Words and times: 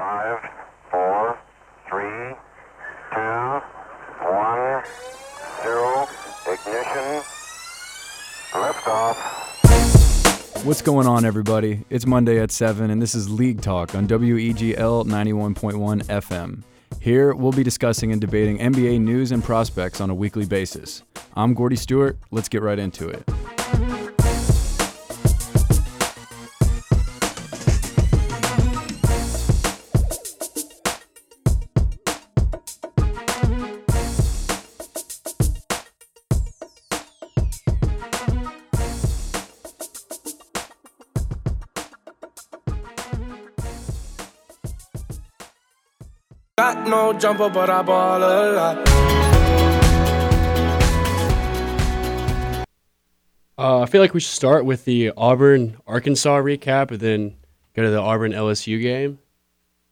Five, 0.00 0.40
four, 0.90 1.38
three, 1.86 2.34
two, 3.12 3.60
one, 4.24 4.82
zero. 5.62 6.08
Ignition. 6.50 7.22
Liftoff. 8.52 9.16
What's 10.64 10.80
going 10.80 11.06
on, 11.06 11.26
everybody? 11.26 11.84
It's 11.90 12.06
Monday 12.06 12.40
at 12.40 12.50
7, 12.50 12.90
and 12.90 13.02
this 13.02 13.14
is 13.14 13.28
League 13.28 13.60
Talk 13.60 13.94
on 13.94 14.08
WEGL 14.08 15.04
91.1 15.04 16.04
FM. 16.04 16.62
Here, 16.98 17.34
we'll 17.34 17.52
be 17.52 17.62
discussing 17.62 18.10
and 18.10 18.22
debating 18.22 18.56
NBA 18.56 19.00
news 19.00 19.32
and 19.32 19.44
prospects 19.44 20.00
on 20.00 20.08
a 20.08 20.14
weekly 20.14 20.46
basis. 20.46 21.02
I'm 21.36 21.52
Gordy 21.52 21.76
Stewart. 21.76 22.16
Let's 22.30 22.48
get 22.48 22.62
right 22.62 22.78
into 22.78 23.06
it. 23.06 23.28
No 46.90 47.12
jumper, 47.12 47.48
but 47.48 47.70
I 47.70 47.82
ball 47.82 48.18
a 48.18 48.52
lot. 48.52 48.88
Uh, 53.58 53.80
I 53.82 53.86
feel 53.86 54.00
like 54.00 54.14
we 54.14 54.20
should 54.20 54.32
start 54.34 54.64
with 54.64 54.84
the 54.86 55.12
Auburn 55.16 55.76
Arkansas 55.86 56.38
recap 56.40 56.90
and 56.90 57.00
then 57.00 57.36
go 57.74 57.82
to 57.82 57.90
the 57.90 57.98
Auburn 58.00 58.32
LSU 58.32 58.80
game. 58.80 59.18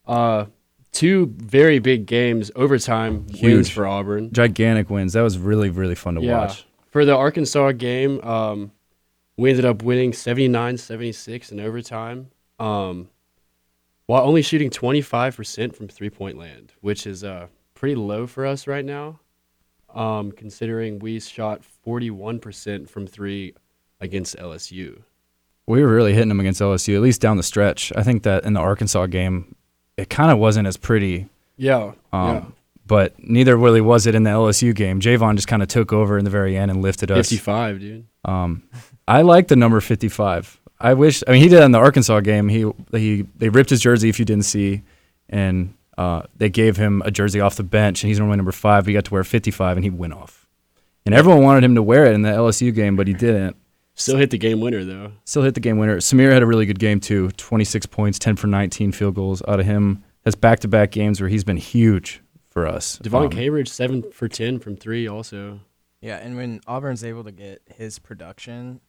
Uh, 0.06 0.46
two 0.90 1.26
very 1.36 1.78
big 1.78 2.06
games, 2.06 2.50
overtime 2.56 3.26
wins 3.26 3.40
Huge. 3.40 3.72
for 3.72 3.86
Auburn. 3.86 4.32
Gigantic 4.32 4.88
wins. 4.88 5.12
That 5.12 5.20
was 5.20 5.36
really, 5.38 5.68
really 5.68 5.94
fun 5.94 6.14
to 6.14 6.22
Yeah. 6.22 6.38
watch. 6.38 6.64
For 6.90 7.04
the 7.04 7.14
Arkansas 7.14 7.72
game, 7.72 8.22
um, 8.22 8.72
we 9.36 9.50
ended 9.50 9.66
up 9.66 9.82
winning 9.82 10.14
79 10.14 10.78
76 10.78 11.52
in 11.52 11.60
overtime 11.60 12.28
um, 12.58 13.08
while 14.08 14.26
only 14.26 14.40
shooting 14.40 14.70
25% 14.70 15.76
from 15.76 15.86
three 15.86 16.08
point 16.08 16.38
land, 16.38 16.72
which 16.80 17.06
is 17.06 17.22
uh, 17.22 17.46
pretty 17.74 17.94
low 17.94 18.26
for 18.26 18.46
us 18.46 18.66
right 18.66 18.84
now, 18.84 19.20
um, 19.94 20.32
considering 20.32 20.98
we 20.98 21.20
shot 21.20 21.60
41% 21.86 22.88
from 22.88 23.06
three 23.06 23.54
against 24.00 24.34
LSU. 24.38 25.02
We 25.66 25.82
were 25.82 25.92
really 25.92 26.14
hitting 26.14 26.30
them 26.30 26.40
against 26.40 26.62
LSU, 26.62 26.94
at 26.94 27.02
least 27.02 27.20
down 27.20 27.36
the 27.36 27.42
stretch. 27.42 27.92
I 27.94 28.02
think 28.02 28.22
that 28.22 28.44
in 28.44 28.54
the 28.54 28.60
Arkansas 28.60 29.06
game, 29.08 29.54
it 29.98 30.08
kind 30.08 30.32
of 30.32 30.38
wasn't 30.38 30.66
as 30.66 30.78
pretty. 30.78 31.28
Yeah. 31.58 31.92
Um, 32.10 32.34
yeah. 32.34 32.44
But 32.86 33.12
neither 33.22 33.58
really 33.58 33.82
was 33.82 34.06
it 34.06 34.14
in 34.14 34.22
the 34.22 34.30
LSU 34.30 34.74
game. 34.74 35.00
J'Von 35.00 35.36
just 35.36 35.48
kind 35.48 35.60
of 35.62 35.68
took 35.68 35.92
over 35.92 36.16
in 36.16 36.24
the 36.24 36.30
very 36.30 36.56
end 36.56 36.70
and 36.70 36.80
lifted 36.80 37.10
us. 37.10 37.28
55, 37.28 37.80
dude. 37.80 38.06
Um, 38.24 38.62
I 39.06 39.20
like 39.20 39.48
the 39.48 39.56
number 39.56 39.82
55. 39.82 40.57
I 40.80 40.94
wish. 40.94 41.22
I 41.26 41.32
mean, 41.32 41.42
he 41.42 41.48
did 41.48 41.62
in 41.62 41.72
the 41.72 41.78
Arkansas 41.78 42.20
game. 42.20 42.48
He 42.48 42.70
he 42.92 43.26
they 43.36 43.48
ripped 43.48 43.70
his 43.70 43.80
jersey 43.80 44.08
if 44.08 44.18
you 44.18 44.24
didn't 44.24 44.44
see, 44.44 44.82
and 45.28 45.74
uh, 45.96 46.22
they 46.36 46.48
gave 46.48 46.76
him 46.76 47.02
a 47.04 47.10
jersey 47.10 47.40
off 47.40 47.56
the 47.56 47.64
bench, 47.64 48.02
and 48.02 48.08
he's 48.08 48.18
normally 48.18 48.36
number 48.36 48.52
five. 48.52 48.84
But 48.84 48.88
he 48.90 48.94
got 48.94 49.04
to 49.06 49.12
wear 49.12 49.24
55, 49.24 49.76
and 49.76 49.84
he 49.84 49.90
went 49.90 50.12
off. 50.12 50.46
And 51.04 51.14
everyone 51.14 51.42
wanted 51.42 51.64
him 51.64 51.74
to 51.74 51.82
wear 51.82 52.04
it 52.06 52.12
in 52.14 52.22
the 52.22 52.28
LSU 52.30 52.72
game, 52.74 52.94
but 52.94 53.06
he 53.08 53.14
didn't. 53.14 53.56
Still 53.94 54.16
hit 54.18 54.30
the 54.30 54.38
game 54.38 54.60
winner 54.60 54.84
though. 54.84 55.12
Still 55.24 55.42
hit 55.42 55.54
the 55.54 55.60
game 55.60 55.78
winner. 55.78 55.96
Samir 55.96 56.30
had 56.32 56.42
a 56.42 56.46
really 56.46 56.66
good 56.66 56.78
game 56.78 57.00
too. 57.00 57.30
26 57.32 57.86
points, 57.86 58.18
10 58.18 58.36
for 58.36 58.46
19 58.46 58.92
field 58.92 59.14
goals 59.16 59.42
out 59.48 59.58
of 59.58 59.66
him. 59.66 60.04
Has 60.24 60.34
back-to-back 60.36 60.90
games 60.92 61.20
where 61.20 61.28
he's 61.30 61.42
been 61.44 61.56
huge 61.56 62.20
for 62.50 62.66
us. 62.66 62.98
Devan 63.02 63.24
Um, 63.24 63.30
Cambridge 63.30 63.68
seven 63.68 64.04
for 64.12 64.28
ten 64.28 64.58
from 64.58 64.76
three 64.76 65.08
also. 65.08 65.60
Yeah, 66.02 66.16
and 66.18 66.36
when 66.36 66.60
Auburn's 66.66 67.02
able 67.02 67.24
to 67.24 67.32
get 67.32 67.62
his 67.66 67.98
production 67.98 68.80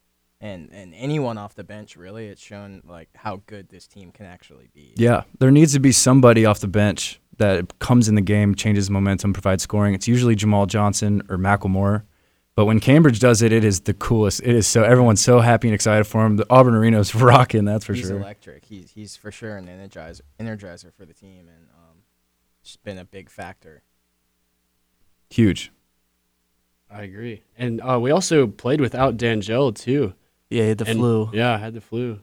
and 0.41 0.69
and 0.71 0.93
anyone 0.95 1.37
off 1.37 1.55
the 1.55 1.63
bench, 1.63 1.95
really, 1.95 2.27
it's 2.27 2.41
shown 2.41 2.81
like 2.87 3.09
how 3.15 3.41
good 3.45 3.69
this 3.69 3.87
team 3.87 4.11
can 4.11 4.25
actually 4.25 4.69
be. 4.73 4.93
Yeah, 4.95 5.23
there 5.39 5.51
needs 5.51 5.73
to 5.73 5.79
be 5.79 5.91
somebody 5.91 6.45
off 6.45 6.59
the 6.59 6.67
bench 6.67 7.19
that 7.37 7.79
comes 7.79 8.07
in 8.07 8.15
the 8.15 8.21
game, 8.21 8.55
changes 8.55 8.89
momentum, 8.89 9.33
provides 9.33 9.63
scoring. 9.63 9.93
It's 9.93 10.07
usually 10.07 10.35
Jamal 10.35 10.65
Johnson 10.65 11.21
or 11.29 11.37
McLemore. 11.37 12.03
But 12.55 12.65
when 12.65 12.81
Cambridge 12.81 13.19
does 13.19 13.41
it, 13.41 13.53
it 13.53 13.63
is 13.63 13.81
the 13.81 13.93
coolest. 13.93 14.41
It 14.41 14.53
is 14.53 14.67
so 14.67 14.83
everyone's 14.83 15.21
so 15.21 15.39
happy 15.39 15.69
and 15.69 15.75
excited 15.75 16.05
for 16.05 16.25
him. 16.25 16.35
The 16.35 16.45
Auburn 16.49 16.75
Arena's 16.75 17.15
rocking, 17.15 17.65
that's 17.65 17.85
for 17.85 17.93
he's 17.93 18.07
sure. 18.07 18.17
electric. 18.17 18.65
He's 18.65 18.91
he's 18.91 19.15
for 19.15 19.31
sure 19.31 19.57
an 19.57 19.67
energizer 19.67 20.21
energizer 20.39 20.93
for 20.93 21.05
the 21.05 21.13
team, 21.13 21.47
and 21.47 21.67
um, 21.73 21.97
just 22.63 22.83
been 22.83 22.97
a 22.97 23.05
big 23.05 23.29
factor. 23.29 23.83
Huge. 25.29 25.71
I 26.91 27.03
agree. 27.03 27.43
And 27.57 27.81
uh, 27.81 27.99
we 28.01 28.11
also 28.11 28.47
played 28.47 28.81
without 28.81 29.15
D'Angelo 29.15 29.71
too. 29.71 30.13
Yeah, 30.49 30.63
he 30.63 30.69
had 30.69 30.77
the 30.79 30.87
And- 30.87 30.99
flu. 30.99 31.29
Yeah, 31.33 31.53
I 31.53 31.57
had 31.57 31.73
the 31.73 31.81
flu. 31.81 32.19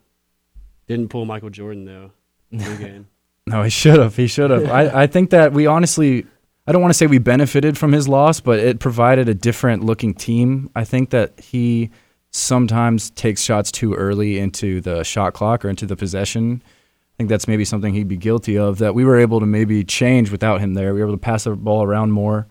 Didn't 0.87 1.09
pull 1.09 1.25
Michael 1.25 1.51
Jordan 1.51 1.85
though. 1.85 2.11
No, 3.49 3.63
he 3.63 3.71
should 3.71 4.01
have. 4.01 4.17
He 4.17 4.27
should 4.27 4.51
have. 4.51 4.69
I, 4.69 5.03
I 5.03 5.07
think 5.07 5.31
that 5.31 5.53
we 5.53 5.69
honestly, 5.69 6.27
I 6.67 6.73
don't 6.73 6.83
want 6.83 6.91
to 6.93 6.99
say 6.99 7.07
we 7.07 7.19
benefited 7.19 7.79
from 7.79 7.93
his 7.93 8.09
loss, 8.09 8.41
but 8.41 8.59
it 8.59 8.81
provided 8.81 9.29
a 9.29 9.35
different 9.35 9.85
looking 9.85 10.15
team. 10.15 10.69
I 10.75 10.83
think 10.83 11.11
that 11.11 11.39
he 11.39 11.91
sometimes 12.33 13.11
takes 13.11 13.43
shots 13.43 13.71
too 13.71 13.95
early 13.95 14.39
into 14.41 14.81
the 14.81 15.05
shot 15.05 15.33
clock 15.33 15.65
or 15.65 15.69
into 15.69 15.87
the 15.87 15.95
possession. 15.95 16.61
I 16.65 17.15
think 17.19 17.31
that's 17.31 17.47
maybe 17.47 17.65
something 17.65 17.95
he'd 17.95 18.09
be 18.09 18.17
guilty 18.17 18.59
of 18.59 18.79
that 18.79 18.97
we 18.97 19.05
were 19.05 19.17
able 19.17 19.39
to 19.39 19.47
maybe 19.47 19.85
change 19.85 20.33
without 20.33 20.61
him 20.61 20.75
there. 20.75 20.93
We 20.93 20.99
were 20.99 21.07
able 21.07 21.15
to 21.17 21.21
pass 21.23 21.45
the 21.45 21.55
ball 21.55 21.85
around 21.85 22.11
more. 22.11 22.49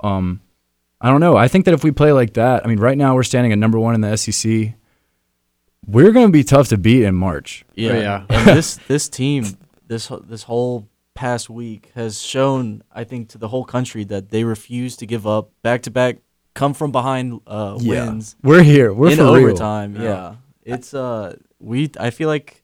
Um, 0.00 0.40
I 0.98 1.10
don't 1.10 1.20
know. 1.20 1.36
I 1.36 1.46
think 1.48 1.66
that 1.66 1.74
if 1.74 1.84
we 1.84 1.90
play 1.90 2.12
like 2.12 2.32
that, 2.34 2.64
I 2.64 2.68
mean, 2.68 2.80
right 2.80 2.96
now 2.96 3.14
we're 3.14 3.22
standing 3.22 3.52
at 3.52 3.58
number 3.58 3.78
one 3.78 3.94
in 3.94 4.00
the 4.00 4.16
SEC. 4.16 4.72
We're 5.86 6.12
going 6.12 6.26
to 6.26 6.32
be 6.32 6.44
tough 6.44 6.68
to 6.68 6.78
beat 6.78 7.04
in 7.04 7.14
March. 7.14 7.64
Yeah, 7.74 7.98
yeah. 7.98 8.26
and 8.28 8.46
this 8.56 8.76
this 8.88 9.08
team, 9.08 9.44
this 9.86 10.10
this 10.24 10.42
whole 10.44 10.88
past 11.14 11.50
week 11.50 11.90
has 11.94 12.22
shown, 12.22 12.82
I 12.92 13.04
think, 13.04 13.30
to 13.30 13.38
the 13.38 13.48
whole 13.48 13.64
country 13.64 14.04
that 14.04 14.30
they 14.30 14.44
refuse 14.44 14.96
to 14.98 15.06
give 15.06 15.26
up. 15.26 15.50
Back 15.62 15.82
to 15.82 15.90
back, 15.90 16.18
come 16.54 16.74
from 16.74 16.92
behind 16.92 17.40
uh, 17.46 17.78
wins 17.80 18.36
We're 18.42 18.62
here. 18.62 18.92
We're 18.92 19.10
in 19.10 19.16
for 19.16 19.24
real. 19.24 19.34
overtime. 19.34 19.96
Yeah. 19.96 20.36
it's 20.62 20.94
uh, 20.94 21.36
we. 21.58 21.90
I 21.98 22.10
feel 22.10 22.28
like 22.28 22.62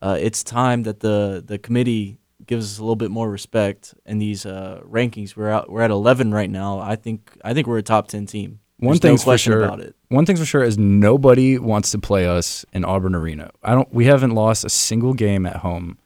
uh, 0.00 0.16
it's 0.20 0.44
time 0.44 0.84
that 0.84 1.00
the 1.00 1.42
the 1.44 1.58
committee 1.58 2.18
gives 2.46 2.72
us 2.72 2.78
a 2.78 2.82
little 2.82 2.96
bit 2.96 3.10
more 3.10 3.30
respect 3.30 3.94
in 4.06 4.18
these 4.18 4.46
uh, 4.46 4.80
rankings. 4.84 5.36
We're 5.36 5.50
out. 5.50 5.70
We're 5.70 5.82
at 5.82 5.90
eleven 5.90 6.32
right 6.32 6.50
now. 6.50 6.78
I 6.78 6.96
think. 6.96 7.36
I 7.44 7.54
think 7.54 7.66
we're 7.66 7.78
a 7.78 7.82
top 7.82 8.08
ten 8.08 8.26
team. 8.26 8.60
One 8.80 8.92
There's 8.92 9.00
thing's 9.00 9.26
no 9.26 9.32
for 9.32 9.38
sure. 9.38 9.62
about 9.64 9.80
it. 9.80 9.94
One 10.08 10.24
thing's 10.26 10.40
for 10.40 10.46
sure 10.46 10.62
is 10.64 10.78
nobody 10.78 11.58
wants 11.58 11.90
to 11.92 11.98
play 11.98 12.26
us 12.26 12.64
in 12.72 12.84
Auburn 12.84 13.14
Arena. 13.14 13.50
I 13.62 13.74
don't. 13.74 13.92
We 13.92 14.06
haven't 14.06 14.34
lost 14.34 14.64
a 14.64 14.70
single 14.70 15.12
game 15.14 15.44
at 15.46 15.56
home 15.56 15.98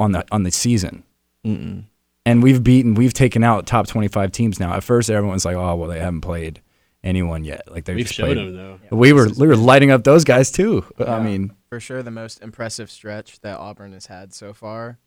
on 0.00 0.12
the 0.12 0.24
on 0.32 0.42
the 0.42 0.50
season, 0.50 1.04
Mm-mm. 1.44 1.84
and 2.24 2.42
we've 2.42 2.62
beaten. 2.64 2.94
We've 2.94 3.12
taken 3.14 3.44
out 3.44 3.66
top 3.66 3.86
twenty 3.86 4.08
five 4.08 4.32
teams 4.32 4.58
now. 4.58 4.72
At 4.74 4.82
first, 4.82 5.10
everyone's 5.10 5.44
like, 5.44 5.56
"Oh, 5.56 5.74
well, 5.76 5.88
they 5.90 6.00
haven't 6.00 6.22
played 6.22 6.60
anyone 7.04 7.44
yet." 7.44 7.70
Like 7.70 7.84
they've 7.84 7.96
We've 7.96 8.06
just 8.06 8.16
showed 8.16 8.34
played. 8.34 8.38
him 8.38 8.56
though. 8.56 8.78
We 8.90 9.12
were 9.12 9.28
we 9.38 9.46
were 9.46 9.56
lighting 9.56 9.90
up 9.90 10.04
those 10.04 10.24
guys 10.24 10.50
too. 10.50 10.84
I 10.98 11.20
mean, 11.20 11.52
For 11.68 11.80
sure, 11.80 12.02
the 12.02 12.10
most 12.10 12.40
impressive 12.42 12.90
stretch 12.90 13.40
that 13.40 13.58
Auburn 13.58 13.92
has 13.92 14.06
had 14.06 14.32
so 14.32 14.52
far. 14.54 14.98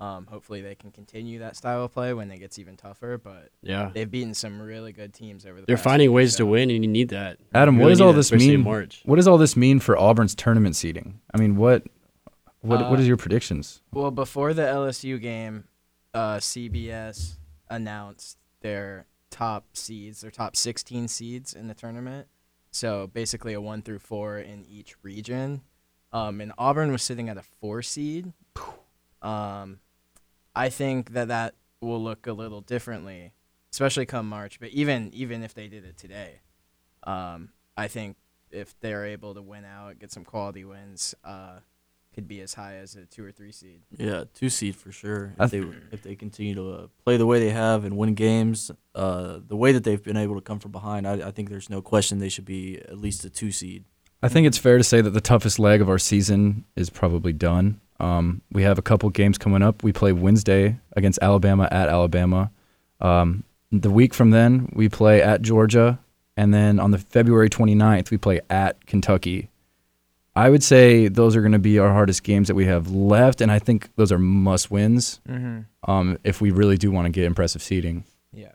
Um, 0.00 0.26
hopefully, 0.26 0.62
they 0.62 0.74
can 0.74 0.90
continue 0.90 1.40
that 1.40 1.56
style 1.56 1.84
of 1.84 1.92
play 1.92 2.14
when 2.14 2.30
it 2.30 2.38
gets 2.38 2.58
even 2.58 2.76
tougher. 2.76 3.18
But 3.22 3.50
Yeah. 3.62 3.90
they've 3.92 4.10
beaten 4.10 4.32
some 4.32 4.60
really 4.60 4.92
good 4.92 5.12
teams 5.12 5.44
over 5.44 5.60
the. 5.60 5.66
They're 5.66 5.76
past 5.76 5.84
finding 5.84 6.08
week, 6.10 6.16
ways 6.16 6.36
to 6.36 6.46
win 6.46 6.70
and 6.70 6.82
you 6.82 6.90
need 6.90 7.10
that. 7.10 7.38
Adam, 7.52 7.76
You 7.76 7.82
what 7.82 7.88
does 7.90 8.00
all 8.00 8.12
this 8.14 8.32
mean? 8.32 8.62
March. 8.62 9.02
What 9.04 9.16
does 9.16 9.28
all 9.28 9.36
this 9.38 9.56
mean 9.56 9.78
for 9.78 9.98
Auburn's 9.98 10.34
tournament 10.34 10.74
seeding? 10.76 11.20
I 11.34 11.38
mean, 11.38 11.56
what 11.56 11.86
what 12.62 12.80
what 12.90 12.98
Uh, 12.98 13.02
is 13.02 13.06
your 13.08 13.16
predictions? 13.18 13.82
Well, 13.92 14.10
before 14.10 14.54
the 14.54 14.62
LSU 14.62 15.18
game, 15.20 15.64
uh, 16.14 16.38
CBS 16.40 17.38
announced 17.68 18.38
their 18.62 19.06
top 19.30 19.76
seeds, 19.76 20.22
their 20.22 20.30
top 20.30 20.56
16 20.56 21.08
seeds 21.08 21.52
in 21.54 21.68
the 21.68 21.74
tournament. 21.74 22.26
So 22.70 23.06
basically, 23.06 23.52
a 23.52 23.60
one 23.60 23.82
through 23.82 23.98
four 24.00 24.38
in 24.38 24.64
each 24.64 24.94
region. 25.02 25.62
Um, 26.12 26.40
and 26.40 26.52
Auburn 26.58 26.90
was 26.90 27.02
sitting 27.02 27.28
at 27.28 27.36
a 27.36 27.42
four 27.42 27.82
seed. 27.82 28.32
Um, 29.22 29.80
I 30.60 30.68
think 30.68 31.14
that 31.14 31.28
that 31.28 31.54
will 31.80 32.02
look 32.02 32.26
a 32.26 32.34
little 32.34 32.60
differently, 32.60 33.32
especially 33.72 34.04
come 34.04 34.28
March. 34.28 34.60
But 34.60 34.68
even 34.70 35.10
even 35.14 35.42
if 35.42 35.54
they 35.54 35.68
did 35.68 35.86
it 35.86 35.96
today, 35.96 36.40
um, 37.04 37.48
I 37.78 37.88
think 37.88 38.18
if 38.50 38.78
they're 38.80 39.06
able 39.06 39.34
to 39.34 39.40
win 39.40 39.64
out, 39.64 39.98
get 39.98 40.12
some 40.12 40.22
quality 40.22 40.66
wins, 40.66 41.14
uh, 41.24 41.60
could 42.14 42.28
be 42.28 42.42
as 42.42 42.52
high 42.52 42.74
as 42.74 42.94
a 42.94 43.06
two 43.06 43.24
or 43.24 43.32
three 43.32 43.52
seed. 43.52 43.80
Yeah, 43.96 44.24
two 44.34 44.50
seed 44.50 44.76
for 44.76 44.92
sure. 44.92 45.34
I 45.38 45.44
If 45.44 45.50
they 45.50 45.64
if 45.92 46.02
they 46.02 46.14
continue 46.14 46.54
to 46.56 46.70
uh, 46.72 46.86
play 47.06 47.16
the 47.16 47.26
way 47.26 47.40
they 47.40 47.52
have 47.52 47.86
and 47.86 47.96
win 47.96 48.12
games, 48.12 48.70
uh, 48.94 49.38
the 49.46 49.56
way 49.56 49.72
that 49.72 49.82
they've 49.82 50.02
been 50.02 50.18
able 50.18 50.34
to 50.34 50.42
come 50.42 50.58
from 50.58 50.72
behind, 50.72 51.08
I, 51.08 51.28
I 51.28 51.30
think 51.30 51.48
there's 51.48 51.70
no 51.70 51.80
question 51.80 52.18
they 52.18 52.28
should 52.28 52.44
be 52.44 52.78
at 52.80 52.98
least 52.98 53.24
a 53.24 53.30
two 53.30 53.50
seed. 53.50 53.86
I 54.22 54.28
think 54.28 54.46
it's 54.46 54.58
fair 54.58 54.76
to 54.76 54.84
say 54.84 55.00
that 55.00 55.10
the 55.10 55.22
toughest 55.22 55.58
leg 55.58 55.80
of 55.80 55.88
our 55.88 55.98
season 55.98 56.66
is 56.76 56.90
probably 56.90 57.32
done. 57.32 57.80
Um, 58.00 58.40
we 58.52 58.62
have 58.62 58.78
a 58.78 58.82
couple 58.82 59.08
games 59.10 59.38
coming 59.38 59.62
up. 59.62 59.82
We 59.82 59.92
play 59.92 60.12
Wednesday 60.12 60.78
against 60.96 61.18
Alabama 61.22 61.68
at 61.70 61.88
Alabama. 61.88 62.50
Um, 63.00 63.44
the 63.70 63.90
week 63.90 64.14
from 64.14 64.30
then, 64.30 64.70
we 64.74 64.88
play 64.88 65.22
at 65.22 65.42
Georgia. 65.42 65.98
And 66.36 66.54
then 66.54 66.80
on 66.80 66.90
the 66.90 66.98
February 66.98 67.50
29th, 67.50 68.10
we 68.10 68.16
play 68.18 68.40
at 68.48 68.86
Kentucky. 68.86 69.50
I 70.34 70.48
would 70.48 70.62
say 70.62 71.08
those 71.08 71.36
are 71.36 71.40
going 71.40 71.52
to 71.52 71.58
be 71.58 71.78
our 71.78 71.92
hardest 71.92 72.22
games 72.22 72.48
that 72.48 72.54
we 72.54 72.64
have 72.66 72.90
left. 72.90 73.40
And 73.40 73.50
I 73.52 73.58
think 73.58 73.90
those 73.96 74.10
are 74.12 74.18
must 74.18 74.70
wins 74.70 75.20
Mm-hmm. 75.28 75.90
um, 75.90 76.18
if 76.24 76.40
we 76.40 76.50
really 76.50 76.76
do 76.78 76.90
want 76.90 77.06
to 77.06 77.10
get 77.10 77.24
impressive 77.24 77.62
seeding. 77.62 78.04
Yeah, 78.32 78.52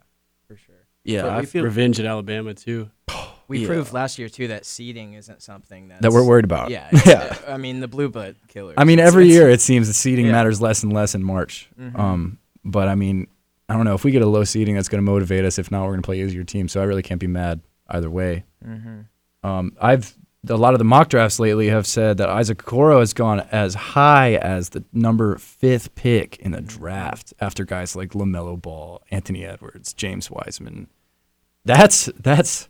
for 0.47 0.55
sure. 0.57 0.87
Yeah, 1.03 1.35
I 1.35 1.45
feel 1.45 1.63
Revenge 1.63 1.99
at 1.99 2.05
Alabama 2.05 2.53
too. 2.53 2.89
We 3.47 3.59
Yeah. 3.59 3.67
proved 3.67 3.93
last 3.93 4.17
year 4.19 4.29
too 4.29 4.47
that 4.49 4.65
seeding 4.65 5.13
isn't 5.13 5.41
something 5.41 5.87
that's, 5.89 6.01
That 6.01 6.11
we're 6.11 6.23
worried 6.25 6.45
about. 6.45 6.69
Yeah, 6.71 6.89
Yeah. 7.05 7.35
I 7.47 7.57
mean 7.57 7.79
the 7.79 7.87
blue 7.87 8.09
blood 8.09 8.35
killers. 8.47 8.75
I 8.77 8.83
mean, 8.85 8.99
every 8.99 9.27
year 9.27 9.49
it 9.49 9.61
seems 9.61 9.87
the 9.87 9.93
seeding 9.93 10.25
Yeah. 10.25 10.31
matters 10.33 10.61
less 10.61 10.83
and 10.83 10.91
less 10.93 11.13
in 11.15 11.23
March. 11.23 11.69
Mhm. 11.79 11.97
Um, 11.99 12.37
but 12.63 12.87
I 12.87 12.95
mean, 12.95 13.27
I 13.69 13.73
don't 13.75 13.85
know 13.85 13.95
if 13.95 14.03
we 14.03 14.11
get 14.11 14.21
a 14.21 14.27
low 14.27 14.43
seeding, 14.43 14.75
that's 14.75 14.89
going 14.89 15.03
to 15.03 15.11
motivate 15.11 15.43
us. 15.45 15.57
If 15.59 15.71
not, 15.71 15.81
we're 15.83 15.89
going 15.91 16.01
to 16.01 16.05
play 16.05 16.21
easier 16.21 16.43
teams. 16.43 16.71
So 16.71 16.81
I 16.81 16.83
really 16.85 17.01
can't 17.03 17.19
be 17.19 17.27
mad 17.27 17.61
either 17.89 18.09
way. 18.09 18.43
Mhm. 18.65 19.05
Um, 19.43 19.73
I've 19.81 20.15
a 20.47 20.55
lot 20.55 20.75
of 20.75 20.77
the 20.77 20.83
mock 20.85 21.09
drafts 21.09 21.39
lately 21.39 21.69
have 21.69 21.87
said 21.87 22.17
that 22.17 22.29
Isaac 22.29 22.59
Okoro 22.59 22.99
has 22.99 23.13
gone 23.13 23.39
as 23.51 23.73
high 23.73 24.35
as 24.35 24.69
the 24.69 24.83
number 24.93 25.37
fifth 25.39 25.95
pick 25.95 26.37
in 26.37 26.51
the 26.51 26.61
draft 26.61 27.33
after 27.41 27.65
guys 27.65 27.95
like 27.95 28.11
Lamelo 28.11 28.61
Ball, 28.61 29.01
Anthony 29.09 29.43
Edwards, 29.43 29.91
James 29.93 30.29
Wiseman. 30.29 30.85
That's 31.63 32.09
that's 32.19 32.69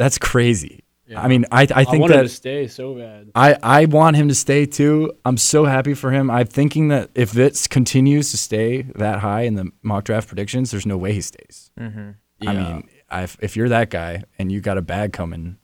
that's 0.00 0.18
crazy. 0.18 0.84
Yeah. 1.06 1.20
I 1.22 1.28
mean, 1.28 1.44
I 1.52 1.62
I 1.62 1.68
I 1.80 1.84
think 1.84 2.00
want 2.02 2.12
him 2.12 2.18
that 2.18 2.22
to 2.22 2.28
stay 2.28 2.68
so 2.68 2.94
bad. 2.94 3.30
I, 3.34 3.56
I 3.62 3.84
want 3.86 4.16
him 4.16 4.28
to 4.28 4.34
stay 4.34 4.64
too. 4.64 5.12
I'm 5.24 5.36
so 5.36 5.64
happy 5.64 5.92
for 5.94 6.10
him. 6.12 6.30
I'm 6.30 6.46
thinking 6.46 6.88
that 6.88 7.10
if 7.14 7.36
it 7.36 7.66
continues 7.68 8.30
to 8.30 8.36
stay 8.36 8.82
that 8.94 9.18
high 9.18 9.42
in 9.42 9.54
the 9.56 9.70
mock 9.82 10.04
draft 10.04 10.28
predictions, 10.28 10.70
there's 10.70 10.86
no 10.86 10.96
way 10.96 11.12
he 11.12 11.20
stays. 11.20 11.70
Mhm. 11.78 12.14
I 12.46 12.54
mean, 12.54 12.88
I, 13.10 13.22
if 13.40 13.56
you're 13.56 13.68
that 13.70 13.90
guy 13.90 14.22
and 14.38 14.50
you 14.52 14.60
got 14.60 14.78
a 14.78 14.82
bag 14.82 15.12
coming, 15.12 15.58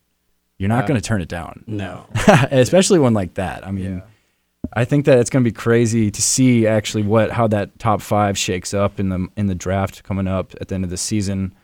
you're 0.59 0.69
not 0.69 0.83
Yeah. 0.85 0.89
going 0.89 1.01
to 1.01 1.07
turn 1.07 1.23
it 1.23 1.29
down, 1.29 1.63
No. 1.69 2.07
especially 2.51 2.99
one 2.99 3.15
like 3.15 3.35
that. 3.35 3.65
I 3.67 3.71
mean, 3.71 4.03
I 4.73 4.85
think 4.85 5.05
that 5.07 5.19
it's 5.21 5.31
going 5.31 5.45
to 5.45 5.49
be 5.51 5.55
crazy 5.55 6.11
to 6.11 6.21
see 6.23 6.67
actually 6.67 7.05
what 7.05 7.31
how 7.31 7.47
that 7.49 7.79
top 7.79 8.03
five 8.03 8.37
shakes 8.37 8.75
up 8.75 8.99
in 8.99 9.11
the 9.11 9.29
in 9.37 9.47
the 9.47 9.55
draft 9.55 10.03
coming 10.03 10.27
up 10.27 10.55
at 10.61 10.67
the 10.69 10.75
end 10.75 10.83
of 10.85 10.91
the 10.91 10.97
season. 10.97 11.55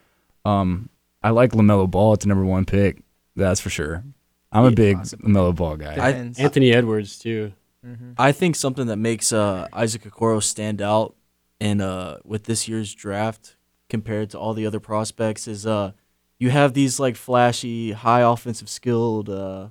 Um, 0.44 0.88
I 1.22 1.30
like 1.30 1.52
Lamelo 1.52 1.90
Ball 1.90 2.14
at 2.14 2.20
the 2.20 2.28
number 2.28 2.44
one 2.44 2.64
pick. 2.64 3.02
That's 3.36 3.60
for 3.60 3.70
sure. 3.70 4.04
I'm 4.50 4.64
a 4.64 4.68
Yeah, 4.68 4.74
big 4.74 4.96
possibly. 4.98 5.30
Lamelo 5.32 5.54
Ball 5.54 5.76
guy. 5.76 5.92
I- 5.92 6.12
Depends. 6.12 6.38
Anthony 6.38 6.72
Edwards 6.72 7.18
too. 7.18 7.52
Mhm. 7.86 8.14
I 8.18 8.32
think 8.32 8.54
something 8.56 8.86
that 8.86 8.96
makes 8.96 9.32
uh, 9.32 9.66
Isaac 9.72 10.02
Okoro 10.04 10.42
stand 10.42 10.80
out 10.82 11.16
in 11.60 11.80
uh, 11.80 12.18
with 12.24 12.44
this 12.44 12.68
year's 12.68 12.94
draft 12.94 13.56
compared 13.88 14.30
to 14.30 14.38
all 14.38 14.54
the 14.54 14.66
other 14.66 14.80
prospects 14.80 15.48
is 15.48 15.66
uh, 15.66 15.92
you 16.38 16.50
have 16.50 16.74
these 16.74 17.00
like 17.00 17.16
flashy, 17.16 17.92
high 17.92 18.20
offensive 18.20 18.68
skilled 18.68 19.28
uh, 19.30 19.68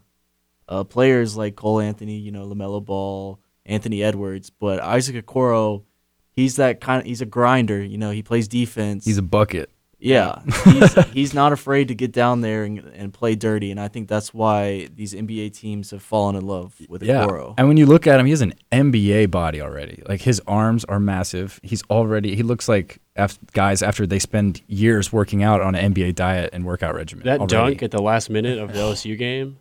uh, 0.67 0.83
players 0.83 1.37
like 1.37 1.55
Cole 1.55 1.79
Anthony, 1.79 2.17
you 2.17 2.31
know, 2.31 2.45
Lamelo 2.47 2.83
Ball, 2.83 3.39
Anthony 3.65 4.03
Edwards, 4.03 4.49
but 4.49 4.79
Isaac 4.81 5.25
Okoro, 5.25 5.83
he's 6.31 6.55
that 6.57 6.81
kind 6.81 7.01
of 7.01 7.05
he's 7.07 7.21
a 7.21 7.25
grinder. 7.25 7.81
You 7.83 7.97
know, 7.97 8.11
he 8.11 8.23
plays 8.23 8.47
defense. 8.47 9.05
He's 9.05 9.17
a 9.17 9.21
bucket. 9.21 9.69
Yeah, 10.03 10.41
he's, 10.65 10.93
he's 11.11 11.33
not 11.35 11.53
afraid 11.53 11.87
to 11.89 11.95
get 11.95 12.11
down 12.11 12.41
there 12.41 12.63
and, 12.63 12.79
and 12.79 13.13
play 13.13 13.35
dirty, 13.35 13.69
and 13.69 13.79
I 13.79 13.87
think 13.87 14.07
that's 14.09 14.33
why 14.33 14.87
these 14.95 15.13
NBA 15.13 15.53
teams 15.55 15.91
have 15.91 16.01
fallen 16.01 16.35
in 16.35 16.45
love 16.47 16.75
with 16.89 17.03
Yeah. 17.03 17.25
Okoro. 17.25 17.53
And 17.57 17.67
when 17.67 17.77
you 17.77 17.85
look 17.85 18.07
at 18.07 18.19
him, 18.19 18.25
he 18.25 18.31
has 18.31 18.41
an 18.41 18.55
NBA 18.71 19.29
body 19.29 19.61
already. 19.61 20.01
Like 20.07 20.21
his 20.21 20.41
arms 20.47 20.83
are 20.85 20.99
massive. 20.99 21.59
He's 21.61 21.83
already 21.83 22.35
he 22.35 22.41
looks 22.41 22.67
like 22.67 22.99
af- 23.15 23.37
guys 23.53 23.83
after 23.83 24.07
they 24.07 24.17
spend 24.19 24.61
years 24.67 25.13
working 25.13 25.43
out 25.43 25.61
on 25.61 25.75
an 25.75 25.93
NBA 25.93 26.15
diet 26.15 26.49
and 26.51 26.65
workout 26.65 26.95
regimen. 26.95 27.25
That 27.25 27.39
already. 27.39 27.53
dunk 27.53 27.83
at 27.83 27.91
the 27.91 28.01
last 28.01 28.29
minute 28.31 28.57
of 28.57 28.69
the 28.73 28.79
LSU 28.79 29.15
game 29.17 29.59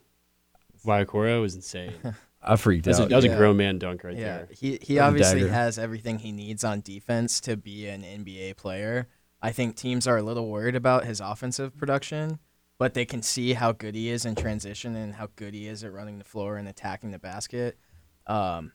by 0.87 1.04
Okoro 1.04 1.42
was 1.42 1.54
insane. 1.54 1.92
I 2.42 2.56
freaked 2.56 2.87
That's 2.87 2.98
a, 2.98 3.02
out. 3.02 3.08
that 3.10 3.16
was 3.16 3.25
Yeah. 3.26 3.32
a 3.32 3.37
grown 3.37 3.58
man 3.58 3.78
dunk 3.78 4.02
right 4.02 4.16
Yeah, 4.16 4.38
there. 4.38 4.48
he 4.58 4.78
he 4.81 4.98
obviously 4.98 5.40
dagger. 5.40 5.52
has 5.52 5.78
everything 5.78 6.19
he 6.19 6.32
needs 6.32 6.64
on 6.64 6.81
defense 6.81 7.38
to 7.42 7.58
be 7.58 7.87
an 7.88 8.02
NBA 8.02 8.56
player. 8.56 9.06
I 9.42 9.52
think 9.52 9.76
teams 9.76 10.06
are 10.06 10.16
a 10.19 10.22
little 10.22 10.48
worried 10.48 10.75
about 10.76 11.04
his 11.04 11.20
offensive 11.20 11.76
production, 11.76 12.38
but 12.78 12.94
they 12.94 13.04
can 13.04 13.22
see 13.22 13.54
how 13.54 13.72
good 13.72 13.94
he 13.94 14.08
is 14.10 14.25
in 14.25 14.34
transition 14.34 14.94
and 14.96 15.14
how 15.14 15.28
good 15.37 15.54
he 15.54 15.66
is 15.66 15.82
at 15.84 15.92
running 15.92 16.19
the 16.19 16.25
floor 16.25 16.56
and 16.56 16.69
attacking 16.69 17.10
the 17.10 17.19
basket. 17.19 17.78
Um, 18.26 18.72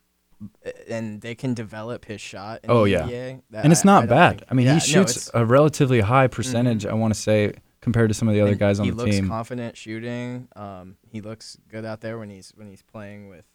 and 0.90 1.22
they 1.22 1.34
can 1.36 1.54
develop 1.54 2.06
his 2.06 2.20
shot. 2.20 2.60
In 2.64 2.72
Oh, 2.72 2.84
the 2.84 2.90
yeah. 2.92 3.08
NBA. 3.08 3.42
And 3.64 3.72
it's 3.72 3.86
I- 3.86 3.90
I 3.90 3.94
not 4.00 4.10
bad. 4.10 4.40
think- 4.40 4.52
I 4.52 4.54
mean, 4.54 4.66
Yeah, 4.66 4.74
he 4.76 4.80
shoots 4.82 5.12
it's- 5.16 5.32
a 5.34 5.46
relatively 5.46 6.02
high 6.02 6.28
percentage. 6.28 6.86
I 6.86 6.94
want 6.94 7.14
to 7.14 7.20
say 7.20 7.54
compared 7.82 8.10
to 8.10 8.14
some 8.16 8.28
of 8.28 8.34
the 8.34 8.42
other 8.42 8.52
and 8.52 8.60
guys 8.60 8.80
on 8.80 8.88
the 8.88 8.92
team. 8.96 9.14
he 9.14 9.20
looks 9.22 9.28
confident 9.30 9.78
shooting. 9.78 10.48
Um, 10.56 10.98
he 11.08 11.22
looks 11.22 11.58
good 11.70 11.86
out 11.86 12.02
there 12.02 12.18
when 12.18 12.30
he's 12.32 12.52
when 12.56 12.68
he's 12.68 12.82
playing 12.82 13.30
with, 13.30 13.46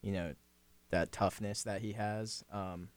you 0.00 0.10
know, 0.12 0.34
that 0.90 1.12
toughness 1.12 1.62
that 1.64 1.82
he 1.82 1.92
has. 1.92 2.42
Um, 2.50 2.88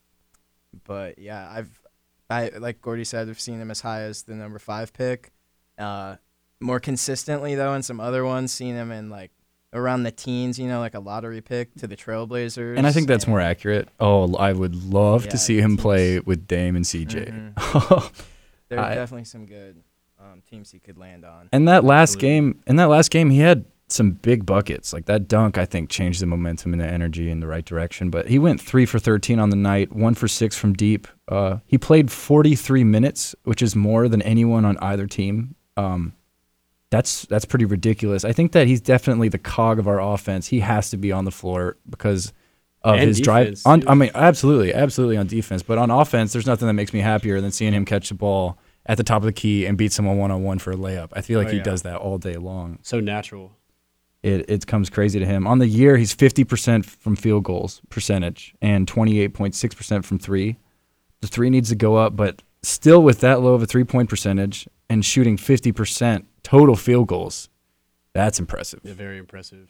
but 0.86 1.20
yeah, 1.20 1.50
I've 1.52 1.82
I 2.30 2.50
like 2.50 2.82
Gordy 2.82 3.04
said, 3.04 3.30
I've 3.30 3.40
seen 3.40 3.60
him 3.62 3.72
as 3.72 3.82
high 3.82 4.02
as 4.02 4.24
the 4.24 4.36
number 4.36 4.60
five 4.60 4.94
pick. 4.94 5.32
Uh, 5.78 6.16
more 6.60 6.80
consistently 6.80 7.56
though, 7.56 7.74
in 7.74 7.84
some 7.84 8.00
other 8.00 8.26
ones, 8.26 8.52
seen 8.52 8.76
him 8.76 8.92
in 8.92 9.10
like 9.10 9.32
around 9.74 10.04
the 10.04 10.12
teens. 10.12 10.58
You 10.60 10.68
know, 10.68 10.80
like 10.80 10.94
a 10.96 11.00
lottery 11.00 11.42
pick 11.42 11.74
to 11.76 11.88
the 11.88 11.96
Trailblazers. 11.96 12.78
and 12.78 12.86
I 12.88 12.92
think 12.92 13.08
that's 13.08 13.24
and- 13.26 13.32
more 13.32 13.40
accurate. 13.42 13.88
Oh, 14.00 14.34
I 14.36 14.54
would 14.54 14.76
love 14.76 15.26
Yeah, 15.26 15.32
to 15.32 15.38
see 15.38 15.58
him 15.60 15.72
teams- 15.72 15.82
play 15.82 16.20
with 16.20 16.48
Dame 16.48 16.76
and 16.76 16.86
CJ. 16.86 17.54
Mhm. 17.56 18.12
There 18.70 18.80
are 18.80 18.86
I- 18.92 18.96
definitely 18.96 19.24
some 19.24 19.46
good 19.46 19.82
um, 20.20 20.42
teams 20.50 20.72
he 20.72 20.80
could 20.80 20.98
land 20.98 21.24
on. 21.24 21.48
And 21.54 21.68
that 21.70 21.86
last 21.86 22.16
Absolutely. 22.16 22.28
game, 22.30 22.64
in 22.68 22.76
that 22.78 22.90
last 22.90 23.12
game, 23.12 23.30
he 23.30 23.40
had 23.40 23.64
some 23.90 24.12
big 24.12 24.46
buckets. 24.46 24.92
Like 24.94 25.06
that 25.06 25.28
dunk, 25.28 25.58
I 25.58 25.66
think 25.66 25.90
changed 25.90 26.22
the 26.22 26.26
momentum 26.26 26.74
and 26.74 26.82
the 26.82 26.88
energy 26.88 27.30
in 27.30 27.40
the 27.40 27.48
right 27.48 27.64
direction. 27.66 28.10
But 28.10 28.28
he 28.28 28.38
went 28.40 28.60
three 28.62 28.86
for 28.86 29.00
thirteen 29.00 29.40
on 29.40 29.50
the 29.50 29.56
night, 29.56 29.94
one 29.94 30.14
for 30.14 30.28
six 30.28 30.58
from 30.58 30.74
deep. 30.74 31.08
Uh, 31.28 31.58
he 31.66 31.78
played 31.78 32.12
forty 32.12 32.56
three 32.56 32.84
minutes, 32.84 33.36
which 33.44 33.62
is 33.62 33.76
more 33.76 34.08
than 34.10 34.22
anyone 34.22 34.66
on 34.66 34.78
either 34.80 35.08
team. 35.08 35.56
Um, 35.78 36.14
that's 36.90 37.26
that's 37.26 37.46
pretty 37.46 37.66
ridiculous. 37.66 38.24
I 38.24 38.32
think 38.32 38.54
that 38.54 38.68
he's 38.68 38.82
definitely 38.82 39.30
the 39.30 39.38
cog 39.38 39.80
of 39.80 39.88
our 39.88 40.00
offense. 40.02 40.48
He 40.48 40.60
has 40.62 40.90
to 40.92 40.98
be 40.98 41.12
on 41.12 41.26
the 41.26 41.32
floor 41.32 41.78
because 41.90 42.32
of 42.84 42.96
And 42.96 43.08
his 43.08 43.20
drive. 43.20 43.60
On. 43.66 43.86
I 43.88 43.94
mean, 43.96 44.12
absolutely, 44.16 44.74
absolutely 44.74 45.18
on 45.18 45.28
defense. 45.28 45.64
But 45.64 45.78
on 45.78 45.92
offense, 45.92 46.32
there's 46.32 46.46
nothing 46.48 46.68
that 46.68 46.74
makes 46.74 46.94
me 46.94 47.00
happier 47.02 47.42
than 47.42 47.52
seeing 47.52 47.74
him 47.74 47.84
catch 47.86 48.10
the 48.10 48.16
ball 48.16 48.58
at 48.86 48.96
the 48.96 49.04
top 49.04 49.18
of 49.22 49.26
the 49.26 49.34
key 49.34 49.66
and 49.66 49.78
beat 49.78 49.92
someone 49.92 50.18
one 50.18 50.32
on 50.32 50.44
one 50.44 50.60
for 50.60 50.72
a 50.72 50.76
layup. 50.78 51.10
I 51.12 51.22
feel 51.22 51.40
like 51.40 51.50
Oh, 51.50 51.52
he 51.52 51.58
yeah. 51.58 51.64
does 51.64 51.82
that 51.82 51.98
all 51.98 52.18
day 52.18 52.36
long. 52.38 52.80
So 52.84 53.02
natural. 53.02 53.57
It 54.28 54.50
it 54.50 54.68
comes 54.68 54.90
crazy 54.90 55.20
to 55.20 55.26
him. 55.26 55.48
On 55.48 55.60
the 55.60 55.68
year, 55.68 55.96
he's 55.96 56.14
50% 56.14 56.86
from 56.86 57.16
field 57.16 57.44
goals 57.46 57.82
percentage 57.90 58.54
and 58.62 58.86
28.6% 58.86 60.04
from 60.04 60.20
three. 60.20 60.58
The 61.22 61.28
three 61.28 61.50
needs 61.50 61.70
to 61.70 61.76
go 61.76 61.96
up, 61.96 62.16
but 62.16 62.44
still 62.62 63.02
with 63.02 63.22
that 63.22 63.42
low 63.42 63.54
of 63.54 63.64
a 63.64 63.66
three 63.66 63.86
point 63.86 64.10
percentage 64.10 64.68
and 64.90 65.06
shooting 65.06 65.38
50% 65.38 66.26
total 66.44 66.76
field 66.76 67.08
goals, 67.08 67.50
that's 68.14 68.40
impressive. 68.40 68.82
Yeah, 68.84 68.94
very 68.94 69.18
impressive. 69.18 69.70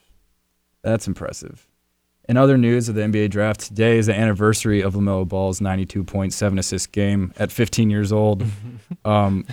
That's 0.81 1.07
impressive. 1.07 1.67
In 2.27 2.35
other 2.35 2.57
news 2.57 2.89
of 2.89 2.95
the 2.95 3.01
NBA 3.01 3.29
draft, 3.29 3.61
today 3.61 3.97
is 3.97 4.07
the 4.07 4.15
anniversary 4.15 4.81
of 4.81 4.95
LaMelo 4.95 5.27
Ball's 5.27 5.59
92.7 5.59 6.59
assist 6.59 6.91
game 6.91 7.31
at 7.37 7.51
15 7.51 7.89
years 7.89 8.11
old. 8.11 8.43
um, 9.05 9.45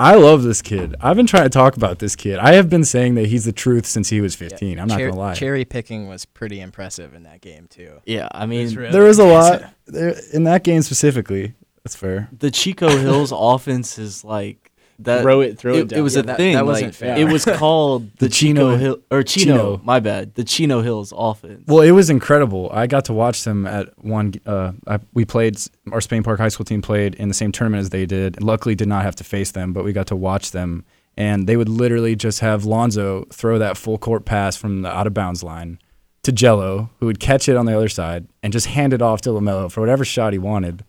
I 0.00 0.14
love 0.14 0.42
this 0.42 0.62
kid. 0.62 0.94
I've 0.98 1.16
been 1.16 1.26
trying 1.26 1.42
to 1.42 1.50
talk 1.50 1.76
about 1.76 1.98
this 1.98 2.16
kid. 2.16 2.38
I 2.38 2.54
have 2.54 2.70
been 2.70 2.84
saying 2.84 3.16
that 3.16 3.26
he's 3.26 3.44
the 3.44 3.52
truth 3.52 3.84
since 3.84 4.08
he 4.08 4.22
was 4.22 4.34
15. 4.34 4.80
I'm 4.80 4.88
not 4.88 4.96
Cher- 4.96 5.08
going 5.08 5.12
to 5.14 5.20
lie. 5.20 5.34
Cherry 5.34 5.66
picking 5.66 6.08
was 6.08 6.24
pretty 6.24 6.58
impressive 6.58 7.12
in 7.12 7.24
that 7.24 7.42
game 7.42 7.66
too. 7.68 8.00
Yeah, 8.06 8.28
I 8.32 8.46
mean, 8.46 8.74
there 8.74 9.02
was 9.02 9.18
a 9.18 9.26
lot 9.26 9.62
there, 9.86 10.16
in 10.32 10.44
that 10.44 10.64
game 10.64 10.80
specifically. 10.80 11.52
That's 11.84 11.96
fair. 11.96 12.28
the 12.32 12.50
Chino 12.50 12.88
Hills 12.88 13.30
offense 13.36 13.98
is 13.98 14.24
like 14.24 14.69
that. 15.04 15.22
throw 15.22 15.40
it, 15.40 15.58
throw 15.58 15.74
it, 15.74 15.78
it, 15.80 15.88
down. 15.88 15.98
it 15.98 16.02
was 16.02 16.14
Yeah, 16.14 16.20
a 16.20 16.22
that- 16.24 16.36
thing. 16.36 16.54
that 16.54 16.66
wasn't 16.66 16.94
fair. 16.94 17.16
It 17.18 17.24
was 17.30 17.44
called 17.56 18.10
the, 18.18 18.26
The 18.26 18.28
Chino- 18.28 18.60
Chino 18.72 18.76
Hill 18.76 18.98
or 19.10 19.22
Chino, 19.22 19.56
Chino. 19.56 19.80
My 19.84 20.00
bad. 20.00 20.34
The 20.34 20.44
Chino 20.44 20.82
Hills 20.82 21.12
offense. 21.16 21.64
Well, 21.66 21.82
it 21.82 21.90
was 21.92 22.10
incredible. 22.10 22.70
I 22.72 22.86
got 22.86 23.04
to 23.06 23.12
watch 23.12 23.44
them 23.44 23.66
at 23.66 23.88
one. 24.04 24.34
Uh, 24.46 24.72
I, 24.86 24.98
we 25.14 25.24
played 25.24 25.56
our 25.92 26.00
Spain 26.00 26.22
Park 26.22 26.38
High 26.40 26.48
School 26.48 26.64
team 26.64 26.82
played 26.82 27.14
in 27.16 27.28
the 27.28 27.34
same 27.34 27.52
tournament 27.52 27.80
as 27.80 27.90
they 27.90 28.06
did. 28.06 28.42
Luckily, 28.42 28.74
did 28.74 28.88
not 28.88 29.02
have 29.04 29.16
to 29.16 29.24
face 29.24 29.50
them, 29.52 29.72
but 29.72 29.84
we 29.84 29.92
got 29.92 30.06
to 30.08 30.16
watch 30.16 30.50
them. 30.52 30.84
And 31.16 31.46
they 31.46 31.56
would 31.56 31.68
literally 31.68 32.16
just 32.16 32.40
have 32.40 32.64
Lonzo 32.64 33.24
throw 33.32 33.58
that 33.58 33.76
full 33.76 33.98
court 33.98 34.24
pass 34.24 34.56
from 34.56 34.82
the 34.82 34.88
out 34.88 35.06
of 35.06 35.12
bounds 35.14 35.42
line 35.42 35.78
to 36.22 36.32
Gelo, 36.32 36.90
who 36.98 37.06
would 37.06 37.18
catch 37.20 37.48
it 37.48 37.56
on 37.56 37.66
the 37.66 37.76
other 37.76 37.88
side 37.88 38.28
and 38.42 38.52
just 38.52 38.66
hand 38.66 38.92
it 38.92 39.02
off 39.02 39.20
to 39.22 39.30
Lamelo 39.30 39.70
for 39.70 39.80
whatever 39.80 40.04
shot 40.04 40.32
he 40.32 40.38
wanted. 40.38 40.84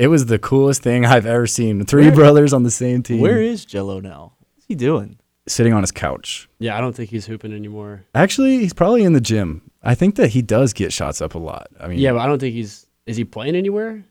It 0.00 0.08
was 0.08 0.26
the 0.26 0.38
coolest 0.38 0.82
thing 0.82 1.04
I've 1.04 1.26
ever 1.26 1.46
seen. 1.46 1.84
Three 1.84 2.06
Where- 2.06 2.14
brothers 2.14 2.52
on 2.52 2.62
the 2.62 2.70
same 2.70 3.02
team, 3.02 3.20
Where 3.20 3.40
is 3.42 3.66
Gelo 3.66 4.00
now? 4.02 4.32
What's 4.54 4.66
he 4.66 4.74
doing? 4.74 5.18
sitting 5.48 5.72
on 5.72 5.82
his 5.82 5.90
couch. 5.90 6.48
yeah, 6.60 6.78
I 6.78 6.80
don't 6.80 6.94
think 6.94 7.10
he's 7.10 7.26
hooping 7.26 7.52
anymore. 7.52 8.04
Actually, 8.14 8.58
he's 8.58 8.72
probably 8.72 9.02
in 9.02 9.14
the 9.14 9.20
gym. 9.20 9.62
I 9.82 9.96
think 9.96 10.14
that 10.14 10.28
he 10.28 10.42
does 10.42 10.72
get 10.72 10.92
shots 10.92 11.20
up 11.20 11.34
a 11.34 11.38
lot. 11.38 11.66
I 11.80 11.88
mean, 11.88 11.98
Yeah, 11.98 12.12
but 12.12 12.18
I 12.20 12.26
don't 12.26 12.38
think 12.38 12.54
he's. 12.54 12.86
Is 13.06 13.16
he 13.16 13.24
playing 13.24 13.56
anywhere? 13.56 14.04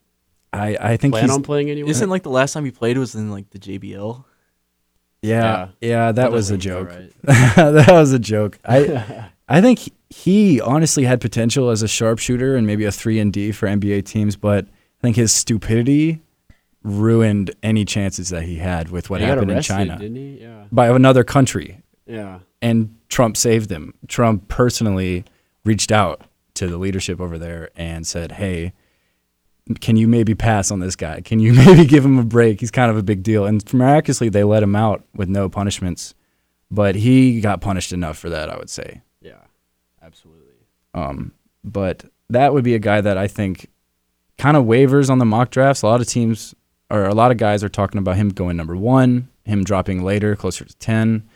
I, 0.52 0.76
I 0.80 0.98
think 0.98 1.14
Plan 1.14 1.24
he's 1.26 1.32
on 1.32 1.44
playing 1.44 1.70
anywhere? 1.70 1.90
Isn't 1.92 2.10
like 2.10 2.24
the 2.24 2.30
last 2.32 2.52
time 2.54 2.66
he 2.66 2.72
played 2.72 2.98
was 2.98 3.16
in 3.16 3.32
like 3.32 3.50
the 3.52 3.60
JBL. 3.60 4.26
yeah, 5.22 5.70
yeah, 5.82 6.12
that 6.12 6.32
was 6.32 6.50
a 6.52 6.58
joke. 6.58 6.92
sound 6.92 7.12
that 7.24 7.88
was 7.92 8.12
a 8.14 8.20
joke. 8.20 8.60
I 8.66 9.30
I 9.50 9.62
think 9.62 9.80
he, 9.80 9.94
he 10.10 10.62
honestly 10.62 11.04
had 11.06 11.22
potential 11.22 11.70
as 11.70 11.82
a 11.84 11.88
sharpshooter 11.88 12.56
and 12.56 12.66
maybe 12.68 12.86
a 12.86 12.92
three 12.92 13.20
and 13.20 13.32
D 13.32 13.52
for 13.52 13.68
NBA 13.68 14.06
teams, 14.06 14.36
but 14.36 14.68
I 15.00 15.02
think 15.02 15.16
his 15.16 15.32
stupidity 15.32 16.22
ruined 16.84 17.52
any 17.64 17.86
chances 17.86 18.30
that 18.30 18.44
he 18.44 18.56
had 18.58 18.90
with 18.90 19.10
what 19.10 19.22
He 19.22 19.28
happened 19.28 19.52
in 19.52 19.62
China 19.62 19.98
didn't 19.98 20.16
he? 20.16 20.40
Yeah. 20.42 20.66
by 20.72 20.88
another 20.90 21.24
country. 21.24 21.82
Yeah. 22.06 22.40
and 22.62 22.96
Trump 23.10 23.38
saved 23.38 23.72
him. 23.72 23.94
Trump 24.08 24.48
personally 24.48 25.26
reached 25.66 25.92
out 25.92 26.22
to 26.56 26.68
the 26.68 26.78
leadership 26.78 27.20
over 27.22 27.38
there 27.38 27.70
and 27.76 28.06
said, 28.06 28.34
"Hey, 28.34 28.74
can 29.82 29.96
you 29.98 30.08
maybe 30.08 30.36
pass 30.36 30.72
on 30.72 30.80
this 30.80 30.96
guy? 30.96 31.22
Can 31.22 31.40
you 31.40 31.54
maybe 31.66 31.86
give 31.86 32.04
him 32.04 32.18
a 32.20 32.24
break? 32.24 32.60
He's 32.60 32.72
kind 32.72 32.90
of 32.92 32.98
a 32.98 33.04
big 33.04 33.24
deal." 33.24 33.46
And 33.46 33.64
miraculously, 33.74 34.30
they 34.30 34.44
let 34.44 34.62
him 34.64 34.76
out 34.76 35.04
with 35.16 35.30
no 35.30 35.48
punishments. 35.50 36.14
But 36.72 36.96
he 36.96 37.42
got 37.42 37.62
punished 37.62 37.94
enough 37.94 38.18
for 38.18 38.30
that, 38.30 38.50
I 38.50 38.58
would 38.58 38.70
say. 38.70 39.02
Yeah. 39.22 39.42
Absolutely. 40.04 40.54
Um, 40.94 41.32
but 41.64 42.06
that 42.30 42.54
would 42.54 42.64
be 42.64 42.76
a 42.76 42.80
guy 42.80 43.02
that 43.02 43.18
I 43.18 43.28
think 43.28 43.70
kind 44.40 44.58
of 44.58 44.66
waivers 44.66 45.10
on 45.12 45.20
the 45.20 45.26
mock 45.26 45.52
drafts. 45.52 45.84
A 45.84 45.86
lot 45.88 46.02
of 46.02 46.08
teams 46.08 46.56
or 46.90 47.06
a 47.06 47.14
lot 47.14 47.30
of 47.30 47.38
guys 47.38 47.64
are 47.64 47.70
talking 47.70 48.00
about 48.00 48.16
him 48.16 48.30
going 48.30 48.58
number 48.58 48.76
one, 48.76 49.30
him 49.46 49.64
dropping 49.64 50.04
later, 50.04 50.36
closer 50.36 50.66
to 50.66 50.76
ten. 50.78 51.30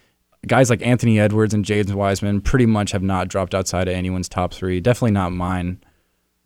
Guys 0.48 0.70
like 0.70 0.82
Anthony 0.86 1.20
Edwards 1.20 1.54
and 1.54 1.64
James 1.64 1.94
Wiseman 1.94 2.42
pretty 2.42 2.66
much 2.66 2.92
have 2.92 3.04
not 3.04 3.28
dropped 3.28 3.54
outside 3.54 3.88
of 3.88 3.94
anyone's 3.94 4.28
top 4.28 4.54
three. 4.54 4.80
Definitely 4.82 5.12
not 5.12 5.32
mine. 5.32 5.80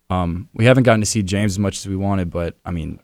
Um, 0.09 0.49
we 0.53 0.65
haven't 0.65 0.83
gotten 0.83 0.99
to 1.01 1.05
see 1.07 1.23
James 1.23 1.53
as 1.53 1.59
much 1.59 1.77
as 1.77 1.87
we 1.87 1.95
wanted, 1.95 2.29
but 2.29 2.57
I 2.65 2.71
mean, 2.71 2.99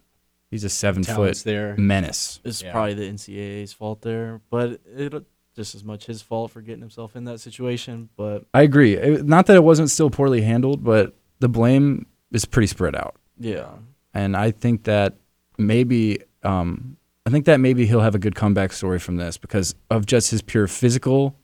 he's 0.51 0.63
a 0.63 0.69
seven 0.69 1.03
Talent's 1.03 1.41
foot 1.41 1.45
there. 1.49 1.75
menace. 1.77 2.39
It's 2.43 2.61
Yeah. 2.61 2.71
probably 2.71 2.93
the 2.93 3.07
NCAA's 3.07 3.73
fault 3.73 4.01
there, 4.01 4.41
but 4.49 4.81
it 4.95 5.13
just 5.55 5.73
as 5.75 5.83
much 5.83 6.05
his 6.05 6.21
fault 6.21 6.51
for 6.51 6.61
getting 6.61 6.81
himself 6.81 7.15
in 7.15 7.23
that 7.25 7.39
situation. 7.39 8.09
But 8.15 8.45
I 8.53 8.61
agree. 8.61 8.93
It- 8.95 9.25
not 9.25 9.45
that 9.47 9.55
it 9.55 9.63
wasn't 9.63 9.89
still 9.89 10.09
poorly 10.09 10.41
handled, 10.41 10.83
but 10.83 11.15
the 11.39 11.49
blame 11.49 12.05
is 12.31 12.45
pretty 12.45 12.67
spread 12.67 12.95
out. 12.95 13.15
Yeah, 13.39 13.69
and 14.13 14.35
I 14.37 14.51
think 14.51 14.83
that 14.83 15.17
maybe 15.57 16.19
um, 16.43 16.97
I 17.25 17.29
think 17.29 17.45
that 17.45 17.59
maybe 17.59 17.85
he'll 17.85 18.01
have 18.01 18.15
a 18.15 18.19
good 18.19 18.35
comeback 18.35 18.73
story 18.73 18.99
from 18.99 19.17
this 19.17 19.37
because 19.37 19.75
of 19.89 20.05
just 20.05 20.31
his 20.31 20.41
pure 20.41 20.67
physical 20.67 21.35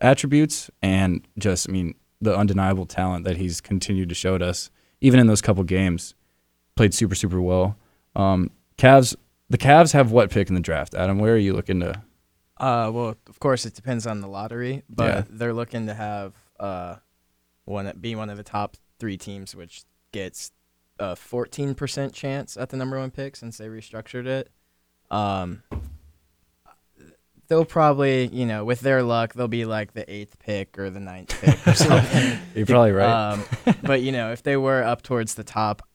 attributes 0.00 0.70
and 0.82 1.26
just 1.38 1.68
I 1.68 1.72
mean 1.72 1.94
the 2.20 2.36
undeniable 2.36 2.86
talent 2.86 3.24
that 3.24 3.36
he's 3.36 3.60
continued 3.60 4.08
to 4.08 4.14
show 4.14 4.38
to 4.38 4.46
us 4.46 4.70
even 5.00 5.18
in 5.20 5.26
those 5.26 5.40
couple 5.40 5.62
games 5.64 6.14
played 6.76 6.94
super 6.94 7.14
super 7.14 7.40
well. 7.40 7.76
Um, 8.16 8.50
Cavs 8.78 9.14
the 9.48 9.58
Cavs 9.58 9.92
have 9.92 10.10
what 10.12 10.30
pick 10.30 10.48
in 10.48 10.54
the 10.54 10.60
draft? 10.60 10.94
Adam, 10.94 11.18
where 11.18 11.34
are 11.34 11.38
you 11.38 11.52
looking 11.54 11.80
to? 11.80 12.02
Uh, 12.58 12.90
well, 12.92 13.16
of 13.28 13.40
course, 13.40 13.66
it 13.66 13.74
depends 13.74 14.06
on 14.06 14.20
the 14.20 14.28
lottery, 14.28 14.82
but 14.88 15.04
Yeah. 15.08 15.24
they're 15.28 15.52
looking 15.52 15.86
to 15.88 15.94
have 15.94 16.34
uh, 16.60 16.96
one 17.64 17.90
be 18.00 18.14
one 18.14 18.30
of 18.30 18.36
the 18.36 18.42
top 18.44 18.76
three 18.98 19.16
teams, 19.16 19.54
which 19.54 19.82
gets 20.12 20.52
a 21.02 21.16
14% 21.16 22.12
chance 22.12 22.56
at 22.56 22.70
the 22.70 22.76
number 22.76 22.98
one 22.98 23.10
pick 23.10 23.36
since 23.36 23.58
they 23.58 23.66
restructured 23.66 24.26
it. 24.26 24.50
Um, 25.10 25.62
they'll 27.48 27.64
probably, 27.64 28.28
you 28.28 28.46
know, 28.46 28.64
with 28.64 28.80
their 28.80 29.02
luck, 29.02 29.34
they'll 29.34 29.48
be 29.48 29.64
like 29.64 29.92
the 29.92 30.10
eighth 30.10 30.38
pick 30.38 30.78
or 30.78 30.88
the 30.88 31.00
ninth 31.00 31.38
pick 31.40 31.66
or 31.66 31.74
something. 31.74 32.38
You're 32.54 32.66
probably 32.66 32.92
right. 32.92 33.32
Um, 33.32 33.44
but 33.82 34.00
you 34.00 34.12
know, 34.12 34.32
if 34.32 34.42
they 34.42 34.56
were 34.56 34.82
up 34.82 35.02
towards 35.02 35.34
the 35.34 35.44
top, 35.44 35.86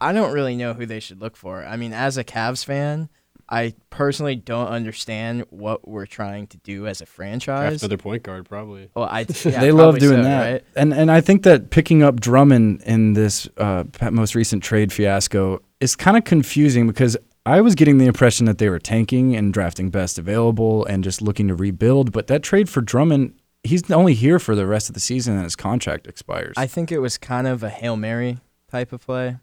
I 0.00 0.12
don't 0.12 0.32
really 0.32 0.54
know 0.54 0.74
who 0.74 0.86
they 0.86 1.00
should 1.00 1.20
look 1.20 1.36
for. 1.36 1.64
I 1.64 1.76
mean, 1.76 1.92
as 1.92 2.16
a 2.18 2.24
Cavs 2.24 2.64
fan, 2.64 3.08
I 3.48 3.74
personally 3.90 4.36
don't 4.36 4.68
understand 4.68 5.44
what 5.50 5.86
we're 5.86 6.06
trying 6.06 6.46
to 6.48 6.56
do 6.58 6.86
as 6.86 7.00
a 7.00 7.04
Draft 7.04 7.16
franchise. 7.16 7.82
another 7.82 7.98
point 7.98 8.22
guard, 8.22 8.48
probably. 8.48 8.90
Well, 8.94 9.08
I 9.10 9.20
yeah, 9.44 9.60
they 9.60 9.72
love 9.72 9.98
doing 9.98 10.18
so, 10.18 10.22
that, 10.22 10.52
right? 10.52 10.64
and 10.76 10.94
and 10.94 11.10
I 11.10 11.20
think 11.20 11.42
that 11.42 11.70
picking 11.70 12.02
up 12.02 12.20
Drummond 12.20 12.82
in 12.82 13.12
this 13.12 13.48
uh, 13.56 13.84
most 14.10 14.34
recent 14.34 14.62
trade 14.62 14.92
fiasco 14.92 15.62
is 15.80 15.94
kind 15.96 16.16
of 16.16 16.24
confusing 16.24 16.86
because 16.86 17.16
I 17.46 17.60
was 17.60 17.74
getting 17.74 17.98
the 17.98 18.06
impression 18.06 18.46
that 18.46 18.56
they 18.56 18.70
were 18.70 18.78
tanking 18.78 19.36
and 19.36 19.52
drafting 19.52 19.90
best 19.90 20.18
available 20.18 20.86
and 20.86 21.04
just 21.04 21.20
looking 21.20 21.48
to 21.48 21.54
rebuild. 21.54 22.10
But 22.10 22.26
that 22.28 22.42
trade 22.42 22.70
for 22.70 22.80
Drummond, 22.80 23.34
he's 23.62 23.90
only 23.90 24.14
here 24.14 24.38
for 24.38 24.54
the 24.54 24.66
rest 24.66 24.88
of 24.88 24.94
the 24.94 25.00
season 25.00 25.34
and 25.34 25.44
his 25.44 25.54
contract 25.54 26.06
expires. 26.06 26.54
I 26.56 26.66
think 26.66 26.90
it 26.90 27.00
was 27.00 27.18
kind 27.18 27.46
of 27.46 27.62
a 27.62 27.68
hail 27.68 27.96
mary 27.96 28.38
type 28.70 28.92
of 28.92 29.02
play. 29.02 29.36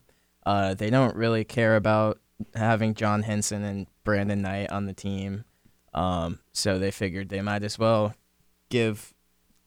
Uh, 0.43 0.73
they 0.73 0.89
don't 0.89 1.15
really 1.15 1.43
care 1.43 1.75
about 1.75 2.19
having 2.55 2.95
John 2.95 3.21
Henson 3.21 3.63
and 3.63 3.85
Brandon 4.03 4.41
Knight 4.41 4.69
on 4.71 4.85
the 4.85 4.93
team, 4.93 5.43
um, 5.93 6.39
so 6.53 6.79
they 6.79 6.91
figured 6.91 7.29
they 7.29 7.41
might 7.41 7.63
as 7.63 7.77
well 7.79 8.13
give 8.69 9.13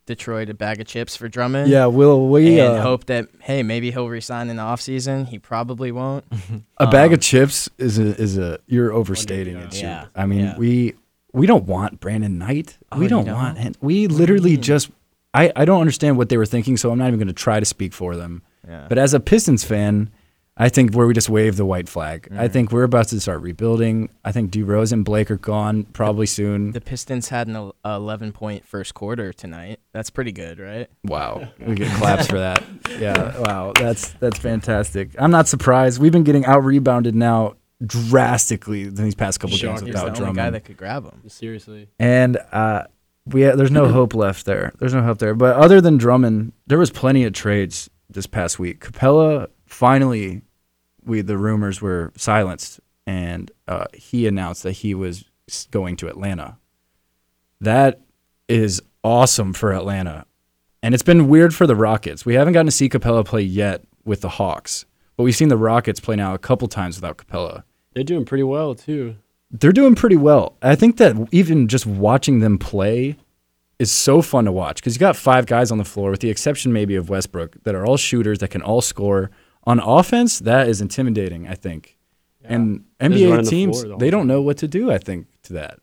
Detroit 0.07 0.51
a 0.51 0.55
bag 0.55 0.81
of 0.81 0.87
chips 0.87 1.17
for 1.17 1.29
Drummond. 1.29 1.71
yeah, 1.71 1.87
will 1.87 2.29
we 2.29 2.61
and 2.61 2.79
uh, 2.79 2.83
hope 2.83 3.07
that 3.07 3.29
hey 3.41 3.63
maybe 3.63 3.91
he'll 3.91 4.09
resign 4.09 4.51
in 4.51 4.57
the 4.57 4.63
offseason. 4.63 5.27
He 5.27 5.39
probably 5.39 5.93
won't. 5.93 6.25
a 6.79 6.87
bag 6.87 7.09
um, 7.09 7.15
of 7.15 7.21
chips 7.21 7.71
is 7.79 7.99
a 7.99 8.15
is 8.21 8.37
a 8.37 8.59
you're 8.67 8.93
overstating 8.93 9.57
it. 9.57 9.81
Yeah. 9.81 10.07
I 10.15 10.27
mean 10.27 10.41
Yeah. 10.41 10.59
we 10.59 10.95
we 11.33 11.47
don't 11.47 11.65
want 11.65 12.01
Brandon 12.01 12.39
Knight. 12.39 12.79
Oh, 12.93 12.99
we 12.99 13.09
don't 13.09 13.25
don't? 13.25 13.35
want 13.35 13.59
him. 13.59 13.75
We 13.81 14.07
do 14.07 14.15
you 14.15 14.19
literally 14.21 14.57
just. 14.57 14.91
I, 15.37 15.51
I 15.57 15.65
don't 15.65 15.81
understand 15.81 16.17
what 16.17 16.29
they 16.29 16.37
were 16.37 16.47
thinking, 16.47 16.77
so 16.77 16.93
I'm 16.93 16.99
not 16.99 17.09
even 17.09 17.19
going 17.19 17.27
to 17.27 17.33
try 17.33 17.59
to 17.59 17.67
speak 17.67 17.93
for 17.93 18.15
them. 18.15 18.43
Yeah. 18.69 18.87
But 18.89 18.99
as 18.99 19.15
a 19.15 19.19
Pistons 19.21 19.65
fan, 19.65 20.13
I 20.57 20.69
think 20.69 20.95
where 20.95 21.07
we 21.07 21.15
just 21.15 21.29
wave 21.29 21.57
the 21.57 21.65
white 21.65 21.89
flag. 21.89 22.29
Mm. 22.31 22.39
I 22.39 22.47
think 22.47 22.71
we're 22.71 22.85
about 22.85 23.09
to 23.09 23.21
start 23.21 23.41
rebuilding. 23.43 24.09
I 24.25 24.31
think 24.31 24.53
D 24.53 24.63
Rose 24.63 24.93
and 24.93 25.05
Blake 25.05 25.29
are 25.31 25.37
gone 25.37 25.83
probably 25.85 26.27
soon. 26.27 26.71
the 26.71 26.81
Pistons 26.81 27.29
had 27.29 27.49
an 27.49 27.73
11 27.85 28.33
point 28.33 28.65
first 28.65 28.95
quarter 28.95 29.33
tonight. 29.33 29.81
That's 29.93 30.11
pretty 30.11 30.31
good, 30.31 30.61
right? 30.61 30.89
Wow, 31.05 31.49
we 31.59 31.75
get 31.75 31.91
claps 31.97 32.29
for 32.29 32.39
that. 32.39 32.63
Yeah, 33.01 33.37
wow, 33.41 33.73
that's 33.75 34.11
that's 34.13 34.39
fantastic. 34.39 35.11
I'm 35.19 35.33
not 35.33 35.49
surprised. 35.49 36.01
We've 36.01 36.13
been 36.13 36.25
getting 36.25 36.45
out 36.47 36.65
rebounded 36.65 37.17
now 37.17 37.57
drastically 37.85 38.83
in 38.83 38.95
these 38.95 39.15
past 39.17 39.41
couple 39.41 39.57
games 39.57 39.81
Shocking. 39.81 39.87
He's 39.87 39.95
the 39.95 40.05
without 40.05 40.19
only 40.21 40.21
guy 40.21 40.33
Drummond. 40.35 40.55
that 40.55 40.65
could 40.65 40.77
grab 40.77 41.05
him. 41.05 41.29
Seriously. 41.29 41.89
and 41.99 42.39
uh, 42.53 42.85
we 43.27 43.43
there's 43.43 43.71
no 43.71 43.89
hope 43.93 44.15
left 44.15 44.47
there. 44.47 44.73
There's 44.79 44.95
no 44.95 45.03
hope 45.03 45.19
there. 45.19 45.35
But 45.35 45.57
other 45.57 45.81
than 45.81 45.97
Drummond, 45.97 46.53
there 46.67 46.79
was 46.79 46.91
plenty 46.91 47.25
of 47.25 47.33
trades 47.33 47.91
this 48.09 48.27
past 48.27 48.59
week. 48.59 48.85
Capela 48.85 49.49
finally, 49.75 50.43
we 51.05 51.21
the 51.21 51.37
rumors 51.37 51.83
were 51.83 52.13
silenced, 52.17 52.81
and 53.07 53.51
uh, 53.69 53.87
he 53.93 54.27
announced 54.27 54.63
that 54.63 54.73
he 54.73 54.95
was 54.95 55.25
going 55.71 55.97
to 55.97 56.09
Atlanta. 56.09 56.57
That 57.61 58.01
is 58.49 58.81
awesome 59.03 59.53
for 59.53 59.73
Atlanta, 59.73 60.27
and 60.83 60.95
it's 60.95 61.03
been 61.03 61.29
weird 61.29 61.55
for 61.55 61.67
the 61.67 61.77
Rockets. 61.77 62.25
We 62.25 62.35
haven't 62.35 62.53
gotten 62.55 62.67
to 62.67 62.73
see 62.73 62.89
Capela 62.89 63.25
play 63.25 63.43
yet 63.43 63.83
with 64.05 64.21
the 64.21 64.29
Hawks, 64.31 64.85
but 65.17 65.25
we've 65.25 65.37
seen 65.37 65.49
the 65.49 65.57
Rockets 65.57 66.01
play 66.01 66.17
now 66.17 66.35
a 66.35 66.39
couple 66.39 66.69
times 66.69 66.97
without 66.97 67.17
Capela 67.19 67.65
They're 67.95 68.05
doing 68.05 68.25
pretty 68.25 68.45
well, 68.45 68.75
too. 68.75 69.17
they're 69.51 69.73
doing 69.73 69.95
pretty 69.95 70.17
well. 70.17 70.57
I 70.63 70.75
think 70.75 70.97
that 70.99 71.17
even 71.33 71.69
just 71.69 71.87
watching 71.87 72.41
them 72.41 72.59
play 72.59 73.17
is 73.79 73.91
so 73.91 74.23
fun 74.23 74.45
to 74.45 74.53
watch 74.53 74.77
because 74.77 74.95
you 74.95 75.01
got 75.01 75.17
five 75.17 75.47
guys 75.47 75.71
on 75.71 75.79
the 75.79 75.85
floor, 75.85 76.11
with 76.11 76.21
the 76.21 76.31
exception 76.31 76.73
maybe 76.73 76.95
of 76.97 77.09
Westbrook, 77.09 77.63
that 77.65 77.75
are 77.75 77.85
all 77.87 77.97
shooters 77.97 78.39
that 78.39 78.49
can 78.49 78.63
all 78.63 78.81
score. 78.81 79.31
On 79.67 79.79
offense, 79.81 80.39
that 80.41 80.69
is 80.69 80.81
intimidating. 80.81 81.49
I 81.49 81.55
think, 81.55 81.99
and 82.43 82.85
NBA 83.01 83.49
teams 83.49 83.77
floor 83.77 83.83
the 83.83 83.89
whole 83.91 83.99
they 83.99 84.11
don't 84.11 84.27
know 84.27 84.43
what 84.43 84.59
to 84.59 84.69
do. 84.69 84.91
I 84.91 84.99
think 84.99 85.27
to 85.45 85.55
that. 85.55 85.79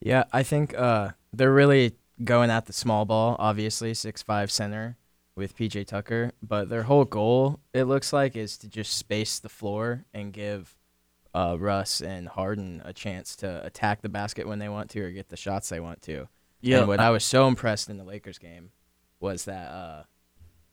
Yeah, 0.00 0.24
I 0.32 0.42
think 0.42 0.76
uh, 0.76 1.10
they're 1.32 1.52
really 1.52 1.92
going 2.24 2.50
at 2.50 2.66
the 2.66 2.72
small 2.72 3.04
ball, 3.04 3.36
obviously, 3.38 3.94
six 3.94 4.22
five 4.22 4.50
center 4.50 4.96
with 5.36 5.56
PJ 5.56 5.86
Tucker. 5.86 6.32
But 6.42 6.68
their 6.68 6.82
whole 6.82 7.04
goal, 7.04 7.60
it 7.72 7.84
looks 7.84 8.12
like, 8.12 8.36
is 8.36 8.56
to 8.58 8.68
just 8.68 8.96
space 8.96 9.38
the 9.38 9.48
floor 9.48 10.04
and 10.12 10.32
give 10.32 10.76
uh, 11.34 11.56
Russ 11.58 12.00
and 12.00 12.28
Harden 12.28 12.82
a 12.84 12.92
chance 12.92 13.36
to 13.36 13.64
attack 13.64 14.02
the 14.02 14.08
basket 14.08 14.46
when 14.46 14.58
they 14.58 14.68
want 14.68 14.90
to 14.90 15.00
or 15.00 15.10
get 15.10 15.28
the 15.28 15.36
shots 15.36 15.68
they 15.68 15.80
want 15.80 16.02
to. 16.02 16.28
yeah. 16.60 16.78
and 16.80 16.88
what 16.88 17.00
I 17.00 17.10
was 17.10 17.24
so 17.24 17.46
impressed 17.46 17.88
in 17.88 17.96
the 17.96 18.04
Lakers 18.04 18.38
game 18.38 18.70
was 19.20 19.44
that 19.44 19.70
uh, 19.70 20.02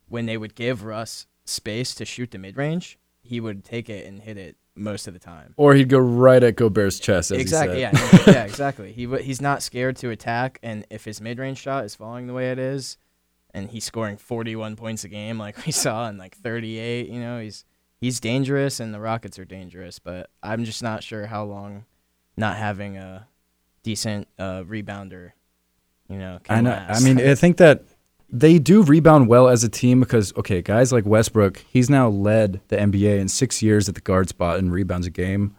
when 0.07 0.25
they 0.25 0.37
would 0.37 0.55
give 0.55 0.83
Russ 0.83 1.27
space 1.49 1.93
to 1.95 2.05
shoot 2.05 2.31
the 2.31 2.37
mid 2.37 2.57
range, 2.57 2.97
he 3.21 3.39
would 3.39 3.63
take 3.63 3.89
it 3.89 4.05
and 4.05 4.21
hit 4.21 4.37
it 4.37 4.55
most 4.75 5.07
of 5.07 5.13
the 5.13 5.19
time. 5.19 5.53
Or 5.57 5.73
he'd 5.75 5.89
go 5.89 5.99
right 5.99 6.41
at 6.41 6.55
Gobert's 6.55 6.99
chest. 6.99 7.31
As 7.31 7.39
exactly. 7.39 7.75
He 7.77 7.81
Yeah. 7.81 7.91
yeah. 8.27 8.43
Exactly. 8.45 8.91
He 8.93 9.05
w- 9.05 9.21
he's 9.23 9.41
not 9.41 9.61
scared 9.61 9.97
to 9.97 10.09
attack, 10.09 10.59
and 10.63 10.85
if 10.89 11.05
his 11.05 11.19
mid 11.19 11.37
range 11.39 11.57
shot 11.57 11.83
is 11.85 11.95
falling 11.95 12.27
the 12.27 12.33
way 12.33 12.51
it 12.51 12.59
is, 12.59 12.97
and 13.53 13.69
he's 13.71 13.83
scoring 13.83 14.15
41 14.17 14.75
points 14.75 15.03
a 15.03 15.09
game 15.09 15.37
like 15.37 15.65
we 15.65 15.71
saw 15.85 16.07
in 16.07 16.17
like 16.17 16.37
38, 16.37 17.09
you 17.09 17.19
know, 17.19 17.39
he's 17.41 17.65
he's 17.99 18.19
dangerous, 18.19 18.79
and 18.79 18.93
the 18.93 18.99
Rockets 18.99 19.37
are 19.37 19.45
dangerous. 19.45 19.99
But 19.99 20.29
I'm 20.41 20.63
just 20.63 20.81
not 20.81 21.03
sure 21.03 21.25
how 21.27 21.43
long 21.43 21.85
not 22.37 22.55
having 22.57 22.95
a 22.95 23.27
decent 23.83 24.27
uh, 24.37 24.63
rebounder, 24.63 25.31
you 26.07 26.17
know, 26.17 26.39
can 26.43 26.57
I 26.59 26.61
know. 26.61 26.69
last. 26.69 27.01
I 27.01 27.05
mean, 27.05 27.19
I 27.27 27.35
think 27.43 27.57
that 27.57 27.83
they 28.31 28.59
do 28.59 28.83
rebound 28.83 29.27
well 29.27 29.47
as 29.47 29.63
a 29.63 29.69
team 29.69 29.99
because 29.99 30.35
okay, 30.37 30.61
guys 30.61 30.91
like 30.91 31.05
Westbrook, 31.05 31.63
he's 31.69 31.89
now 31.89 32.07
led 32.07 32.61
the 32.67 32.77
NBA 32.77 33.19
in 33.19 33.27
six 33.27 33.61
years 33.61 33.89
at 33.89 33.95
the 33.95 34.01
guard 34.01 34.29
spot 34.29 34.59
in 34.59 34.71
rebounds 34.71 35.07
a 35.07 35.11
game, 35.11 35.55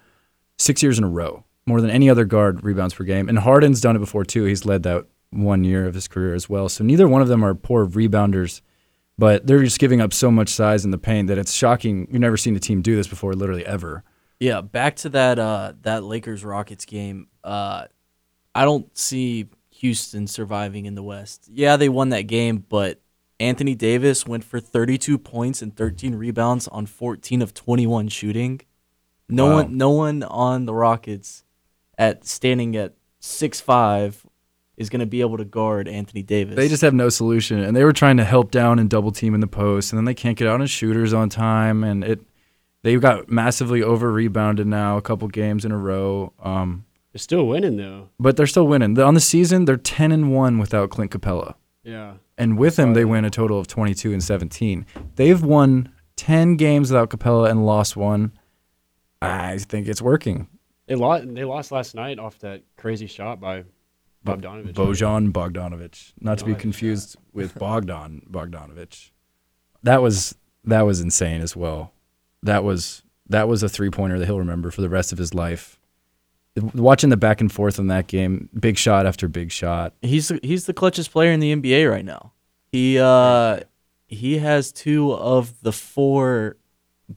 six 0.58 0.82
years 0.82 0.98
in 0.98 1.04
a 1.04 1.08
row, 1.08 1.44
more 1.66 1.80
than 1.80 1.90
any 1.90 2.08
other 2.08 2.24
guard 2.24 2.62
rebounds 2.62 2.94
per 2.94 3.04
game. 3.04 3.28
And 3.28 3.38
Harden's 3.38 3.80
done 3.80 3.96
it 3.96 4.00
before 4.00 4.24
too. 4.24 4.44
He's 4.44 4.64
led 4.64 4.82
that 4.84 5.06
one 5.30 5.64
year 5.64 5.86
of 5.86 5.94
his 5.94 6.08
career 6.08 6.34
as 6.34 6.48
well. 6.48 6.68
So 6.68 6.84
neither 6.84 7.08
one 7.08 7.22
of 7.22 7.28
them 7.28 7.44
are 7.44 7.54
poor 7.54 7.86
rebounders, 7.86 8.60
but 9.18 9.46
they're 9.46 9.62
just 9.62 9.78
giving 9.78 10.00
up 10.00 10.12
so 10.12 10.30
much 10.30 10.48
size 10.48 10.84
in 10.84 10.90
the 10.90 10.98
paint 10.98 11.28
that 11.28 11.38
it's 11.38 11.52
shocking. 11.52 12.08
You've 12.10 12.20
never 12.20 12.36
seen 12.36 12.56
a 12.56 12.60
team 12.60 12.82
do 12.82 12.96
this 12.96 13.06
before, 13.08 13.34
literally 13.34 13.66
ever. 13.66 14.04
Yeah, 14.38 14.60
back 14.62 14.96
to 14.96 15.10
that 15.10 15.38
uh, 15.38 15.74
that 15.82 16.02
Lakers 16.04 16.44
Rockets 16.44 16.86
game. 16.86 17.28
Uh, 17.44 17.86
I 18.54 18.64
don't 18.64 18.96
see 18.96 19.48
Houston 19.80 20.26
surviving 20.26 20.86
in 20.86 20.94
the 20.94 21.02
West. 21.02 21.48
Yeah, 21.52 21.76
they 21.76 21.88
won 21.88 22.10
that 22.10 22.22
game, 22.22 22.64
but 22.68 23.00
Anthony 23.38 23.74
Davis 23.74 24.26
went 24.26 24.44
for 24.44 24.60
32 24.60 25.16
points 25.18 25.62
and 25.62 25.74
13 25.74 26.14
rebounds 26.14 26.68
on 26.68 26.86
14 26.86 27.40
of 27.42 27.54
21 27.54 28.08
shooting. 28.08 28.60
No 29.28 29.46
Wow. 29.46 29.54
one, 29.54 29.76
no 29.76 29.90
one 29.90 30.22
on 30.24 30.66
the 30.66 30.74
Rockets 30.74 31.44
at 31.96 32.26
standing 32.26 32.76
at 32.76 32.94
six 33.20 33.60
five 33.60 34.26
is 34.76 34.88
going 34.90 35.00
to 35.00 35.06
be 35.06 35.20
able 35.20 35.36
to 35.36 35.44
guard 35.44 35.86
Anthony 35.88 36.22
Davis. 36.22 36.56
They 36.56 36.68
just 36.68 36.82
have 36.82 36.94
no 36.94 37.08
solution, 37.10 37.60
and 37.60 37.76
they 37.76 37.84
were 37.84 37.92
trying 37.92 38.16
to 38.16 38.24
help 38.24 38.50
down 38.50 38.78
and 38.78 38.88
double 38.88 39.12
team 39.12 39.34
in 39.34 39.40
the 39.40 39.46
post, 39.46 39.92
and 39.92 39.98
then 39.98 40.04
they 40.06 40.14
can't 40.14 40.36
get 40.38 40.48
out 40.48 40.60
on 40.60 40.66
shooters 40.66 41.12
on 41.12 41.28
time, 41.28 41.84
and 41.84 42.02
it 42.02 42.20
they 42.82 42.96
got 42.96 43.28
massively 43.30 43.82
over 43.82 44.10
rebounded 44.10 44.66
now 44.66 44.96
a 44.96 45.02
couple 45.02 45.28
games 45.28 45.64
in 45.66 45.70
a 45.72 45.76
row. 45.76 46.32
Um, 46.42 46.86
They're 47.12 47.18
still 47.18 47.46
winning 47.46 47.76
though. 47.76 48.08
but 48.18 48.36
they're 48.36 48.46
still 48.46 48.66
winning. 48.66 48.94
The- 48.94 49.04
On 49.04 49.14
the 49.14 49.20
season, 49.20 49.64
they're 49.64 49.76
ten 49.76 50.12
and 50.12 50.32
one 50.32 50.58
without 50.58 50.90
Clint 50.90 51.10
Capela, 51.10 51.54
Yeah. 51.82 52.14
and 52.38 52.56
with 52.58 52.78
him, 52.78 52.94
they 52.94 53.04
win 53.04 53.24
a 53.24 53.30
total 53.30 53.58
of 53.58 53.66
twenty 53.66 53.94
two 53.94 54.12
and 54.12 54.22
seventeen. 54.22 54.86
They've 55.16 55.42
won 55.42 55.92
ten 56.16 56.56
games 56.56 56.90
without 56.90 57.10
Capela 57.10 57.50
and 57.50 57.66
lost 57.66 57.96
one. 57.96 58.32
I 59.22 59.58
think 59.58 59.88
it's 59.88 60.00
working. 60.00 60.48
They 60.86 60.94
lost. 60.94 61.24
They 61.34 61.44
lost 61.44 61.72
last 61.72 61.94
night 61.94 62.18
off 62.18 62.38
that 62.40 62.62
crazy 62.76 63.06
shot 63.06 63.40
by 63.40 63.64
Bogdanovich. 64.26 64.74
Bojan 64.74 65.32
Bogdanovich, 65.32 66.12
not 66.20 66.38
to 66.38 66.44
be 66.44 66.54
confused 66.54 67.16
with 67.32 67.54
Bogdan 67.58 68.22
Bogdanovich. 68.30 69.10
That 69.82 70.00
was 70.02 70.36
that 70.64 70.82
was 70.82 71.00
insane 71.00 71.40
as 71.40 71.56
well. 71.56 71.92
That 72.42 72.64
was 72.64 73.02
that 73.28 73.48
was 73.48 73.62
a 73.62 73.68
three 73.68 73.90
pointer 73.90 74.18
that 74.18 74.26
he'll 74.26 74.38
remember 74.38 74.70
for 74.70 74.80
the 74.80 74.88
rest 74.88 75.12
of 75.12 75.18
his 75.18 75.34
life. 75.34 75.79
Watching 76.74 77.10
the 77.10 77.16
back 77.16 77.40
and 77.40 77.50
forth 77.50 77.78
in 77.78 77.86
that 77.86 78.08
game, 78.08 78.48
big 78.58 78.76
shot 78.76 79.06
after 79.06 79.28
big 79.28 79.52
shot. 79.52 79.94
He's 80.02 80.32
he's 80.42 80.66
the 80.66 80.74
clutchest 80.74 81.10
player 81.10 81.30
in 81.30 81.40
the 81.40 81.54
NBA 81.54 81.88
right 81.90 82.04
now. 82.04 82.32
He 82.72 82.98
uh 82.98 83.60
he 84.08 84.38
has 84.38 84.72
two 84.72 85.12
of 85.12 85.60
the 85.62 85.72
four 85.72 86.56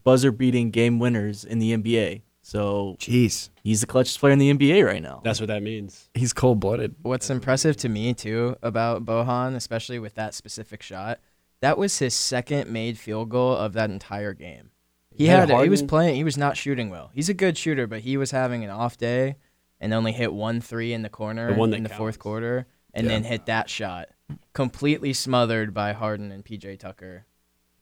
buzzer 0.03 0.31
beating 0.31 0.69
game 0.69 0.99
winners 0.99 1.43
in 1.43 1.57
the 1.59 1.75
NBA. 1.75 2.21
So 2.43 2.95
Jeez, 2.99 3.49
he's 3.63 3.81
the 3.81 3.87
clutchest 3.87 4.19
player 4.19 4.33
in 4.33 4.39
the 4.39 4.53
NBA 4.53 4.85
right 4.85 5.01
now. 5.01 5.21
That's 5.23 5.39
what 5.39 5.47
that 5.47 5.63
means. 5.63 6.09
he's 6.13 6.33
cold 6.33 6.59
blooded. 6.59 6.95
What's 7.01 7.29
impressive 7.29 7.75
to 7.77 7.89
me 7.89 8.13
too 8.13 8.55
about 8.61 9.03
Bohan, 9.03 9.55
especially 9.55 9.97
with 9.97 10.13
that 10.15 10.35
specific 10.35 10.83
shot, 10.83 11.19
that 11.61 11.77
was 11.77 11.97
his 11.97 12.13
second 12.13 12.69
made 12.69 12.99
field 12.99 13.29
goal 13.29 13.55
of 13.55 13.73
that 13.73 13.89
entire 13.89 14.33
game. 14.33 14.69
He 15.15 15.27
Yeah, 15.27 15.45
had 15.45 15.63
he 15.63 15.69
was 15.69 15.81
playing 15.83 16.15
he 16.15 16.23
was 16.23 16.37
not 16.37 16.57
shooting 16.57 16.89
well. 16.89 17.11
He's 17.13 17.29
a 17.29 17.33
good 17.33 17.57
shooter, 17.57 17.87
but 17.87 18.01
he 18.01 18.17
was 18.17 18.31
having 18.31 18.63
an 18.63 18.69
off 18.69 18.97
day 18.97 19.37
and 19.79 19.93
only 19.93 20.11
hit 20.11 20.33
one 20.33 20.61
three 20.61 20.93
in 20.93 21.01
the 21.01 21.09
corner 21.09 21.53
The 21.53 21.59
one 21.59 21.71
that 21.71 21.77
in 21.77 21.83
the 21.83 21.89
fourth 21.89 22.19
quarter 22.19 22.67
and 22.93 23.09
then 23.09 23.23
hit 23.23 23.47
that 23.47 23.69
shot. 23.69 24.09
Completely 24.53 25.13
smothered 25.13 25.73
by 25.73 25.93
Harden 25.93 26.31
and 26.31 26.45
PJ 26.45 26.79
Tucker 26.79 27.25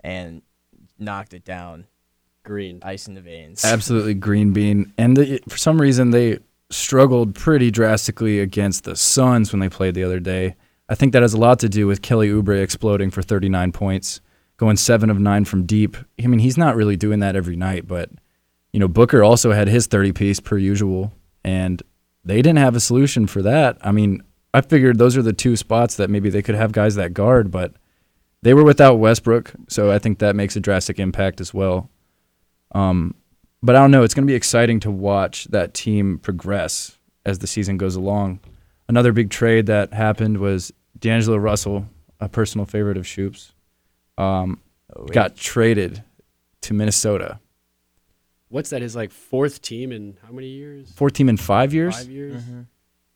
and 0.04 0.42
knocked 0.98 1.34
it 1.34 1.44
down. 1.44 1.86
Green. 2.44 2.80
Ice 2.84 3.08
in 3.08 3.14
the 3.14 3.22
veins. 3.22 3.64
Absolutely 3.64 4.16
green 4.16 4.52
bean. 4.52 4.94
And 4.98 5.16
the, 5.16 5.40
for 5.48 5.58
some 5.58 5.80
reason, 5.80 6.10
they 6.10 6.40
struggled 6.72 7.36
pretty 7.36 7.70
drastically 7.70 8.40
against 8.40 8.84
the 8.84 8.96
Suns 8.96 9.52
when 9.52 9.60
they 9.60 9.70
played 9.70 9.94
the 9.94 10.04
other 10.04 10.20
day. 10.20 10.56
I 10.90 10.96
think 10.96 11.14
that 11.14 11.22
has 11.22 11.34
a 11.34 11.38
lot 11.38 11.60
to 11.60 11.70
do 11.70 11.86
with 11.88 12.02
Kelly 12.02 12.30
Oubre 12.30 12.62
exploding 12.62 13.12
for 13.12 13.22
39 13.22 13.72
points, 13.72 14.22
going 14.62 14.78
seven 14.78 15.10
of 15.10 15.20
nine 15.20 15.44
from 15.44 15.66
deep. 15.66 15.98
I 16.24 16.28
mean, 16.28 16.40
he's 16.40 16.56
not 16.56 16.76
really 16.76 16.96
doing 16.96 17.20
that 17.22 17.36
every 17.36 17.56
night, 17.56 17.88
but 17.88 18.12
you 18.72 18.80
know, 18.80 18.88
Booker 18.88 19.24
also 19.24 19.52
had 19.52 19.68
his 19.68 19.88
30 19.88 20.14
piece 20.14 20.40
per 20.40 20.56
usual, 20.56 21.12
and 21.44 21.82
they 22.24 22.44
didn't 22.44 22.60
have 22.60 22.76
a 22.76 22.80
solution 22.80 23.26
for 23.26 23.42
that. 23.42 23.80
I 23.82 23.92
mean, 23.92 24.22
I 24.54 24.62
figured 24.62 25.00
those 25.00 25.18
are 25.18 25.24
the 25.24 25.34
two 25.34 25.56
spots 25.56 25.96
that 25.96 26.12
maybe 26.12 26.30
they 26.30 26.44
could 26.44 26.54
have 26.54 26.74
guys 26.74 26.94
that 26.94 27.16
guard, 27.16 27.50
but 27.50 27.74
they 28.44 28.54
were 28.54 28.64
without 28.64 29.00
Westbrook, 29.00 29.52
so 29.68 29.92
I 29.92 29.98
think 29.98 30.20
that 30.20 30.36
makes 30.36 30.56
a 30.56 30.60
drastic 30.60 31.00
impact 31.00 31.42
as 31.42 31.56
well. 31.56 31.90
Um, 32.76 33.16
but 33.64 33.76
I 33.76 33.80
don't 33.80 33.90
know. 33.90 34.04
It's 34.04 34.14
going 34.14 34.28
to 34.28 34.32
be 34.32 34.36
exciting 34.36 34.80
to 34.82 34.92
watch 34.92 35.46
that 35.46 35.74
team 35.74 36.20
progress 36.20 37.00
as 37.26 37.40
the 37.40 37.48
season 37.48 37.78
goes 37.78 37.96
along. 37.96 38.42
Another 38.88 39.12
big 39.12 39.32
trade 39.32 39.66
that 39.66 39.92
happened 39.92 40.38
was 40.38 40.72
D'Angelo 41.00 41.38
Russell, 41.38 41.88
a 42.20 42.30
personal 42.30 42.68
favorite 42.68 42.98
of 42.98 43.08
Shoop's, 43.08 43.54
um, 44.18 44.62
got 45.12 45.36
traded 45.36 46.04
to 46.62 46.74
Minnesota. 46.74 47.40
What's 48.50 48.70
that? 48.72 48.82
His 48.82 48.96
like 48.96 49.12
fourth 49.12 49.62
team 49.62 49.92
in 49.92 50.18
how 50.26 50.34
many 50.34 50.48
years? 50.48 50.92
Four 50.92 51.10
team 51.10 51.30
in 51.30 51.38
five 51.38 51.74
years. 51.74 51.98
Five 51.98 52.10
years. 52.10 52.44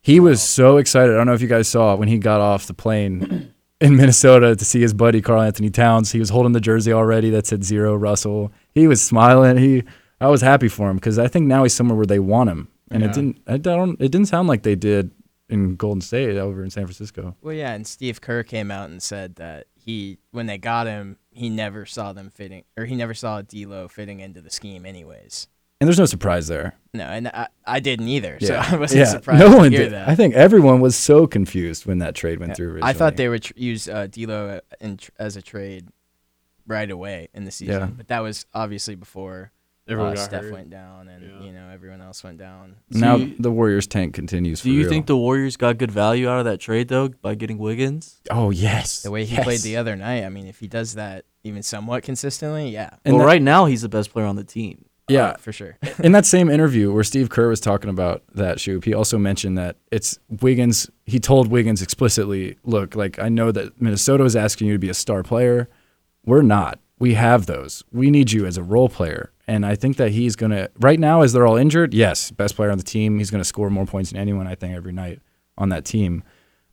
He 0.01 0.19
was 0.19 0.41
so 0.41 0.77
excited. 0.77 1.13
I 1.13 1.17
don't 1.17 1.25
know 1.25 1.34
if 1.34 1.41
you 1.41 1.47
guys 1.47 1.67
saw 1.67 1.95
when 1.95 2.08
he 2.08 2.19
got 2.19 2.39
off 2.39 2.67
the 2.67 2.73
plane 2.73 3.53
in 3.81 3.95
Minnesota 3.97 4.55
to 4.55 4.65
see 4.65 4.79
his 4.79 4.93
buddy 4.93 5.21
Karl-Anthony 5.21 5.71
Towns. 5.71 6.12
He 6.12 6.19
was 6.19 6.29
holding 6.29 6.51
the 6.53 6.62
jersey 6.62 6.93
already 6.93 7.31
that 7.31 7.47
said 7.47 7.63
zero 7.63 7.95
Russell. 7.95 8.51
He 8.71 8.88
was 8.88 9.01
smiling. 9.01 9.58
He, 9.58 9.84
I 10.21 10.27
was 10.27 10.41
happy 10.41 10.67
for 10.67 10.89
him 10.89 10.97
because 10.97 11.19
I 11.19 11.27
think 11.27 11.47
now 11.47 11.63
he's 11.63 11.73
somewhere 11.73 11.97
where 11.97 12.05
they 12.05 12.19
want 12.19 12.49
him, 12.49 12.69
and 12.89 13.03
it 13.03 13.13
didn't. 13.13 13.41
I 13.47 13.58
don't. 13.58 13.99
It 13.99 14.12
didn't 14.12 14.27
sound 14.27 14.47
like 14.47 14.63
they 14.63 14.75
did 14.75 15.12
in 15.49 15.75
Golden 15.75 16.01
State 16.01 16.38
over 16.38 16.63
in 16.63 16.69
San 16.69 16.86
Francisco. 16.86 17.36
Well, 17.41 17.53
yeah, 17.53 17.73
and 17.73 17.86
Steve 17.86 18.21
Kerr 18.21 18.43
came 18.43 18.71
out 18.71 18.89
and 18.89 19.01
said 19.01 19.36
that 19.36 19.67
he, 19.86 20.17
when 20.32 20.48
they 20.48 20.58
got 20.58 20.88
him, 20.88 21.17
he 21.32 21.48
never 21.50 21.86
saw 21.86 22.12
them 22.12 22.32
fitting, 22.32 22.63
or 22.76 22.86
he 22.86 22.95
never 22.95 23.13
saw 23.13 23.43
D'Lo 23.43 23.88
fitting 23.88 24.19
into 24.19 24.41
the 24.41 24.50
scheme, 24.50 24.84
anyways. 24.84 25.48
And 25.80 25.88
there's 25.88 26.00
no 26.00 26.06
surprise 26.06 26.48
there. 26.48 26.76
No, 26.93 27.04
and 27.04 27.28
I, 27.28 27.48
I 27.67 27.80
didn't 27.82 28.08
either, 28.08 28.39
so 28.41 28.56
I 28.71 28.78
wasn't 28.78 29.00
yeah. 29.02 29.06
surprised 29.06 29.41
no 29.41 29.52
to 29.52 29.58
one 29.58 29.71
hear 29.71 29.82
did. 29.84 29.91
that. 29.93 30.10
I 30.10 30.15
think 30.15 30.34
everyone 30.34 30.82
was 30.82 30.95
so 30.95 31.28
confused 31.28 31.86
when 31.86 32.00
that 32.00 32.15
trade 32.15 32.39
went 32.39 32.56
through. 32.56 32.67
Originally. 32.71 32.89
I 32.89 32.93
thought 32.93 33.15
they 33.15 33.30
would 33.30 33.43
tr- 33.43 33.54
use 33.56 33.88
uh, 33.88 34.08
D'Lo 34.08 34.60
in 34.82 34.98
tr- 34.98 35.12
as 35.19 35.36
a 35.36 35.41
trade 35.41 35.88
right 36.65 36.89
away 36.89 37.28
in 37.36 37.45
the 37.45 37.52
season, 37.52 37.80
Yeah. 37.80 37.86
but 37.88 38.08
that 38.08 38.21
was 38.21 38.48
obviously 38.56 38.95
before 38.95 39.52
Everyone 39.88 40.13
uh, 40.13 40.15
got 40.15 40.26
Steph 40.26 40.41
hurt. 40.43 40.54
went 40.54 40.69
down 40.71 41.08
and 41.10 41.24
Yeah. 41.24 41.45
you 41.45 41.52
know 41.54 41.69
everyone 41.71 42.02
else 42.02 42.24
went 42.24 42.38
down. 42.39 42.76
now 42.89 43.17
you- 43.17 43.36
the 43.38 43.52
Warriors 43.52 43.86
tank 43.88 44.13
continues. 44.15 44.62
Do 44.62 44.69
for 44.69 44.74
you 44.74 44.80
real. 44.82 44.89
think 44.89 45.06
the 45.06 45.15
Warriors 45.17 45.58
got 45.58 45.78
good 45.78 45.91
value 45.91 46.28
out 46.28 46.39
of 46.39 46.45
that 46.45 46.60
trade 46.60 46.88
though 46.88 47.10
by 47.10 47.36
getting 47.36 47.58
Wiggins? 47.60 48.21
Oh 48.32 48.50
yes, 48.50 49.04
The 49.04 49.12
way 49.12 49.26
he 49.26 49.38
played 49.43 49.60
the 49.62 49.78
other 49.78 49.95
night, 49.95 50.24
I 50.24 50.30
mean, 50.30 50.48
if 50.48 50.60
he 50.60 50.67
does 50.67 50.95
that 50.95 51.26
even 51.43 51.62
somewhat 51.62 52.02
consistently, 52.04 52.69
yeah, 52.69 52.89
And 53.06 53.15
well, 53.15 53.24
that- 53.26 53.28
right 53.34 53.41
now 53.41 53.65
he's 53.65 53.84
the 53.84 53.89
best 53.89 54.12
player 54.12 54.26
on 54.26 54.36
the 54.36 54.43
team. 54.43 54.86
Yeah, 55.08 55.26
uh, 55.26 55.38
for 55.38 55.52
sure. 55.54 55.78
in 56.04 56.13
that 56.13 56.26
same 56.26 56.50
interview 56.50 56.91
where 56.91 57.04
Steve 57.04 57.30
Kerr 57.30 57.50
was 57.50 57.60
talking 57.60 57.91
about 57.91 58.24
that 58.34 58.60
shoot, 58.60 58.86
he 58.86 58.93
also 58.95 59.19
mentioned 59.19 59.56
that 59.56 59.76
it's 59.91 60.17
Wiggins. 60.41 60.89
He 61.06 61.19
told 61.19 61.48
Wiggins 61.52 61.84
explicitly, 61.84 62.58
"Look, 62.63 62.95
like 62.95 63.19
I 63.19 63.30
know 63.30 63.52
that 63.52 63.80
Minnesota 63.80 64.24
is 64.24 64.36
asking 64.36 64.65
you 64.65 64.74
to 64.74 64.80
be 64.80 64.89
a 64.89 64.95
star 64.95 65.21
player. 65.21 65.69
We're 66.26 66.41
not. 66.41 66.80
We 66.98 67.13
have 67.13 67.45
those. 67.45 67.84
We 67.91 68.10
need 68.10 68.32
you 68.32 68.48
as 68.48 68.58
a 68.58 68.63
role 68.63 68.89
player." 68.89 69.32
And 69.47 69.65
I 69.65 69.75
think 69.75 69.97
that 69.97 70.12
he's 70.12 70.36
gonna 70.36 70.69
right 70.79 70.99
now, 70.99 71.21
as 71.21 71.34
they're 71.34 71.45
all 71.45 71.55
injured. 71.58 71.93
Yes, 71.93 72.31
best 72.31 72.55
player 72.55 72.71
on 72.71 72.77
the 72.77 72.84
team. 72.84 73.19
He's 73.19 73.29
gonna 73.29 73.43
score 73.43 73.69
more 73.69 73.86
points 73.86 74.12
than 74.12 74.19
anyone 74.19 74.47
I 74.47 74.55
think 74.55 74.75
every 74.75 74.91
night 74.93 75.19
on 75.58 75.69
that 75.69 75.86
team. 75.86 76.23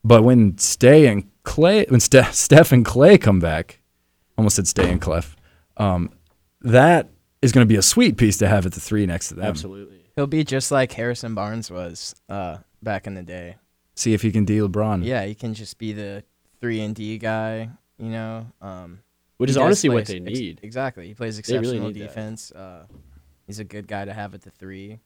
But 0.05 0.25
when 0.25 0.59
Stay 0.59 1.07
and 1.07 1.31
Clay, 1.45 1.87
when 1.89 2.01
Ste- 2.01 2.25
Steph 2.33 2.73
and 2.73 2.85
Clay 2.85 3.19
come 3.19 3.41
back, 3.41 3.81
almost 4.37 4.57
said 4.57 4.67
Stay 4.67 4.91
and 4.91 5.01
Clef, 5.01 5.37
um, 5.77 6.11
that 6.63 7.09
is 7.41 7.53
going 7.53 7.65
to 7.67 7.69
be 7.69 7.77
a 7.77 7.83
sweet 7.83 8.17
piece 8.17 8.37
to 8.39 8.49
have 8.49 8.67
at 8.67 8.73
the 8.73 8.81
three 8.81 9.05
next 9.07 9.29
to 9.29 9.35
them. 9.35 9.45
Absolutely. 9.45 10.01
He'll 10.17 10.27
be 10.27 10.45
just 10.45 10.71
like 10.71 10.93
Harrison 10.93 11.35
Barnes 11.35 11.71
was 11.71 12.15
uh, 12.29 12.59
back 12.83 13.07
in 13.07 13.15
the 13.15 13.23
day. 13.23 13.57
See 13.95 14.15
if 14.15 14.23
he 14.23 14.31
can 14.31 14.45
deal 14.45 14.69
LeBron. 14.69 15.05
Yeah, 15.05 15.25
he 15.25 15.35
can 15.35 15.55
just 15.55 15.79
be 15.79 15.93
the 15.93 16.25
three 16.61 16.81
and 16.81 16.95
D 16.95 17.19
guy. 17.19 17.71
You 17.99 18.09
know, 18.09 18.47
um, 18.61 19.01
Which 19.43 19.51
he 19.51 19.53
is 19.53 19.57
honestly 19.59 19.89
play 19.89 19.95
what 19.95 20.01
ex- 20.01 20.11
they 20.11 20.17
ex- 20.17 20.39
need. 20.39 20.61
exactly, 20.63 21.07
he 21.07 21.15
plays 21.15 21.37
They 21.37 21.59
really 21.59 21.77
exceptional 21.77 21.93
defense. 21.93 22.53
Uh, 22.53 22.87
he's 23.47 23.59
a 23.59 23.65
good 23.65 23.87
guy 23.87 24.05
to 24.05 24.13
have 24.13 24.35
at 24.35 24.43
the 24.43 24.51
three. 24.51 25.01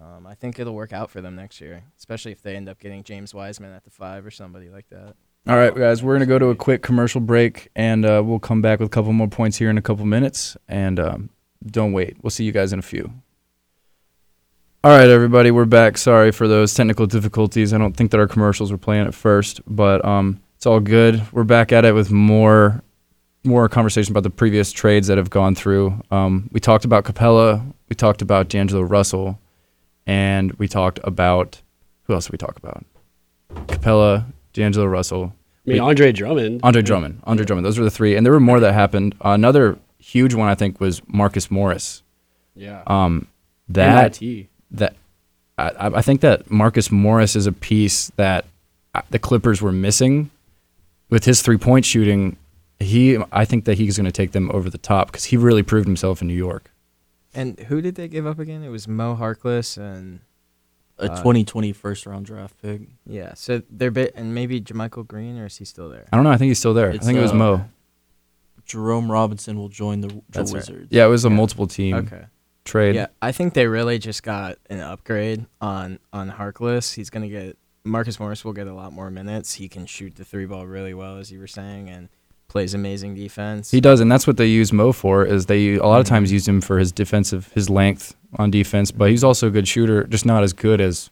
Um, 0.00 0.26
I 0.26 0.34
think 0.34 0.58
it'll 0.58 0.74
work 0.74 0.92
out 0.92 1.10
for 1.10 1.20
them 1.20 1.36
next 1.36 1.60
year, 1.60 1.82
especially 1.98 2.32
if 2.32 2.42
they 2.42 2.56
end 2.56 2.68
up 2.68 2.78
getting 2.78 3.02
James 3.02 3.34
Wiseman 3.34 3.72
at 3.72 3.84
the 3.84 3.90
five 3.90 4.24
or 4.24 4.30
somebody 4.30 4.70
like 4.70 4.88
that. 4.90 5.14
All 5.46 5.56
right, 5.56 5.74
guys, 5.74 6.02
we're 6.02 6.12
going 6.12 6.20
to 6.20 6.26
go 6.26 6.38
to 6.38 6.46
a 6.46 6.54
quick 6.54 6.82
commercial 6.82 7.20
break, 7.20 7.68
and 7.74 8.04
uh, 8.04 8.22
we'll 8.24 8.38
come 8.38 8.60
back 8.60 8.78
with 8.78 8.86
a 8.86 8.90
couple 8.90 9.12
more 9.12 9.28
points 9.28 9.56
here 9.56 9.70
in 9.70 9.78
a 9.78 9.82
couple 9.82 10.04
minutes. 10.04 10.56
And 10.68 11.00
um, 11.00 11.30
don't 11.64 11.92
wait. 11.92 12.16
We'll 12.22 12.30
see 12.30 12.44
you 12.44 12.52
guys 12.52 12.72
in 12.72 12.78
a 12.78 12.82
few. 12.82 13.12
All 14.82 14.90
right, 14.90 15.08
everybody, 15.08 15.50
we're 15.50 15.66
back. 15.66 15.98
Sorry 15.98 16.30
for 16.32 16.48
those 16.48 16.72
technical 16.72 17.06
difficulties. 17.06 17.72
I 17.74 17.78
don't 17.78 17.94
think 17.94 18.10
that 18.12 18.20
our 18.20 18.26
commercials 18.26 18.72
were 18.72 18.78
playing 18.78 19.06
at 19.06 19.14
first, 19.14 19.60
but 19.66 20.02
um, 20.04 20.40
It's 20.56 20.66
all 20.66 20.80
good. 20.80 21.22
We're 21.32 21.44
back 21.44 21.72
at 21.72 21.84
it 21.84 21.94
with 21.94 22.10
more 22.10 22.82
more 23.44 23.68
conversation 23.68 24.12
about 24.12 24.22
the 24.22 24.30
previous 24.30 24.72
trades 24.72 25.06
that 25.06 25.18
have 25.18 25.30
gone 25.30 25.54
through. 25.54 26.00
Um, 26.10 26.48
we 26.52 26.60
talked 26.60 26.84
about 26.84 27.04
Capela, 27.04 27.64
we 27.88 27.96
talked 27.96 28.22
about 28.22 28.48
D'Angelo 28.48 28.82
Russell, 28.82 29.38
and 30.06 30.52
we 30.54 30.68
talked 30.68 31.00
about 31.04 31.62
who 32.04 32.14
else 32.14 32.26
did 32.26 32.32
we 32.32 32.38
talk 32.38 32.56
about? 32.56 32.84
Capela, 33.66 34.26
D'Angelo 34.52 34.86
Russell, 34.86 35.32
I 35.66 35.70
mean, 35.70 35.80
Andre 35.80 36.12
Drummond. 36.12 36.60
Andre 36.62 36.82
Drummond. 36.82 37.20
Andre 37.24 37.44
Drummond. 37.44 37.66
Those 37.66 37.78
were 37.78 37.84
the 37.84 37.90
three, 37.90 38.16
and 38.16 38.24
there 38.24 38.32
were 38.32 38.40
more 38.40 38.60
that 38.60 38.72
happened. 38.72 39.14
another 39.20 39.78
huge 39.98 40.34
one 40.34 40.48
I 40.48 40.54
think 40.54 40.80
was 40.80 41.02
Marcus 41.06 41.50
Morris. 41.50 42.02
Yeah. 42.54 42.82
Um, 42.86 43.28
that 43.68 44.20
MIT. 44.20 44.48
that 44.72 44.96
I, 45.58 45.72
I 45.94 46.02
think 46.02 46.22
that 46.22 46.50
Marcus 46.50 46.90
Morris 46.90 47.36
is 47.36 47.46
a 47.46 47.52
piece 47.52 48.08
that 48.16 48.46
uh, 48.94 49.02
the 49.10 49.18
Clippers 49.18 49.60
were 49.60 49.72
missing 49.72 50.30
with 51.10 51.24
his 51.24 51.42
three 51.42 51.58
point 51.58 51.84
shooting. 51.84 52.36
He, 52.80 53.18
I 53.30 53.44
think 53.44 53.66
that 53.66 53.76
he's 53.78 53.96
going 53.96 54.06
to 54.06 54.12
take 54.12 54.32
them 54.32 54.50
over 54.52 54.70
the 54.70 54.78
top 54.78 55.08
because 55.08 55.24
he 55.24 55.36
really 55.36 55.62
proved 55.62 55.86
himself 55.86 56.22
in 56.22 56.28
New 56.28 56.34
York. 56.34 56.70
And 57.34 57.58
who 57.60 57.80
did 57.80 57.94
they 57.94 58.08
give 58.08 58.26
up 58.26 58.38
again? 58.38 58.62
It 58.64 58.70
was 58.70 58.88
Mo 58.88 59.14
Harkless 59.16 59.76
and 59.76 60.20
A 60.98 61.04
Uh, 61.12 61.16
2020 61.16 61.72
first 61.72 62.06
round 62.06 62.26
draft 62.26 62.60
pick. 62.60 62.80
yeah. 63.06 63.34
So 63.34 63.62
they're 63.70 63.90
bit 63.90 64.12
and 64.16 64.34
maybe 64.34 64.60
JaMychal 64.60 65.06
Green 65.06 65.38
or 65.38 65.46
is 65.46 65.56
he 65.58 65.64
still 65.64 65.88
there? 65.88 66.06
I 66.12 66.16
don't 66.16 66.24
know. 66.24 66.30
I 66.32 66.36
think 66.38 66.48
he's 66.48 66.58
still 66.58 66.74
there. 66.74 66.90
It's, 66.90 67.04
I 67.04 67.06
think 67.06 67.18
it 67.18 67.22
was 67.22 67.32
uh, 67.32 67.36
Mo. 67.36 67.64
Jerome 68.64 69.10
Robinson 69.10 69.58
will 69.58 69.68
join 69.68 70.00
the, 70.00 70.08
the 70.08 70.22
That's 70.30 70.52
right. 70.52 70.58
Wizards. 70.60 70.88
Yeah, 70.90 71.04
it 71.04 71.08
was 71.08 71.24
a 71.24 71.28
yeah. 71.28 71.34
multiple 71.36 71.66
team 71.66 71.94
Okay. 71.96 72.24
trade. 72.64 72.94
Yeah, 72.94 73.06
I 73.20 73.32
think 73.32 73.54
they 73.54 73.66
really 73.66 73.98
just 73.98 74.22
got 74.22 74.58
an 74.68 74.80
upgrade 74.80 75.46
on 75.60 75.98
on 76.12 76.30
Harkless. 76.30 76.94
He's 76.94 77.10
gonna 77.10 77.28
get 77.28 77.56
Marcus 77.84 78.18
Morris 78.20 78.44
will 78.44 78.52
get 78.52 78.66
a 78.66 78.74
lot 78.74 78.92
more 78.92 79.10
minutes. 79.10 79.54
He 79.54 79.68
can 79.68 79.86
shoot 79.86 80.16
the 80.16 80.24
three 80.24 80.46
ball 80.46 80.66
really 80.66 80.94
well, 80.94 81.16
as 81.18 81.30
you 81.32 81.38
were 81.40 81.46
saying, 81.48 81.88
and 81.88 82.08
plays 82.50 82.74
amazing 82.74 83.14
defense. 83.14 83.70
He 83.70 83.80
does, 83.80 84.00
and 84.00 84.12
that's 84.12 84.26
what 84.26 84.36
they 84.36 84.46
use 84.46 84.72
Mo 84.72 84.92
for. 84.92 85.24
Is 85.24 85.46
they 85.46 85.76
a 85.76 85.86
lot 85.86 86.00
of 86.00 86.06
Mhm. 86.06 86.10
times 86.10 86.32
use 86.32 86.46
him 86.46 86.60
for 86.60 86.78
his 86.78 86.92
defensive, 86.92 87.50
his 87.54 87.70
length 87.70 88.14
on 88.38 88.50
defense, 88.50 88.90
but 88.90 89.08
he's 89.10 89.24
also 89.24 89.46
a 89.46 89.50
good 89.50 89.66
shooter, 89.66 90.04
just 90.04 90.26
not 90.26 90.42
as 90.42 90.52
good 90.52 90.80
as 90.80 91.10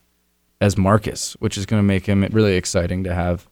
as 0.60 0.76
Marcus, 0.76 1.34
which 1.38 1.56
is 1.56 1.64
going 1.66 1.78
to 1.78 1.86
make 1.86 2.04
him 2.06 2.26
really 2.32 2.56
exciting 2.56 3.04
to 3.04 3.14
have. 3.14 3.46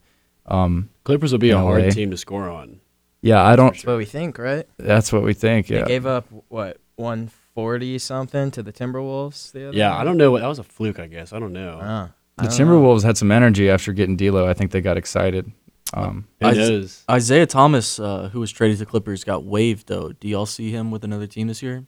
Um, 0.46 0.88
Clippers 1.04 1.30
will 1.30 1.38
be 1.38 1.50
a 1.50 1.56
in 1.56 1.62
hard 1.62 1.84
LA. 1.84 1.90
team 1.90 2.10
to 2.10 2.16
score 2.16 2.48
on. 2.50 2.80
yeah, 3.22 3.42
I 3.44 3.54
don't. 3.56 3.72
That's 3.74 3.86
what 3.86 3.96
we 3.98 4.04
think, 4.04 4.38
right? 4.38 4.66
That's 4.76 5.12
what 5.12 5.22
we 5.22 5.32
think. 5.32 5.68
They 5.68 5.76
Yeah, 5.78 5.84
gave 5.86 6.04
up 6.06 6.26
what 6.48 6.78
one 6.96 7.30
forty 7.54 7.98
something 7.98 8.50
to 8.50 8.62
the 8.62 8.72
Timberwolves 8.72 9.52
the 9.52 9.68
other 9.68 9.76
Yeah, 9.76 9.90
night? 9.90 10.00
I 10.00 10.04
don't 10.04 10.16
know 10.16 10.30
what 10.32 10.40
that 10.42 10.48
was 10.48 10.58
a 10.58 10.64
fluke. 10.64 10.98
I 10.98 11.06
guess 11.06 11.32
I 11.32 11.38
don't 11.38 11.52
know. 11.52 11.78
I 11.80 12.08
the 12.42 12.48
don't 12.48 12.58
know. 12.58 12.64
Timberwolves 12.80 13.04
had 13.04 13.16
some 13.16 13.30
energy 13.30 13.70
after 13.70 13.92
getting 13.92 14.16
D'Lo. 14.16 14.46
I 14.48 14.52
think 14.54 14.72
they 14.72 14.80
got 14.80 14.96
excited. 14.96 15.50
Um, 15.94 16.26
Who 16.40 16.46
I- 16.48 16.52
knows? 16.52 17.04
Isaiah 17.10 17.46
Thomas, 17.46 17.98
uh, 18.00 18.28
who 18.32 18.40
was 18.40 18.50
traded 18.50 18.78
to 18.78 18.86
Clippers, 18.86 19.24
got 19.24 19.44
waived 19.44 19.86
though. 19.88 20.12
Do 20.12 20.28
y'all 20.28 20.46
see 20.46 20.70
him 20.70 20.90
with 20.90 21.04
another 21.04 21.26
team 21.26 21.46
this 21.48 21.62
year? 21.62 21.84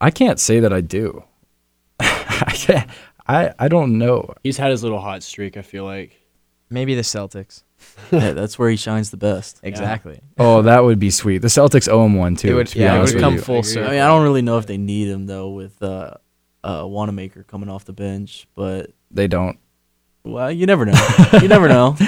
I 0.00 0.10
can't 0.10 0.38
say 0.38 0.60
that 0.60 0.72
I 0.72 0.80
do. 0.82 1.24
I 2.00 2.52
can't. 2.54 2.90
I 3.26 3.52
I 3.58 3.68
don't 3.68 3.96
know. 3.98 4.34
He's 4.44 4.58
had 4.58 4.70
his 4.70 4.82
little 4.82 5.00
hot 5.00 5.22
streak. 5.22 5.56
I 5.56 5.62
feel 5.62 5.84
like. 5.84 6.22
Maybe 6.68 6.94
the 6.96 7.02
Celtics. 7.02 7.62
yeah, 8.10 8.32
that's 8.32 8.58
where 8.58 8.68
he 8.68 8.76
shines 8.76 9.10
the 9.12 9.16
best. 9.16 9.60
Exactly. 9.62 10.20
Oh, 10.36 10.62
that 10.62 10.82
would 10.82 10.98
be 10.98 11.10
sweet. 11.10 11.38
The 11.38 11.48
Celtics 11.48 11.88
owe 11.88 12.04
him 12.04 12.14
one 12.16 12.34
too. 12.36 12.48
It 12.48 12.54
would- 12.54 12.66
to 12.68 12.78
yeah, 12.78 12.98
it 12.98 13.02
would 13.12 13.20
come 13.20 13.34
you. 13.34 13.40
full 13.40 13.58
I 13.58 13.60
circle. 13.62 13.88
I 13.88 13.92
mean, 13.92 14.00
I 14.00 14.08
don't 14.08 14.22
really 14.24 14.42
know 14.42 14.58
if 14.58 14.66
they 14.66 14.76
need 14.76 15.08
him 15.08 15.26
though 15.26 15.50
with 15.50 15.80
uh, 15.82 16.14
uh, 16.64 16.84
Wanamaker 16.86 17.44
coming 17.44 17.68
off 17.68 17.84
the 17.84 17.92
bench, 17.92 18.48
but 18.54 18.90
They 19.12 19.28
don't. 19.28 19.58
Well, 20.26 20.50
you 20.50 20.66
never 20.66 20.84
know. 20.84 20.94
you 21.40 21.48
never 21.48 21.68
know. 21.68 21.96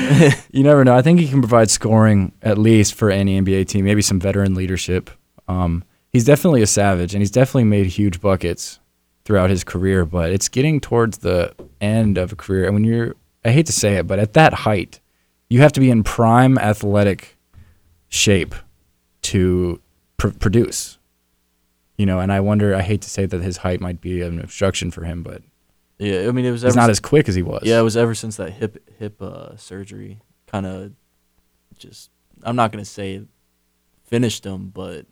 You 0.51 0.65
never 0.65 0.83
know. 0.85 0.97
I 0.97 1.03
think 1.03 1.21
he 1.21 1.29
can 1.29 1.41
provide 1.41 1.71
scoring 1.71 2.33
at 2.43 2.59
least 2.59 2.95
for 2.95 3.11
any 3.11 3.41
NBA 3.41 3.69
team, 3.69 3.85
maybe 3.85 4.03
some 4.03 4.19
veteran 4.19 4.55
leadership. 4.55 5.11
Um, 5.47 5.85
he's 6.11 6.25
definitely 6.25 6.63
a 6.63 6.67
savage, 6.67 7.15
and 7.15 7.23
he's 7.23 7.31
definitely 7.31 7.65
made 7.65 7.87
huge 7.87 8.21
buckets 8.21 8.81
throughout 9.25 9.51
his 9.51 9.63
career. 9.63 10.05
But 10.05 10.33
it's 10.33 10.49
getting 10.49 10.81
towards 10.81 11.19
the 11.19 11.55
end 11.81 12.19
of 12.19 12.33
a 12.33 12.37
career, 12.37 12.65
and 12.65 12.75
when 12.75 12.85
you're, 12.85 13.15
I 13.45 13.51
hate 13.51 13.67
to 13.67 13.73
say 13.73 13.97
it, 13.97 14.07
but 14.07 14.19
at 14.19 14.33
that 14.33 14.53
height, 14.53 15.01
you 15.49 15.61
have 15.61 15.73
to 15.73 15.81
be 15.81 15.91
in 15.91 16.03
prime 16.03 16.59
athletic 16.59 17.37
shape 18.09 18.55
to 19.23 19.81
pr- 20.17 20.29
produce. 20.31 20.99
You 21.97 22.07
know, 22.07 22.21
and 22.21 22.33
I 22.33 22.41
wonder. 22.41 22.75
I 22.75 22.83
hate 22.83 23.03
to 23.03 23.11
say 23.11 23.27
that 23.27 23.43
his 23.43 23.59
height 23.59 23.81
might 23.81 24.01
be 24.01 24.23
an 24.23 24.41
obstruction 24.41 24.91
for 24.91 25.05
him, 25.05 25.23
but 25.23 25.43
yeah, 25.99 26.27
I 26.29 26.33
mean, 26.33 26.45
it 26.45 26.51
was 26.51 26.63
he's 26.63 26.77
not 26.77 26.87
si- 26.87 26.91
as 26.93 27.01
quick 27.01 27.29
as 27.29 27.35
he 27.35 27.43
was. 27.43 27.63
yeah, 27.65 27.79
it 27.79 27.83
was 27.83 27.97
ever 27.97 28.15
since 28.15 28.37
that 28.37 28.51
hip 28.53 28.89
hip 28.99 29.21
uh, 29.23 29.57
surgery 29.57 30.21
kind 30.47 30.67
of 30.67 30.93
just. 31.79 32.11
I'm 32.43 32.57
not 32.57 32.71
gonna 32.73 32.85
say 32.85 33.23
finished 34.05 34.45
him, 34.47 34.69
but 34.69 35.07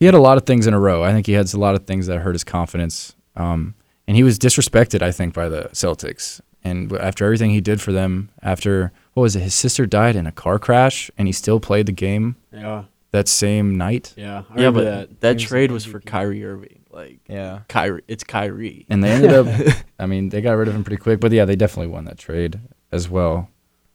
he 0.00 0.06
had 0.06 0.14
a 0.14 0.20
lot 0.20 0.36
of 0.38 0.46
things 0.46 0.66
in 0.66 0.74
a 0.74 0.80
row. 0.80 1.02
I 1.04 1.12
think 1.12 1.26
he 1.26 1.32
had 1.34 1.52
a 1.52 1.58
lot 1.58 1.74
of 1.74 1.86
things 1.86 2.06
that 2.06 2.18
hurt 2.20 2.34
his 2.34 2.44
confidence. 2.44 3.14
Um, 3.36 3.74
and 4.06 4.16
he 4.16 4.22
was 4.22 4.38
disrespected, 4.38 5.02
I 5.02 5.12
think, 5.12 5.34
by 5.34 5.48
the 5.48 5.64
Celtics. 5.72 6.40
And 6.62 6.92
after 6.94 7.24
everything 7.24 7.50
he 7.50 7.60
did 7.60 7.80
for 7.80 7.92
them, 7.92 8.30
after 8.42 8.92
what 9.12 9.22
was 9.22 9.36
it? 9.36 9.40
His 9.40 9.54
sister 9.54 9.86
died 9.86 10.16
in 10.16 10.26
a 10.26 10.32
car 10.32 10.58
crash, 10.58 11.10
and 11.18 11.28
he 11.28 11.32
still 11.32 11.60
played 11.60 11.86
the 11.86 11.92
game 11.92 12.36
Yeah. 12.52 12.84
that 13.12 13.28
same 13.28 13.76
night. 13.76 14.14
Yeah. 14.16 14.44
I 14.50 14.60
yeah, 14.62 14.70
but 14.70 14.84
that. 14.84 15.20
that, 15.20 15.38
trade 15.38 15.70
was 15.70 15.84
for 15.84 16.00
MVP. 16.00 16.06
Kyrie 16.06 16.44
Irving. 16.44 16.80
Like 16.94 17.20
Yeah. 17.28 17.60
Kyrie, 17.68 18.02
it's 18.08 18.24
Kyrie. 18.24 18.86
And 18.88 19.02
they 19.02 19.10
ended 19.10 19.32
up, 19.32 19.46
I 19.98 20.06
mean, 20.06 20.28
they 20.28 20.40
got 20.40 20.52
rid 20.52 20.68
of 20.68 20.74
him 20.74 20.84
pretty 20.84 21.02
quick. 21.02 21.20
But 21.20 21.32
yeah, 21.32 21.44
they 21.44 21.56
definitely 21.56 21.92
won 21.92 22.04
that 22.04 22.18
trade 22.18 22.60
as 22.92 23.08
well. 23.08 23.48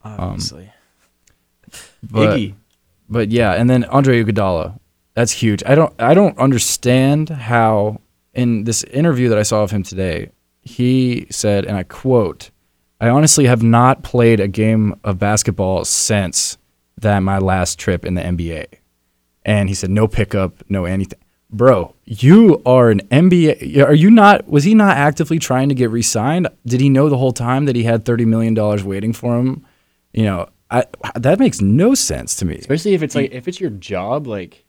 Obviously. 0.04 0.66
Um, 0.66 1.72
but, 2.04 2.38
Iggy. 2.38 2.56
But 3.10 3.30
yeah, 3.32 3.54
and 3.54 3.70
then 3.70 3.84
Andre 3.86 4.24
Iguodala, 4.24 4.80
that's 5.14 5.32
huge. 5.32 5.64
I 5.66 5.76
don't 5.76 5.94
I 6.00 6.14
don't 6.14 6.38
understand 6.38 7.30
how 7.30 8.02
in 8.34 8.64
this 8.64 8.84
interview 8.86 9.30
that 9.30 9.38
I 9.38 9.44
saw 9.44 9.64
of 9.64 9.72
him 9.72 9.84
today, 9.84 10.30
he 10.62 11.28
said, 11.30 11.66
and 11.66 11.76
I 11.76 11.84
quote, 11.84 12.52
"I 13.02 13.10
honestly 13.10 13.46
have 13.46 13.64
not 13.64 14.04
played 14.04 14.40
a 14.40 14.48
game 14.48 14.96
of 15.04 15.20
basketball 15.20 15.86
since 15.86 16.58
that 16.98 17.20
my 17.20 17.38
last 17.40 17.80
trip 17.80 18.06
in 18.06 18.14
the 18.14 18.22
NBA." 18.22 18.66
And 19.44 19.70
he 19.70 19.76
said, 19.76 19.90
"No 19.90 20.08
pickup, 20.08 20.64
no 20.70 20.86
anything." 20.86 21.20
Bro, 21.52 21.96
you 22.06 22.62
are 22.66 22.92
an 22.92 23.00
NBA. 23.10 23.84
Are 23.84 23.94
you 23.94 24.12
not? 24.12 24.48
Was 24.48 24.66
he 24.66 24.76
not 24.76 24.96
actively 24.98 25.40
trying 25.40 25.70
to 25.70 25.76
get 25.76 25.90
re-signed? 25.90 26.48
Did 26.66 26.80
he 26.80 26.90
know 26.90 27.10
the 27.10 27.18
whole 27.18 27.32
time 27.34 27.66
that 27.66 27.76
he 27.76 27.84
had 27.84 28.06
thirty 28.06 28.26
million 28.26 28.54
dollars 28.54 28.84
waiting 28.84 29.14
for 29.14 29.36
him? 29.40 29.66
You 30.14 30.24
know, 30.24 30.50
I, 30.70 30.86
that 31.16 31.40
makes 31.40 31.60
no 31.60 31.96
sense 31.96 32.36
to 32.38 32.46
me. 32.46 32.56
Especially 32.58 32.94
if 32.94 33.02
it's 33.02 33.16
like 33.16 33.32
if 33.32 33.48
it's 33.48 33.60
your 33.60 33.72
job, 33.72 34.28
like 34.28 34.64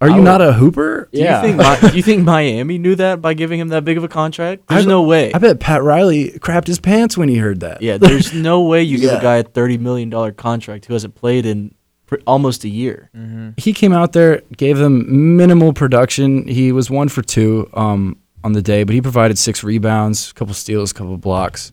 Are 0.00 0.08
you 0.08 0.16
would- 0.16 0.24
not 0.24 0.40
a 0.40 0.52
hooper? 0.54 1.08
Do 1.12 1.20
Yeah. 1.20 1.44
you 1.44 1.56
think 1.56 1.92
do 1.92 1.96
you 1.96 2.02
think 2.02 2.24
Miami 2.24 2.78
knew 2.78 2.96
that 2.96 3.22
by 3.22 3.34
giving 3.34 3.60
him 3.60 3.68
that 3.68 3.84
big 3.84 3.96
of 3.96 4.02
a 4.02 4.08
contract? 4.08 4.66
There's 4.68 4.86
I- 4.86 4.88
no 4.88 5.02
way. 5.02 5.32
I 5.32 5.38
bet 5.38 5.60
Pat 5.60 5.84
Riley 5.84 6.30
crapped 6.40 6.66
his 6.66 6.80
pants 6.80 7.16
when 7.16 7.28
he 7.28 7.36
heard 7.36 7.60
that. 7.60 7.80
yeah, 7.80 7.96
there's 7.98 8.32
no 8.34 8.62
way 8.62 8.82
you 8.82 8.98
give 8.98 9.12
Yeah. 9.12 9.18
a 9.18 9.22
guy 9.22 9.36
a 9.36 9.42
thirty 9.44 9.78
million 9.78 10.10
dollar 10.10 10.32
contract 10.32 10.86
who 10.86 10.94
hasn't 10.94 11.14
played 11.14 11.46
in 11.46 11.74
pr- 12.12 12.22
almost 12.26 12.64
a 12.64 12.68
year. 12.68 13.10
mm-hmm. 13.16 13.50
He 13.56 13.72
came 13.72 13.92
out 13.92 14.12
there, 14.12 14.42
gave 14.56 14.78
them 14.78 15.36
minimal 15.36 15.72
production. 15.72 16.46
He 16.46 16.72
was 16.72 16.90
one 16.90 17.08
for 17.08 17.22
two 17.22 17.68
um, 17.74 18.16
on 18.44 18.52
the 18.52 18.62
day, 18.62 18.84
but 18.84 18.94
he 18.94 19.00
provided 19.00 19.38
six 19.38 19.64
rebounds, 19.64 20.30
a 20.30 20.34
couple 20.34 20.54
steals, 20.54 20.90
a 20.90 20.94
couple 20.94 21.16
blocks. 21.16 21.72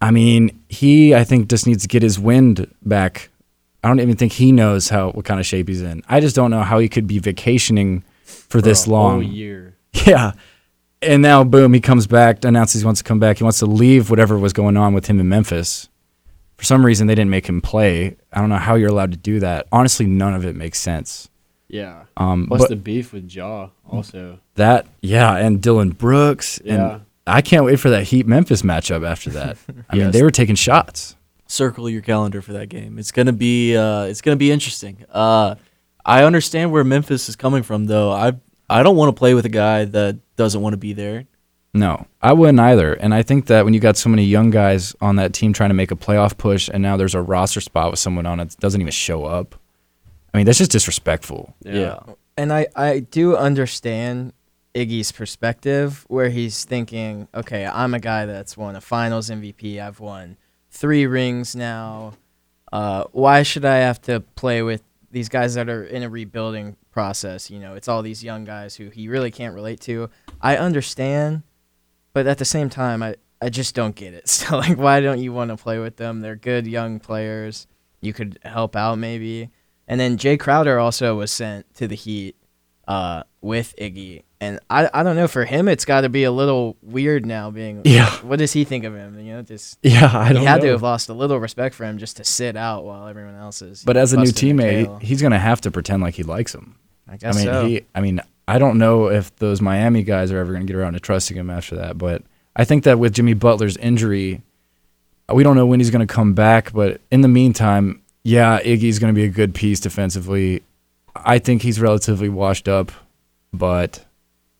I 0.00 0.10
mean, 0.10 0.58
he 0.68 1.14
I 1.14 1.24
think 1.24 1.48
just 1.48 1.66
needs 1.66 1.82
to 1.82 1.88
get 1.88 2.02
his 2.02 2.18
wind 2.18 2.72
back. 2.82 3.30
I 3.82 3.88
don't 3.88 4.00
even 4.00 4.16
think 4.16 4.32
he 4.32 4.52
knows 4.52 4.88
how 4.88 5.10
what 5.10 5.24
kind 5.24 5.40
of 5.40 5.46
shape 5.46 5.68
he's 5.68 5.82
in. 5.82 6.02
I 6.08 6.20
just 6.20 6.36
don't 6.36 6.50
know 6.50 6.62
how 6.62 6.78
he 6.78 6.88
could 6.88 7.06
be 7.06 7.18
vacationing 7.18 8.04
for 8.24 8.60
this 8.60 8.86
a 8.86 8.90
whole 8.90 8.98
long. 8.98 9.22
year. 9.24 9.76
Yeah. 10.06 10.32
And 11.00 11.22
now, 11.22 11.44
boom, 11.44 11.72
he 11.74 11.80
comes 11.80 12.06
back, 12.06 12.44
announces 12.44 12.80
he 12.80 12.84
wants 12.84 13.00
to 13.00 13.04
come 13.04 13.20
back. 13.20 13.38
He 13.38 13.44
wants 13.44 13.60
to 13.60 13.66
leave 13.66 14.10
whatever 14.10 14.36
was 14.38 14.52
going 14.52 14.76
on 14.76 14.94
with 14.94 15.06
him 15.06 15.20
in 15.20 15.28
Memphis. 15.28 15.88
For 16.58 16.64
some 16.64 16.84
reason, 16.84 17.06
they 17.06 17.14
didn't 17.14 17.30
make 17.30 17.48
him 17.48 17.60
play. 17.60 18.16
I 18.32 18.40
don't 18.40 18.48
know 18.50 18.56
how 18.56 18.74
you're 18.74 18.90
allowed 18.90 19.12
to 19.12 19.16
do 19.18 19.40
that. 19.40 19.66
Honestly, 19.72 20.06
none 20.06 20.34
of 20.34 20.44
it 20.44 20.56
makes 20.56 20.78
sense. 20.78 21.28
Yeah. 21.68 22.04
Um, 22.16 22.46
Plus 22.48 22.62
but 22.62 22.68
the 22.70 22.76
beef 22.76 23.12
with 23.12 23.32
Ja 23.32 23.68
also. 23.88 24.40
that, 24.54 24.86
yeah, 25.00 25.36
and 25.36 25.62
Dillon 25.62 25.90
Brooks. 25.90 26.60
Yeah. 26.64 26.74
And 26.94 27.02
I 27.26 27.42
can't 27.42 27.64
wait 27.64 27.78
for 27.78 27.90
that 27.90 28.04
Heat 28.04 28.26
Memphis 28.26 28.62
matchup 28.62 29.06
after 29.06 29.30
that. 29.30 29.56
I 29.90 29.96
mean, 29.96 30.10
they 30.10 30.22
were 30.22 30.30
taking 30.30 30.54
shots. 30.56 31.14
Circle 31.46 31.88
your 31.88 32.02
calendar 32.02 32.42
for 32.42 32.52
that 32.54 32.68
game. 32.68 32.98
It's 32.98 33.12
gonna 33.12 33.32
be 33.32 33.76
uh, 33.76 34.02
it's 34.02 34.20
gonna 34.20 34.36
be 34.36 34.50
interesting. 34.50 35.04
Uh, 35.10 35.54
I 36.04 36.24
understand 36.24 36.72
where 36.72 36.84
Memphis 36.84 37.28
is 37.28 37.36
coming 37.36 37.62
from, 37.62 37.86
though. 37.86 38.10
I 38.12 38.32
I 38.68 38.82
don't 38.82 38.96
want 38.96 39.14
to 39.14 39.18
play 39.18 39.32
with 39.34 39.46
a 39.46 39.50
guy 39.50 39.84
that 39.86 40.18
doesn't 40.36 40.60
want 40.60 40.74
to 40.74 40.78
be 40.78 40.92
there. 40.92 41.24
No, 41.78 42.06
I 42.20 42.32
wouldn't 42.32 42.58
either. 42.58 42.92
And 42.94 43.14
I 43.14 43.22
think 43.22 43.46
that 43.46 43.64
when 43.64 43.72
you 43.72 43.78
got 43.78 43.96
so 43.96 44.08
many 44.08 44.24
young 44.24 44.50
guys 44.50 44.96
on 45.00 45.14
that 45.16 45.32
team 45.32 45.52
trying 45.52 45.70
to 45.70 45.74
make 45.74 45.92
a 45.92 45.96
playoff 45.96 46.36
push, 46.36 46.68
and 46.72 46.82
now 46.82 46.96
there's 46.96 47.14
a 47.14 47.22
roster 47.22 47.60
spot 47.60 47.90
with 47.92 48.00
someone 48.00 48.26
on 48.26 48.40
it 48.40 48.50
that 48.50 48.58
doesn't 48.58 48.80
even 48.80 48.90
show 48.90 49.24
up, 49.24 49.54
I 50.34 50.38
mean, 50.38 50.44
that's 50.44 50.58
just 50.58 50.72
disrespectful. 50.72 51.54
Yeah. 51.64 52.00
And 52.36 52.52
I, 52.52 52.66
I 52.74 52.98
do 53.00 53.36
understand 53.36 54.32
Iggy's 54.74 55.12
perspective 55.12 56.04
where 56.08 56.30
he's 56.30 56.64
thinking, 56.64 57.28
okay, 57.32 57.64
I'm 57.64 57.94
a 57.94 58.00
guy 58.00 58.26
that's 58.26 58.56
won 58.56 58.74
a 58.74 58.80
finals 58.80 59.30
MVP. 59.30 59.80
I've 59.80 60.00
won 60.00 60.36
three 60.70 61.06
rings 61.06 61.54
now. 61.54 62.14
uh, 62.72 63.04
why 63.12 63.42
should 63.44 63.64
I 63.64 63.76
have 63.76 64.00
to 64.02 64.20
play 64.20 64.62
with 64.62 64.82
these 65.10 65.28
guys 65.28 65.54
that 65.54 65.68
are 65.68 65.84
in 65.84 66.02
a 66.02 66.08
rebuilding 66.08 66.76
process? 66.90 67.50
You 67.50 67.60
know, 67.60 67.74
it's 67.74 67.88
all 67.88 68.02
these 68.02 68.22
young 68.22 68.44
guys 68.44 68.74
who 68.76 68.90
he 68.90 69.08
really 69.08 69.30
can't 69.30 69.54
relate 69.54 69.80
to. 69.82 70.10
I 70.40 70.56
understand, 70.56 71.42
but 72.18 72.26
at 72.26 72.38
the 72.38 72.44
same 72.44 72.68
time, 72.68 73.00
I, 73.00 73.14
I 73.40 73.48
just 73.48 73.76
don't 73.76 73.94
get 73.94 74.12
it. 74.12 74.28
So, 74.28 74.56
like, 74.56 74.76
why 74.76 74.98
don't 74.98 75.20
you 75.20 75.32
want 75.32 75.52
to 75.52 75.56
play 75.56 75.78
with 75.78 75.98
them? 75.98 76.18
They're 76.18 76.34
good 76.34 76.66
young 76.66 76.98
players. 76.98 77.68
You 78.00 78.12
could 78.12 78.40
help 78.42 78.74
out 78.74 78.98
maybe. 78.98 79.50
And 79.86 80.00
then 80.00 80.18
Jae 80.18 80.36
Crowder 80.40 80.80
also 80.80 81.14
was 81.14 81.30
sent 81.30 81.72
to 81.74 81.86
the 81.86 81.94
Heat 81.94 82.34
uh, 82.88 83.22
with 83.40 83.72
Iggy. 83.78 84.24
And 84.40 84.58
I, 84.68 84.90
I 84.92 85.04
don't 85.04 85.14
know, 85.14 85.28
for 85.28 85.44
him, 85.44 85.68
it's 85.68 85.84
got 85.84 86.00
to 86.00 86.08
be 86.08 86.24
a 86.24 86.32
little 86.32 86.76
weird 86.82 87.24
now 87.24 87.52
being. 87.52 87.82
Yeah. 87.84 88.10
What 88.22 88.40
does 88.40 88.52
he 88.52 88.64
think 88.64 88.84
of 88.84 88.96
him? 88.96 89.16
You 89.20 89.34
know, 89.34 89.42
just. 89.42 89.78
Yeah, 89.84 90.10
I 90.12 90.32
don't 90.32 90.42
He 90.42 90.48
had 90.48 90.60
to 90.62 90.68
have 90.68 90.82
lost 90.82 91.08
a 91.08 91.14
little 91.14 91.38
respect 91.38 91.76
for 91.76 91.84
him 91.84 91.98
just 91.98 92.16
to 92.16 92.24
sit 92.24 92.56
out 92.56 92.84
while 92.84 93.06
everyone 93.06 93.36
else 93.36 93.62
is. 93.62 93.84
But 93.84 93.96
as 93.96 94.12
a 94.12 94.16
new 94.16 94.32
teammate, 94.32 95.02
he's 95.02 95.22
gonna 95.22 95.38
have 95.38 95.60
to 95.60 95.70
pretend 95.70 96.02
like 96.02 96.14
he 96.14 96.24
likes 96.24 96.52
him. 96.52 96.80
I 97.06 97.12
I 97.12 97.16
guess 97.16 97.36
mean, 97.36 97.44
so. 97.44 97.64
he. 97.64 97.86
I 97.94 98.00
mean, 98.00 98.20
I 98.48 98.58
don't 98.58 98.78
know 98.78 99.08
if 99.10 99.36
those 99.36 99.60
Miami 99.60 100.02
guys 100.02 100.32
are 100.32 100.38
ever 100.38 100.54
gonna 100.54 100.64
get 100.64 100.74
around 100.74 100.94
to 100.94 101.00
trusting 101.00 101.36
him 101.36 101.50
after 101.50 101.76
that. 101.76 101.98
But 101.98 102.22
I 102.56 102.64
think 102.64 102.84
that 102.84 102.98
with 102.98 103.12
Jimmy 103.12 103.34
Butler's 103.34 103.76
injury, 103.76 104.40
we 105.30 105.42
don't 105.42 105.54
know 105.54 105.66
when 105.66 105.80
he's 105.80 105.90
gonna 105.90 106.06
come 106.06 106.32
back. 106.32 106.72
But 106.72 107.02
in 107.10 107.20
the 107.20 107.28
meantime, 107.28 108.00
yeah, 108.24 108.58
Iggy's 108.62 108.98
gonna 108.98 109.12
be 109.12 109.24
a 109.24 109.28
good 109.28 109.54
piece 109.54 109.80
defensively. 109.80 110.62
I 111.14 111.38
think 111.38 111.60
he's 111.60 111.78
relatively 111.78 112.30
washed 112.30 112.68
up, 112.68 112.90
but 113.52 114.02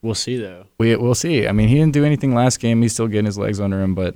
We'll 0.03 0.13
see 0.13 0.37
though. 0.37 0.67
we 0.77 0.95
we'll 0.95 1.15
see. 1.15 1.47
I 1.47 1.51
mean, 1.51 1.67
he 1.67 1.73
didn't 1.73 1.93
do 1.93 2.05
anything 2.05 2.35
last 2.35 2.59
game. 2.59 2.83
He's 2.83 2.93
still 2.93 3.07
getting 3.07 3.25
his 3.25 3.39
legs 3.39 3.59
under 3.59 3.81
him, 3.81 3.95
but 3.95 4.15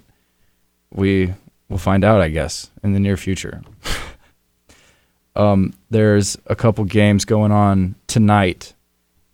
we 0.93 1.33
will 1.67 1.79
find 1.79 2.03
out, 2.03 2.21
I 2.21 2.29
guess, 2.29 2.69
in 2.83 2.93
the 2.93 2.99
near 2.99 3.17
future. 3.17 3.63
um, 5.35 5.73
there's 5.89 6.37
a 6.45 6.55
couple 6.55 6.85
games 6.85 7.25
going 7.25 7.51
on 7.51 7.95
tonight 8.05 8.72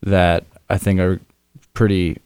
that 0.02 0.46
I 0.70 0.78
think 0.78 1.00
are 1.00 1.20
pretty 1.74 2.18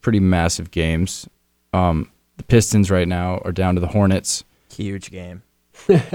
pretty 0.00 0.20
massive 0.20 0.70
games. 0.70 1.28
Um, 1.72 2.10
the 2.36 2.44
Pistons 2.44 2.90
right 2.90 3.08
now 3.08 3.38
are 3.44 3.52
down 3.52 3.74
to 3.74 3.80
the 3.80 3.88
Hornets. 3.88 4.44
Huge 4.74 5.10
game. 5.10 5.42
Huge. 5.86 6.00
game. 6.00 6.10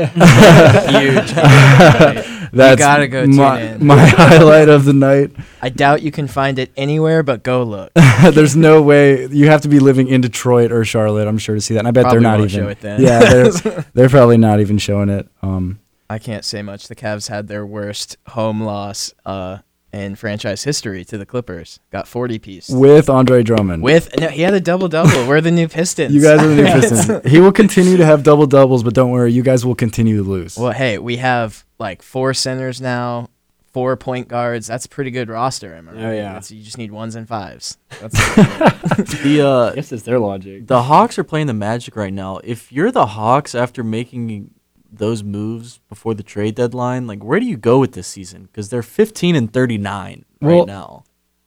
That's 2.53 2.79
gotta 2.79 3.07
go 3.07 3.25
tune 3.25 3.35
my, 3.35 3.61
in. 3.61 3.85
my 3.85 4.05
highlight 4.07 4.69
of 4.69 4.85
the 4.85 4.93
night. 4.93 5.31
I 5.61 5.69
doubt 5.69 6.01
you 6.01 6.11
can 6.11 6.27
find 6.27 6.59
it 6.59 6.71
anywhere, 6.77 7.23
but 7.23 7.43
go 7.43 7.63
look. 7.63 7.91
There's 8.31 8.55
no 8.55 8.81
way 8.81 9.27
you 9.27 9.49
have 9.49 9.61
to 9.61 9.67
be 9.67 9.79
living 9.79 10.07
in 10.07 10.21
Detroit 10.21 10.71
or 10.71 10.85
Charlotte. 10.85 11.27
I'm 11.27 11.37
sure 11.37 11.55
to 11.55 11.61
see 11.61 11.73
that. 11.73 11.79
And 11.79 11.87
I 11.87 11.91
bet 11.91 12.03
Probably 12.03 12.19
they're 12.19 12.31
not 12.31 12.39
won't 12.39 12.51
even. 12.51 12.63
show 12.63 12.69
it 12.69 12.81
then. 12.81 13.01
Yeah, 13.01 13.19
they're, 13.19 13.85
they're 13.93 14.09
probably 14.09 14.37
not 14.37 14.59
even 14.59 14.77
showing 14.77 15.09
it. 15.09 15.27
Um, 15.41 15.79
I 16.09 16.19
can't 16.19 16.45
say 16.45 16.61
much. 16.61 16.87
The 16.87 16.95
Cavs 16.95 17.27
had 17.27 17.47
their 17.47 17.65
worst 17.65 18.17
home 18.27 18.61
loss 18.61 19.13
uh, 19.25 19.57
in 19.97 20.15
franchise 20.15 20.63
history 20.63 21.03
to 21.05 21.17
the 21.17 21.25
Clippers. 21.25 21.79
Got 21.91 22.07
40 22.07 22.39
piece. 22.39 22.69
with 22.69 23.09
Andre 23.09 23.43
Drummond. 23.43 23.83
With 23.83 24.17
no, 24.19 24.27
he 24.29 24.43
had 24.43 24.53
a 24.53 24.59
double 24.59 24.87
double. 24.87 25.27
We're 25.27 25.41
the 25.41 25.51
new 25.51 25.67
Pistons. 25.67 26.13
you 26.13 26.21
guys 26.21 26.41
are 26.41 26.47
the 26.47 26.55
new 26.55 26.65
Pistons. 26.81 27.31
he 27.31 27.39
will 27.39 27.51
continue 27.51 27.97
to 27.97 28.05
have 28.05 28.23
double 28.23 28.45
doubles, 28.45 28.83
but 28.83 28.93
don't 28.93 29.11
worry, 29.11 29.31
you 29.33 29.43
guys 29.43 29.65
will 29.65 29.75
continue 29.75 30.17
to 30.23 30.29
lose. 30.29 30.57
Well, 30.57 30.71
hey, 30.71 30.97
we 30.97 31.17
have 31.17 31.65
like 31.79 32.01
four 32.01 32.33
centers 32.33 32.79
now, 32.81 33.29
four 33.73 33.95
point 33.97 34.27
guards. 34.27 34.67
That's 34.67 34.85
a 34.85 34.89
pretty 34.89 35.11
good 35.11 35.29
roster. 35.29 35.73
Am 35.75 35.89
I 35.89 35.91
right? 35.93 36.03
Oh, 36.05 36.11
yeah. 36.11 36.21
That's- 36.33 36.51
you 36.51 36.63
just 36.63 36.77
need 36.77 36.91
ones 36.91 37.15
and 37.15 37.27
fives. 37.27 37.77
That's 38.01 38.15
The 39.23 39.41
uh, 39.45 39.71
I 39.71 39.75
guess 39.75 39.91
it's 39.91 40.03
their 40.03 40.19
logic. 40.19 40.67
the 40.67 40.83
Hawks 40.83 41.17
are 41.19 41.23
playing 41.23 41.47
the 41.47 41.53
Magic 41.53 41.95
right 41.95 42.13
now. 42.13 42.39
If 42.43 42.71
you're 42.71 42.91
the 42.91 43.05
Hawks 43.07 43.53
after 43.55 43.83
making 43.83 44.51
those 44.97 45.23
moves 45.23 45.79
before 45.89 46.13
the 46.13 46.23
trade 46.23 46.55
deadline, 46.55 47.07
like 47.07 47.23
where 47.23 47.39
do 47.39 47.45
you 47.45 47.57
go 47.57 47.79
with 47.79 47.93
this 47.93 48.07
season? 48.07 48.43
Because 48.43 48.69
they're 48.69 48.83
15 48.83 49.35
and 49.35 49.51
39 49.51 50.25
Well, 50.41 50.57
right 50.59 50.67
now. 50.67 51.03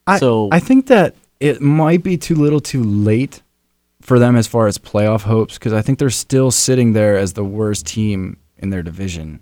I, 0.06 0.18
so 0.18 0.48
I 0.50 0.60
think 0.60 0.86
that 0.86 1.14
it 1.38 1.60
might 1.60 2.02
be 2.02 2.16
too 2.16 2.34
little 2.34 2.60
too 2.60 2.82
late 2.82 3.42
for 4.00 4.18
them 4.18 4.36
as 4.36 4.46
far 4.46 4.66
as 4.66 4.78
playoff 4.78 5.22
hopes 5.22 5.58
because 5.58 5.72
I 5.72 5.82
think 5.82 5.98
they're 5.98 6.10
still 6.10 6.50
sitting 6.50 6.92
there 6.92 7.16
as 7.16 7.34
the 7.34 7.44
worst 7.44 7.86
team 7.86 8.38
in 8.58 8.70
their 8.70 8.82
division. 8.82 9.40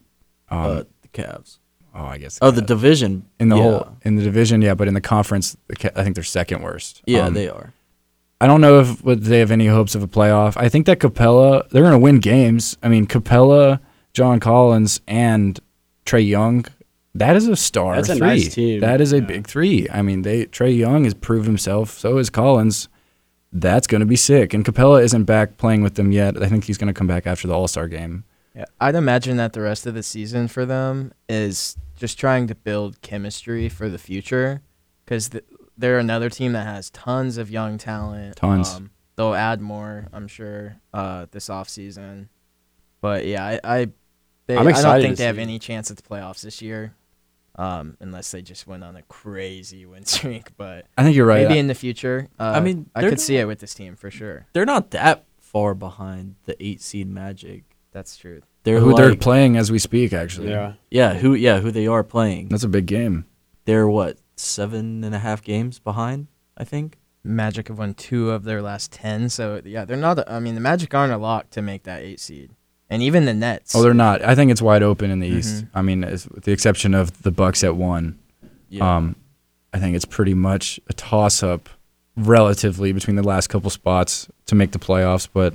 Um, 0.50 0.58
uh, 0.58 0.82
the 1.02 1.08
Cavs. 1.08 1.58
oh, 1.94 2.04
I 2.04 2.18
guess. 2.18 2.38
Oh, 2.42 2.50
the 2.50 2.62
uh, 2.62 2.66
division 2.66 3.26
in 3.38 3.48
the 3.48 3.56
yeah. 3.56 3.62
whole 3.62 3.96
in 4.02 4.16
the 4.16 4.22
division, 4.22 4.62
yeah, 4.62 4.74
but 4.74 4.88
in 4.88 4.94
the 4.94 5.00
conference, 5.00 5.56
I 5.94 6.02
think 6.02 6.14
they're 6.14 6.24
second 6.24 6.62
worst. 6.62 7.02
Yeah, 7.06 7.26
Um, 7.26 7.34
they 7.34 7.48
are. 7.48 7.72
I 8.40 8.46
don't 8.46 8.60
know 8.60 8.78
if 8.80 9.02
they 9.02 9.40
have 9.40 9.50
any 9.50 9.66
hopes 9.66 9.96
of 9.96 10.02
a 10.02 10.06
playoff. 10.06 10.56
I 10.56 10.68
think 10.68 10.86
that 10.86 11.00
Capela, 11.00 11.68
they're 11.70 11.82
going 11.82 11.92
to 11.92 11.98
win 11.98 12.20
games. 12.20 12.76
I 12.82 12.88
mean, 12.88 13.06
Capela, 13.06 13.80
John 14.18 14.40
Collins, 14.40 15.00
and 15.06 15.58
Trae 16.04 16.26
Young. 16.26 16.64
That 17.14 17.36
is 17.36 17.46
a 17.48 17.54
star 17.56 17.94
That's 17.96 18.08
a 18.08 18.16
three. 18.16 18.26
nice 18.26 18.54
team, 18.54 18.80
That 18.80 19.00
is 19.00 19.12
a 19.12 19.20
yeah. 19.20 19.24
big 19.26 19.46
three. 19.46 19.88
I 19.90 20.02
mean, 20.02 20.22
they 20.22 20.46
Trae 20.46 20.76
Young 20.76 21.04
has 21.04 21.14
proved 21.14 21.46
himself. 21.46 21.96
So 21.98 22.18
is 22.18 22.28
Collins. 22.30 22.88
That's 23.52 23.86
going 23.86 24.00
to 24.00 24.06
be 24.06 24.16
sick. 24.16 24.52
And 24.54 24.64
Capela 24.64 25.02
isn't 25.02 25.24
back 25.24 25.56
playing 25.56 25.82
with 25.82 25.94
them 25.94 26.10
yet. 26.12 26.40
I 26.42 26.48
think 26.48 26.64
he's 26.64 26.76
going 26.76 26.92
to 26.92 26.98
come 26.98 27.06
back 27.06 27.26
after 27.26 27.46
the 27.48 27.54
All 27.54 27.68
Star 27.68 27.86
game. 27.88 28.24
Yeah, 28.54 28.64
I'd 28.80 28.94
imagine 28.96 29.36
that 29.36 29.52
the 29.52 29.60
rest 29.60 29.86
of 29.86 29.94
the 29.94 30.02
season 30.02 30.48
for 30.48 30.66
them 30.66 31.12
is 31.28 31.76
just 31.96 32.18
trying 32.18 32.48
to 32.48 32.54
build 32.56 33.00
chemistry 33.02 33.68
for 33.68 33.88
the 33.88 33.98
future, 33.98 34.62
because 35.04 35.28
th- 35.30 35.44
they're 35.76 35.98
another 36.00 36.28
team 36.28 36.52
that 36.54 36.66
has 36.66 36.90
tons 36.90 37.38
of 37.38 37.50
young 37.50 37.78
talent. 37.78 38.34
Tons. 38.36 38.74
Um, 38.74 38.90
they'll 39.16 39.34
add 39.34 39.60
more, 39.60 40.08
I'm 40.12 40.26
sure, 40.28 40.76
uh, 40.92 41.26
this 41.30 41.48
off 41.48 41.68
season. 41.68 42.28
But 43.00 43.26
yeah, 43.26 43.44
I 43.46 43.60
I, 43.64 43.88
they, 44.48 44.56
I'm 44.56 44.66
I 44.66 44.72
don't 44.72 45.00
think 45.02 45.18
they 45.18 45.24
have 45.24 45.38
any 45.38 45.58
chance 45.58 45.90
at 45.90 45.98
the 45.98 46.02
playoffs 46.02 46.40
this 46.40 46.62
year, 46.62 46.94
um, 47.56 47.98
unless 48.00 48.30
they 48.30 48.40
just 48.40 48.66
went 48.66 48.82
on 48.82 48.96
a 48.96 49.02
crazy 49.02 49.84
win 49.84 50.04
streak. 50.06 50.56
But 50.56 50.86
I 50.96 51.04
think 51.04 51.14
you're 51.14 51.26
right. 51.26 51.46
maybe 51.46 51.58
in 51.58 51.66
the 51.66 51.74
future, 51.74 52.28
uh, 52.40 52.52
I 52.56 52.60
mean, 52.60 52.90
I 52.94 53.02
they're 53.02 53.10
could 53.10 53.20
see 53.20 53.36
it 53.36 53.44
with 53.44 53.60
this 53.60 53.74
team 53.74 53.94
for 53.94 54.10
sure. 54.10 54.46
They're 54.54 54.64
not 54.64 54.90
that 54.92 55.26
far 55.38 55.74
behind 55.74 56.36
the 56.46 56.56
eight 56.64 56.80
seed 56.80 57.08
Magic. 57.08 57.64
That's 57.92 58.16
true. 58.16 58.40
They're 58.64 58.80
who 58.80 58.94
they're 58.94 59.16
playing 59.16 59.56
as 59.56 59.70
we 59.70 59.78
speak, 59.78 60.12
actually. 60.12 60.50
Yeah. 60.50 60.74
yeah, 60.90 61.14
who 61.14 61.34
yeah, 61.34 61.60
who 61.60 61.70
they 61.70 61.86
are 61.86 62.02
playing. 62.02 62.48
That's 62.48 62.64
a 62.64 62.68
big 62.68 62.86
game. 62.86 63.26
They're 63.66 63.88
what 63.88 64.18
seven 64.36 65.04
and 65.04 65.14
a 65.14 65.18
half 65.18 65.42
games 65.42 65.78
behind, 65.78 66.28
I 66.56 66.64
think. 66.64 66.98
Magic 67.22 67.68
have 67.68 67.78
won 67.78 67.94
two 67.94 68.30
of 68.30 68.44
their 68.44 68.62
last 68.62 68.92
ten, 68.92 69.28
so 69.28 69.60
yeah, 69.64 69.84
they're 69.84 69.96
not. 69.96 70.30
I 70.30 70.40
mean, 70.40 70.54
the 70.54 70.60
Magic 70.60 70.94
aren't 70.94 71.12
a 71.12 71.18
lock 71.18 71.50
to 71.50 71.60
make 71.60 71.82
that 71.82 72.02
eight 72.02 72.20
seed, 72.20 72.52
and 72.90 73.02
even 73.02 73.24
the 73.24 73.34
Nets. 73.34 73.74
Oh, 73.74 73.82
they're 73.82 73.94
not. 73.94 74.22
I 74.22 74.34
think 74.34 74.50
it's 74.50 74.62
wide 74.62 74.82
open 74.82 75.10
in 75.10 75.20
the 75.20 75.28
East. 75.28 75.64
Mhm. 75.64 75.68
I 75.74 75.82
mean, 75.82 76.04
as, 76.04 76.28
with 76.28 76.44
the 76.44 76.52
exception 76.52 76.94
of 76.94 77.22
the 77.22 77.30
Bucks 77.30 77.62
at 77.64 77.76
one. 77.76 78.18
Yeah. 78.70 78.96
Um, 78.96 79.16
I 79.72 79.78
think 79.78 79.96
it's 79.96 80.04
pretty 80.04 80.34
much 80.34 80.80
a 80.88 80.92
toss 80.92 81.42
up 81.42 81.68
relatively 82.16 82.92
between 82.92 83.16
the 83.16 83.22
last 83.22 83.48
couple 83.48 83.70
spots 83.70 84.28
to 84.46 84.54
make 84.54 84.72
the 84.72 84.78
playoffs. 84.78 85.28
But 85.32 85.54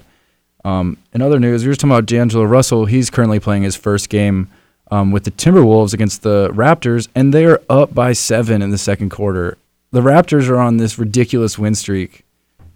um, 0.64 0.98
in 1.14 1.22
other 1.22 1.40
news, 1.40 1.64
we 1.64 1.68
were 1.68 1.72
just 1.74 1.82
talking 1.82 1.92
about 1.92 2.06
D'Angelo 2.06 2.44
Russell. 2.46 2.86
He's 2.86 3.10
currently 3.10 3.40
playing 3.40 3.64
his 3.64 3.76
first 3.76 4.10
game 4.10 4.50
um, 4.92 5.12
with 5.12 5.24
the 5.26 5.32
Timberwolves 5.32 5.94
against 5.94 6.22
the 6.24 6.50
Raptors, 6.54 7.08
and 7.16 7.34
they 7.34 7.46
are 7.46 7.62
up 7.70 7.94
by 7.94 8.14
seven 8.14 8.62
in 8.62 8.70
the 8.70 8.78
second 8.78 9.10
quarter. 9.10 9.58
The 9.92 10.02
Raptors 10.02 10.48
are 10.50 10.58
on 10.60 10.78
this 10.78 10.98
ridiculous 10.98 11.58
win 11.60 11.76
streak, 11.76 12.24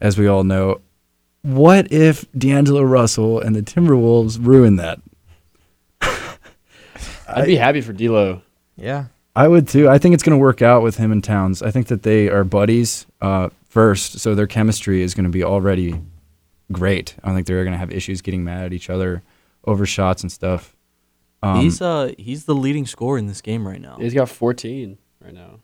as 0.02 0.18
we 0.18 0.28
all 0.28 0.44
know. 0.44 0.82
What 1.48 1.90
if 1.94 2.30
D'Angelo 2.38 2.82
Russell 2.84 3.40
and 3.40 3.56
the 3.56 3.62
Timberwolves 3.62 4.38
ruin 4.46 4.76
that? 4.76 5.00
I'd 7.30 7.46
be 7.46 7.56
happy 7.56 7.80
for 7.80 7.94
D'Lo. 7.94 8.42
yeah, 8.76 9.06
I 9.34 9.48
would 9.48 9.68
too. 9.68 9.88
I 9.90 9.98
think 9.98 10.14
it's 10.14 10.24
going 10.24 10.38
to 10.38 10.42
work 10.42 10.62
out 10.62 10.84
with 10.84 10.98
him 10.98 11.12
and 11.12 11.24
Towns. 11.24 11.62
I 11.62 11.72
think 11.72 11.88
that 11.88 12.04
they 12.04 12.28
are 12.30 12.44
buddies 12.44 13.06
uh, 13.22 13.48
first, 13.70 14.20
so 14.20 14.36
their 14.36 14.46
chemistry 14.48 15.02
is 15.02 15.14
going 15.14 15.24
to 15.24 15.30
be 15.30 15.44
already 15.44 16.02
great. 16.72 17.16
I 17.24 17.28
don't 17.28 17.36
think 17.36 17.48
they're 17.48 17.64
going 17.64 17.74
to 17.74 17.78
have 17.78 17.92
issues 17.92 18.22
getting 18.22 18.44
mad 18.44 18.66
at 18.66 18.74
each 18.74 18.90
other 18.90 19.24
over 19.64 19.86
shots 19.86 20.24
and 20.24 20.32
stuff. 20.32 20.76
Um, 21.44 21.62
he's 21.62 21.82
uh 21.82 22.12
he's 22.18 22.44
the 22.46 22.56
leading 22.56 22.86
scorer 22.86 23.18
in 23.18 23.28
this 23.28 23.42
game 23.42 23.66
right 23.66 23.80
now. 23.80 23.96
He's 23.98 24.14
got 24.14 24.28
14 24.28 24.98
right 25.24 25.34
now. 25.34 25.60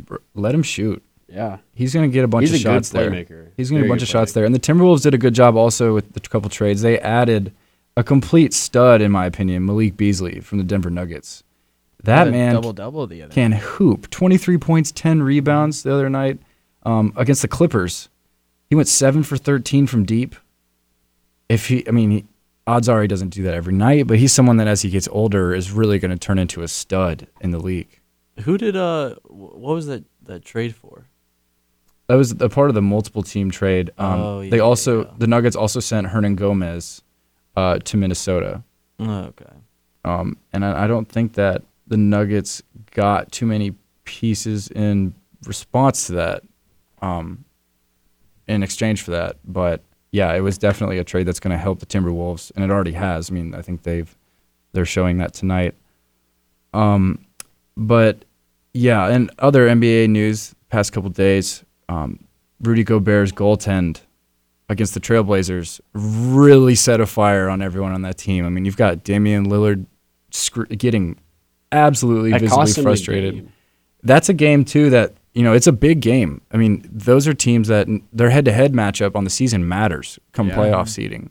br- 0.00 0.16
let 0.34 0.52
him 0.52 0.62
shoot. 0.64 1.00
Yeah. 1.32 1.58
He's 1.74 1.94
going 1.94 2.10
to 2.10 2.12
get 2.12 2.24
a 2.24 2.28
bunch 2.28 2.42
He's 2.48 2.54
of 2.54 2.60
a 2.60 2.62
shots 2.62 2.92
good 2.92 3.00
there. 3.00 3.10
playmaker. 3.10 3.50
He's 3.56 3.70
going 3.70 3.80
to 3.80 3.86
get 3.86 3.90
a 3.90 3.92
bunch 3.92 4.02
of 4.02 4.08
shots 4.08 4.32
there. 4.32 4.44
And 4.44 4.54
the 4.54 4.60
Timberwolves 4.60 5.02
did 5.02 5.14
a 5.14 5.18
good 5.18 5.34
job 5.34 5.56
also 5.56 5.94
with 5.94 6.12
the 6.12 6.20
couple 6.20 6.50
trades. 6.50 6.82
They 6.82 6.98
added 6.98 7.52
a 7.96 8.04
complete 8.04 8.52
stud, 8.52 9.00
in 9.00 9.10
my 9.10 9.26
opinion, 9.26 9.64
Malik 9.64 9.96
Beasley 9.96 10.40
from 10.40 10.58
the 10.58 10.64
Denver 10.64 10.90
Nuggets. 10.90 11.42
That 12.04 12.28
man 12.30 12.54
double 12.54 12.72
double 12.72 13.06
the 13.06 13.22
other. 13.22 13.32
can 13.32 13.52
hoop. 13.52 14.10
23 14.10 14.58
points, 14.58 14.90
10 14.92 15.22
rebounds 15.22 15.84
the 15.84 15.94
other 15.94 16.10
night 16.10 16.38
um, 16.82 17.12
against 17.16 17.42
the 17.42 17.48
Clippers. 17.48 18.08
He 18.68 18.74
went 18.74 18.88
7 18.88 19.22
for 19.22 19.36
13 19.36 19.86
from 19.86 20.04
deep. 20.04 20.34
If 21.48 21.68
he, 21.68 21.86
I 21.86 21.92
mean, 21.92 22.10
he, 22.10 22.24
odds 22.66 22.88
are 22.88 23.02
he 23.02 23.08
doesn't 23.08 23.28
do 23.28 23.42
that 23.44 23.54
every 23.54 23.74
night, 23.74 24.06
but 24.06 24.18
he's 24.18 24.32
someone 24.32 24.56
that 24.56 24.66
as 24.66 24.82
he 24.82 24.90
gets 24.90 25.06
older 25.12 25.54
is 25.54 25.70
really 25.70 25.98
going 25.98 26.10
to 26.10 26.18
turn 26.18 26.38
into 26.38 26.62
a 26.62 26.68
stud 26.68 27.28
in 27.40 27.52
the 27.52 27.60
league. 27.60 28.00
Who 28.40 28.56
did 28.56 28.76
uh 28.76 29.16
what 29.24 29.74
was 29.74 29.86
that 29.86 30.04
that 30.22 30.44
trade 30.44 30.74
for? 30.74 31.06
That 32.12 32.18
was 32.18 32.32
a 32.42 32.48
part 32.50 32.68
of 32.68 32.74
the 32.74 32.82
multiple 32.82 33.22
team 33.22 33.50
trade. 33.50 33.90
Um, 33.96 34.20
Oh, 34.20 34.46
they 34.46 34.60
also, 34.60 35.04
yeah. 35.06 35.10
the 35.16 35.26
Nuggets 35.26 35.56
also 35.56 35.80
sent 35.80 36.06
Hernangomez 36.08 37.00
uh, 37.56 37.78
to 37.78 37.96
Minnesota. 37.96 38.62
Okay. 39.00 39.46
Um, 40.04 40.36
and 40.52 40.62
I, 40.62 40.84
I 40.84 40.86
don't 40.86 41.08
think 41.08 41.32
that 41.36 41.62
the 41.86 41.96
Nuggets 41.96 42.62
got 42.90 43.32
too 43.32 43.46
many 43.46 43.74
pieces 44.04 44.68
in 44.68 45.14
response 45.46 46.08
to 46.08 46.12
that, 46.12 46.42
um, 47.00 47.46
in 48.46 48.62
exchange 48.62 49.00
for 49.00 49.12
that. 49.12 49.36
But 49.46 49.80
yeah, 50.10 50.34
it 50.34 50.40
was 50.40 50.58
definitely 50.58 50.98
a 50.98 51.04
trade 51.04 51.26
that's 51.26 51.40
going 51.40 51.52
to 51.52 51.56
help 51.56 51.80
the 51.80 51.86
Timberwolves, 51.86 52.52
and 52.54 52.62
it 52.62 52.70
already 52.70 52.92
has. 52.92 53.30
I 53.30 53.32
mean, 53.32 53.54
I 53.54 53.62
think 53.62 53.84
they've 53.84 54.14
they're 54.72 54.84
showing 54.84 55.16
that 55.16 55.32
tonight. 55.32 55.74
Um, 56.74 57.24
but 57.74 58.26
yeah, 58.74 59.06
and 59.08 59.30
other 59.38 59.66
NBA 59.66 60.10
news 60.10 60.54
past 60.68 60.92
couple 60.92 61.08
days, 61.08 61.64
um, 61.92 62.24
Rudy 62.60 62.84
Gobert's 62.84 63.32
goaltend 63.32 64.00
against 64.68 64.94
the 64.94 65.00
Trailblazers 65.00 65.80
really 65.92 66.74
set 66.74 67.00
a 67.00 67.06
fire 67.06 67.48
on 67.48 67.60
everyone 67.60 67.92
on 67.92 68.02
that 68.02 68.16
team. 68.18 68.46
I 68.46 68.48
mean, 68.48 68.64
you've 68.64 68.76
got 68.76 69.04
Damian 69.04 69.46
Lillard 69.46 69.84
scr- 70.30 70.64
getting 70.64 71.18
absolutely 71.70 72.30
That 72.30 72.40
visibly 72.40 72.56
cost 72.56 72.78
him 72.78 72.84
the 72.84 72.88
frustrated. 72.90 73.48
That's 74.02 74.28
a 74.28 74.34
game 74.34 74.64
too 74.64 74.90
that 74.90 75.14
you 75.34 75.42
know 75.42 75.52
it's 75.52 75.66
a 75.66 75.72
big 75.72 76.00
game. 76.00 76.40
I 76.52 76.56
mean, 76.56 76.88
those 76.90 77.26
are 77.28 77.34
teams 77.34 77.68
that 77.68 77.86
their 78.12 78.30
head-to-head 78.30 78.72
matchup 78.72 79.14
on 79.16 79.24
the 79.24 79.30
season 79.30 79.68
matters 79.68 80.18
come 80.32 80.48
Yeah. 80.48 80.56
playoff 80.56 80.88
seeding. 80.88 81.30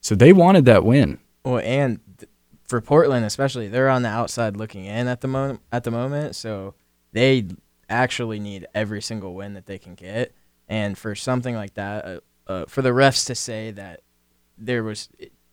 So 0.00 0.14
they 0.14 0.32
wanted 0.32 0.64
that 0.66 0.84
win. 0.84 1.18
Well, 1.44 1.58
and 1.58 2.00
th- 2.18 2.28
for 2.68 2.80
Portland 2.80 3.24
especially, 3.24 3.68
they're 3.68 3.88
on 3.88 4.02
the 4.02 4.08
outside 4.08 4.56
looking 4.56 4.84
in 4.84 5.08
at 5.08 5.20
the 5.22 5.28
moment. 5.28 5.60
At 5.72 5.84
the 5.84 5.90
moment, 5.90 6.36
so 6.36 6.74
they 7.12 7.46
actually 7.94 8.40
need 8.40 8.66
every 8.74 9.00
single 9.00 9.34
win 9.34 9.54
that 9.54 9.66
they 9.66 9.78
can 9.78 9.94
get. 9.94 10.34
And 10.68 10.96
for 10.96 11.14
something 11.14 11.54
like 11.54 11.74
that, 11.74 12.04
uh, 12.04 12.20
uh, 12.46 12.64
for 12.66 12.82
the 12.82 12.90
refs 12.90 13.26
to 13.26 13.34
say 13.34 13.70
that 13.72 14.00
there 14.58 14.82
was, 14.82 15.08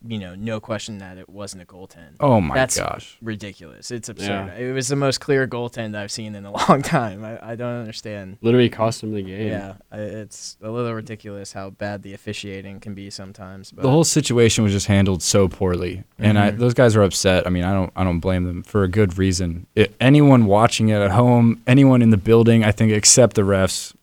you 0.07 0.17
know, 0.17 0.33
no 0.33 0.59
question 0.59 0.97
that 0.97 1.17
it 1.19 1.29
wasn't 1.29 1.61
a 1.61 1.65
goaltend. 1.65 2.15
Oh 2.19 2.41
my 2.41 2.55
That's 2.55 2.77
gosh. 2.79 3.17
ridiculous. 3.21 3.91
It's 3.91 4.09
absurd. 4.09 4.47
Yeah. 4.47 4.55
It 4.55 4.71
was 4.73 4.87
the 4.87 4.95
most 4.95 5.19
clear 5.19 5.47
goaltend 5.47 5.95
I've 5.95 6.11
seen 6.11 6.33
in 6.33 6.43
a 6.45 6.51
long 6.69 6.81
time. 6.81 7.23
I, 7.23 7.51
I 7.51 7.55
don't 7.55 7.79
understand. 7.81 8.37
Literally 8.41 8.69
cost 8.69 9.03
him 9.03 9.13
the 9.13 9.21
game. 9.21 9.47
Yeah, 9.49 9.73
it's 9.91 10.57
a 10.61 10.69
little 10.71 10.93
ridiculous 10.93 11.53
how 11.53 11.69
bad 11.69 12.01
the 12.01 12.13
officiating 12.13 12.79
can 12.79 12.93
be 12.95 13.09
sometimes. 13.11 13.71
But 13.71 13.83
the 13.83 13.91
whole 13.91 14.03
situation 14.03 14.63
was 14.63 14.73
just 14.73 14.87
handled 14.87 15.21
so 15.21 15.47
poorly, 15.47 16.03
and 16.17 16.39
I, 16.39 16.51
Mhm. 16.51 16.57
those 16.57 16.73
guys 16.73 16.95
are 16.95 17.03
upset. 17.03 17.45
I 17.45 17.49
mean, 17.51 17.63
I 17.63 17.73
don't, 17.73 17.91
I 17.95 18.03
don't 18.03 18.19
blame 18.19 18.45
them 18.45 18.63
for 18.63 18.83
a 18.83 18.87
good 18.87 19.17
reason. 19.17 19.67
It, 19.75 19.93
anyone 20.01 20.45
watching 20.45 20.89
it 20.89 20.95
at 21.01 21.11
home, 21.11 21.61
anyone 21.67 22.01
in 22.01 22.09
the 22.09 22.17
building, 22.17 22.63
I 22.63 22.71
think, 22.71 22.91
except 22.91 23.35
the 23.35 23.43
refs, 23.43 23.93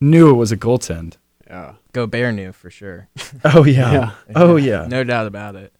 knew 0.00 0.30
it 0.30 0.34
was 0.34 0.52
a 0.52 0.56
goaltend. 0.56 1.14
Yeah. 1.46 1.72
Gobert 1.92 2.34
knew 2.34 2.52
for 2.52 2.70
sure. 2.70 3.08
Oh 3.44 3.64
Yeah. 3.64 4.12
oh 4.34 4.56
yeah. 4.56 4.86
no 4.88 5.04
doubt 5.04 5.26
about 5.26 5.56
it. 5.56 5.72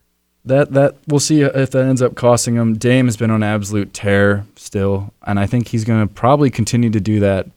That 0.45 0.71
that 0.73 0.95
we'll 1.07 1.19
see 1.19 1.41
if 1.41 1.71
that 1.71 1.85
ends 1.85 2.01
up 2.01 2.15
costing 2.15 2.55
him. 2.55 2.73
Dame 2.77 3.05
has 3.05 3.17
been 3.17 3.29
on 3.29 3.43
absolute 3.43 3.93
tear 3.93 4.45
still, 4.55 5.13
and 5.27 5.39
I 5.39 5.45
think 5.45 5.67
he's 5.67 5.83
going 5.85 6.07
to 6.07 6.11
probably 6.13 6.49
continue 6.49 6.89
to 6.89 6.99
do 6.99 7.19
that. 7.19 7.47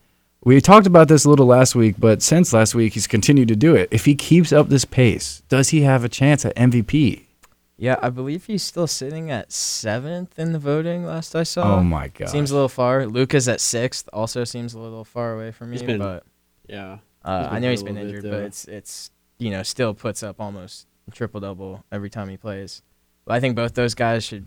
We 0.45 0.61
talked 0.61 0.87
about 0.87 1.09
this 1.09 1.25
a 1.25 1.31
little 1.31 1.47
last 1.47 1.75
week, 1.75 1.95
but 1.99 2.21
since 2.21 2.53
last 2.53 2.75
week 2.75 2.93
he's 2.93 3.07
continued 3.07 3.49
to 3.49 3.57
do 3.57 3.75
it. 3.75 3.89
If 3.91 4.05
he 4.05 4.15
keeps 4.15 4.53
up 4.53 4.69
this 4.69 4.85
pace, 4.85 5.43
does 5.49 5.71
he 5.71 5.81
have 5.83 6.05
a 6.05 6.09
chance 6.11 6.45
at 6.45 6.55
MVP? 6.57 7.23
Yeah, 7.79 7.97
I 8.03 8.11
believe 8.11 8.45
he's 8.45 8.63
still 8.63 8.87
sitting 8.87 9.31
at 9.31 9.51
seventh 9.51 10.39
in 10.39 10.53
the 10.53 10.59
voting. 10.59 11.07
Last 11.07 11.35
I 11.35 11.43
saw. 11.43 11.79
oh 11.79 11.83
my 11.83 12.09
god. 12.09 12.29
Seems 12.29 12.51
a 12.51 12.55
little 12.55 12.69
far. 12.69 13.07
Luka's 13.07 13.49
at 13.49 13.61
sixth. 13.61 14.09
Also 14.13 14.45
seems 14.45 14.75
a 14.75 14.79
little 14.79 15.05
far 15.05 15.35
away 15.35 15.51
from 15.51 15.71
me. 15.71 15.79
He's 15.79 15.83
been 15.83 15.99
but 15.99 16.25
Yeah. 16.69 16.99
Uh, 17.25 17.49
I 17.51 17.59
know 17.59 17.71
he's 17.71 17.83
been 17.83 17.95
little 17.95 18.11
bit, 18.11 18.17
injured, 18.17 18.31
but 18.31 18.41
it's 18.43 18.65
it's 18.67 19.11
you 19.39 19.51
know 19.51 19.63
still 19.63 19.95
puts 19.95 20.23
up 20.23 20.41
almost 20.41 20.87
triple 21.13 21.41
double 21.41 21.85
every 21.93 22.11
time 22.11 22.29
he 22.29 22.37
plays. 22.37 22.83
But 23.25 23.35
I 23.35 23.41
think 23.41 23.57
both 23.57 23.75
those 23.75 23.95
guys 23.95 24.25
should 24.25 24.47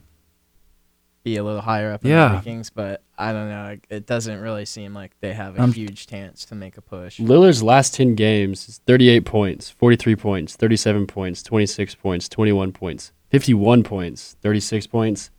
be 1.23 1.35
a 1.37 1.43
little 1.43 1.61
higher 1.61 1.91
up 1.91 2.05
in 2.05 2.11
Yeah. 2.11 2.29
the 2.29 2.49
rankings. 2.49 2.71
But 2.73 3.01
I 3.17 3.33
don't 3.33 3.49
know. 3.49 3.65
It- 3.69 3.85
It 3.89 4.05
doesn't 4.05 4.39
really 4.39 4.65
seem 4.65 4.93
like 4.93 5.11
they 5.19 5.33
have 5.33 5.57
a 5.57 5.61
I'm- 5.61 5.73
huge 5.73 6.07
chance 6.07 6.45
to 6.45 6.55
make 6.55 6.77
a 6.77 6.81
push. 6.81 7.19
Lillard's 7.19 7.61
last 7.63 7.93
10 7.95 8.15
games 8.15 8.69
is 8.69 8.77
38 8.85 9.25
points, 9.25 9.69
43 9.69 10.15
points, 10.15 10.55
37 10.55 11.05
points, 11.07 11.43
26 11.43 11.95
points, 11.95 12.29
21 12.29 12.71
points, 12.71 13.11
51 13.29 13.83
points, 13.83 14.35
36 14.41 14.87
points, 14.87 15.31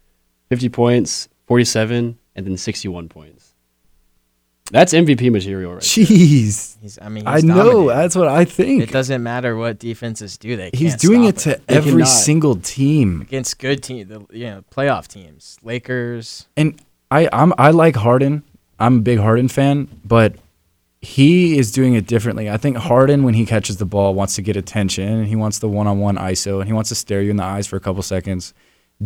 50 0.51 0.69
points, 0.69 1.29
47, 1.47 2.19
and 2.37 2.47
then 2.47 2.57
61 2.57 3.09
points. 3.09 3.48
That's 4.71 4.93
MVP 4.93 5.31
material 5.33 5.73
right 5.75 5.81
there. 5.81 6.05
Jeez. 6.05 6.77
He's, 6.81 6.99
I 7.01 7.09
mean, 7.09 7.27
I 7.27 7.37
he's 7.37 7.45
know. 7.45 7.89
That's 7.89 8.15
what 8.15 8.29
I 8.29 8.45
think. 8.45 8.83
It 8.83 8.91
doesn't 8.91 9.23
matter 9.23 9.57
what 9.57 9.79
defenses 9.79 10.37
do; 10.37 10.57
they 10.57 10.71
He's 10.73 10.93
can't 10.93 11.01
doing 11.01 11.25
it 11.25 11.41
stop 11.41 11.55
to 11.67 11.73
every 11.73 12.05
single 12.05 12.57
team. 12.57 13.23
against 13.23 13.59
good 13.59 13.83
team, 13.83 14.09
the 14.09 14.27
you 14.31 14.47
know 14.47 14.65
playoff 14.71 15.09
teams, 15.09 15.57
Lakers. 15.63 16.47
And 16.57 16.81
I 17.11 17.29
I'm 17.33 17.53
I 17.59 17.71
like 17.71 17.97
Harden. 17.97 18.43
I'm 18.79 18.99
a 18.99 19.01
big 19.01 19.19
Harden 19.19 19.49
fan, 19.49 19.89
but 20.05 20.37
he 21.01 21.59
is 21.59 21.73
doing 21.73 21.95
it 21.95 22.07
differently. 22.07 22.51
I 22.51 22.57
think 22.57 22.77
Harden 22.77 23.23
when 23.23 23.35
he 23.35 23.47
catches 23.47 23.77
the 23.79 23.85
ball 23.85 24.15
wants 24.15 24.35
to 24.37 24.43
get 24.43 24.57
attention 24.57 25.09
and 25.09 25.27
he 25.27 25.37
wants 25.37 25.61
the 25.61 25.69
one-on-one 25.69 26.17
ISO 26.17 26.59
and 26.59 26.67
he 26.67 26.73
wants 26.73 26.89
to 26.89 26.95
stare 26.95 27.23
you 27.23 27.31
in 27.31 27.37
the 27.37 27.45
eyes 27.45 27.67
for 27.67 27.77
a 27.77 27.81
couple 27.81 28.03
seconds. 28.03 28.53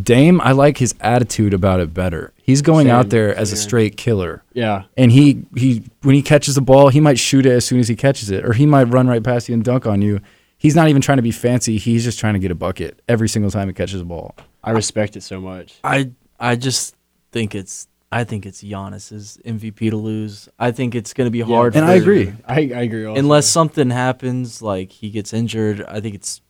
Dame, 0.01 0.41
I 0.41 0.53
like 0.53 0.79
his 0.79 0.95
attitude 1.01 1.53
about 1.53 1.81
it 1.81 1.93
better. 1.93 2.33
He's 2.43 2.63
going 2.63 2.89
out 2.89 3.11
there 3.11 3.35
as 3.35 3.53
a 3.53 3.57
straight 3.57 3.97
killer. 3.97 4.43
Yeah. 4.55 4.85
And 4.97 5.13
he 5.13 5.45
he 5.55 5.85
when 6.03 6.15
he 6.15 6.23
catches 6.23 6.55
the 6.55 6.63
ball, 6.63 6.89
he 6.89 7.01
might 7.01 7.19
shoot 7.19 7.45
it 7.45 7.53
as 7.53 7.65
soon 7.65 7.79
as 7.79 7.89
he 7.89 7.97
catches 7.97 8.31
it, 8.31 8.45
or 8.45 8.55
he 8.55 8.65
might 8.65 8.85
run 8.85 9.07
right 9.07 9.23
past 9.23 9.49
you 9.49 9.55
and 9.55 9.63
dunk 9.63 9.87
on 9.87 10.01
you. 10.01 10.21
He's 10.57 10.75
not 10.75 10.89
even 10.89 11.03
trying 11.03 11.17
to 11.17 11.23
be 11.23 11.33
fancy. 11.33 11.77
He's 11.77 12.05
just 12.05 12.19
trying 12.19 12.35
to 12.35 12.39
get 12.39 12.51
a 12.51 12.55
bucket 12.55 13.03
every 13.09 13.29
single 13.29 13.51
time 13.51 13.69
he 13.69 13.75
catches 13.75 14.01
a 14.01 14.05
ball. 14.05 14.35
I 14.65 14.71
respect 14.71 15.17
it 15.17 15.23
so 15.23 15.41
much. 15.41 15.79
I 15.85 16.11
I 16.41 16.57
just 16.57 16.97
think 17.31 17.55
it's 17.55 17.87
I 18.13 18.25
think 18.25 18.47
it's 18.47 18.63
Giannis's 18.63 19.39
MVP 19.45 19.91
to 19.91 19.97
lose. 19.97 20.49
I 20.59 20.71
think 20.71 20.95
it's 20.95 21.15
going 21.15 21.27
to 21.27 21.31
be 21.31 21.41
hard. 21.41 21.75
And 21.75 21.87
for, 21.87 21.93
I 21.93 21.95
agree. 21.97 22.33
I, 22.47 22.55
I 22.55 22.83
agree. 22.83 23.07
Also. 23.07 23.19
Unless 23.19 23.47
something 23.49 23.89
happens, 23.89 24.61
like 24.61 24.93
he 24.93 25.09
gets 25.09 25.33
injured, 25.33 25.83
I 25.89 26.01
think 26.01 26.15
it's 26.15 26.43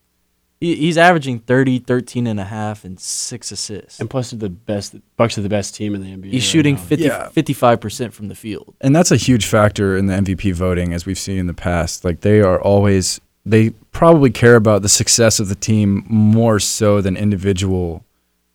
he, 0.63 0.77
he's 0.77 0.97
averaging 0.97 1.41
30, 1.41 1.81
13 1.81 2.27
and 2.27 2.39
a 2.41 2.45
half, 2.45 2.85
and 2.85 2.99
six 3.01 3.51
assists. 3.53 3.99
And 4.01 4.09
plus, 4.09 4.31
they're 4.31 4.39
the 4.39 4.49
best. 4.49 4.95
Bucks 5.17 5.37
are 5.37 5.43
the 5.43 5.49
best 5.49 5.75
team 5.75 5.95
in 5.95 6.01
the 6.03 6.09
NBA. 6.09 6.31
He's 6.33 6.43
right 6.45 6.51
shooting 6.51 6.75
now. 6.77 6.81
50, 6.83 7.05
Yeah. 7.05 7.29
55% 7.35 8.13
from 8.13 8.29
the 8.29 8.35
field. 8.35 8.75
And 8.81 8.95
that's 8.95 9.11
a 9.11 9.17
huge 9.17 9.47
factor 9.47 9.97
in 9.97 10.07
the 10.07 10.15
MVP 10.15 10.53
voting, 10.55 10.93
as 10.93 11.05
we've 11.07 11.19
seen 11.19 11.39
in 11.39 11.47
the 11.47 11.55
past. 11.55 12.05
Like 12.05 12.21
they 12.21 12.41
are 12.41 12.61
always, 12.61 13.21
they 13.45 13.71
probably 13.91 14.31
care 14.31 14.57
about 14.57 14.83
the 14.83 14.89
success 14.89 15.41
of 15.41 15.49
the 15.49 15.55
team 15.57 16.05
more 16.09 16.59
so 16.61 17.01
than 17.01 17.17
individual 17.17 18.05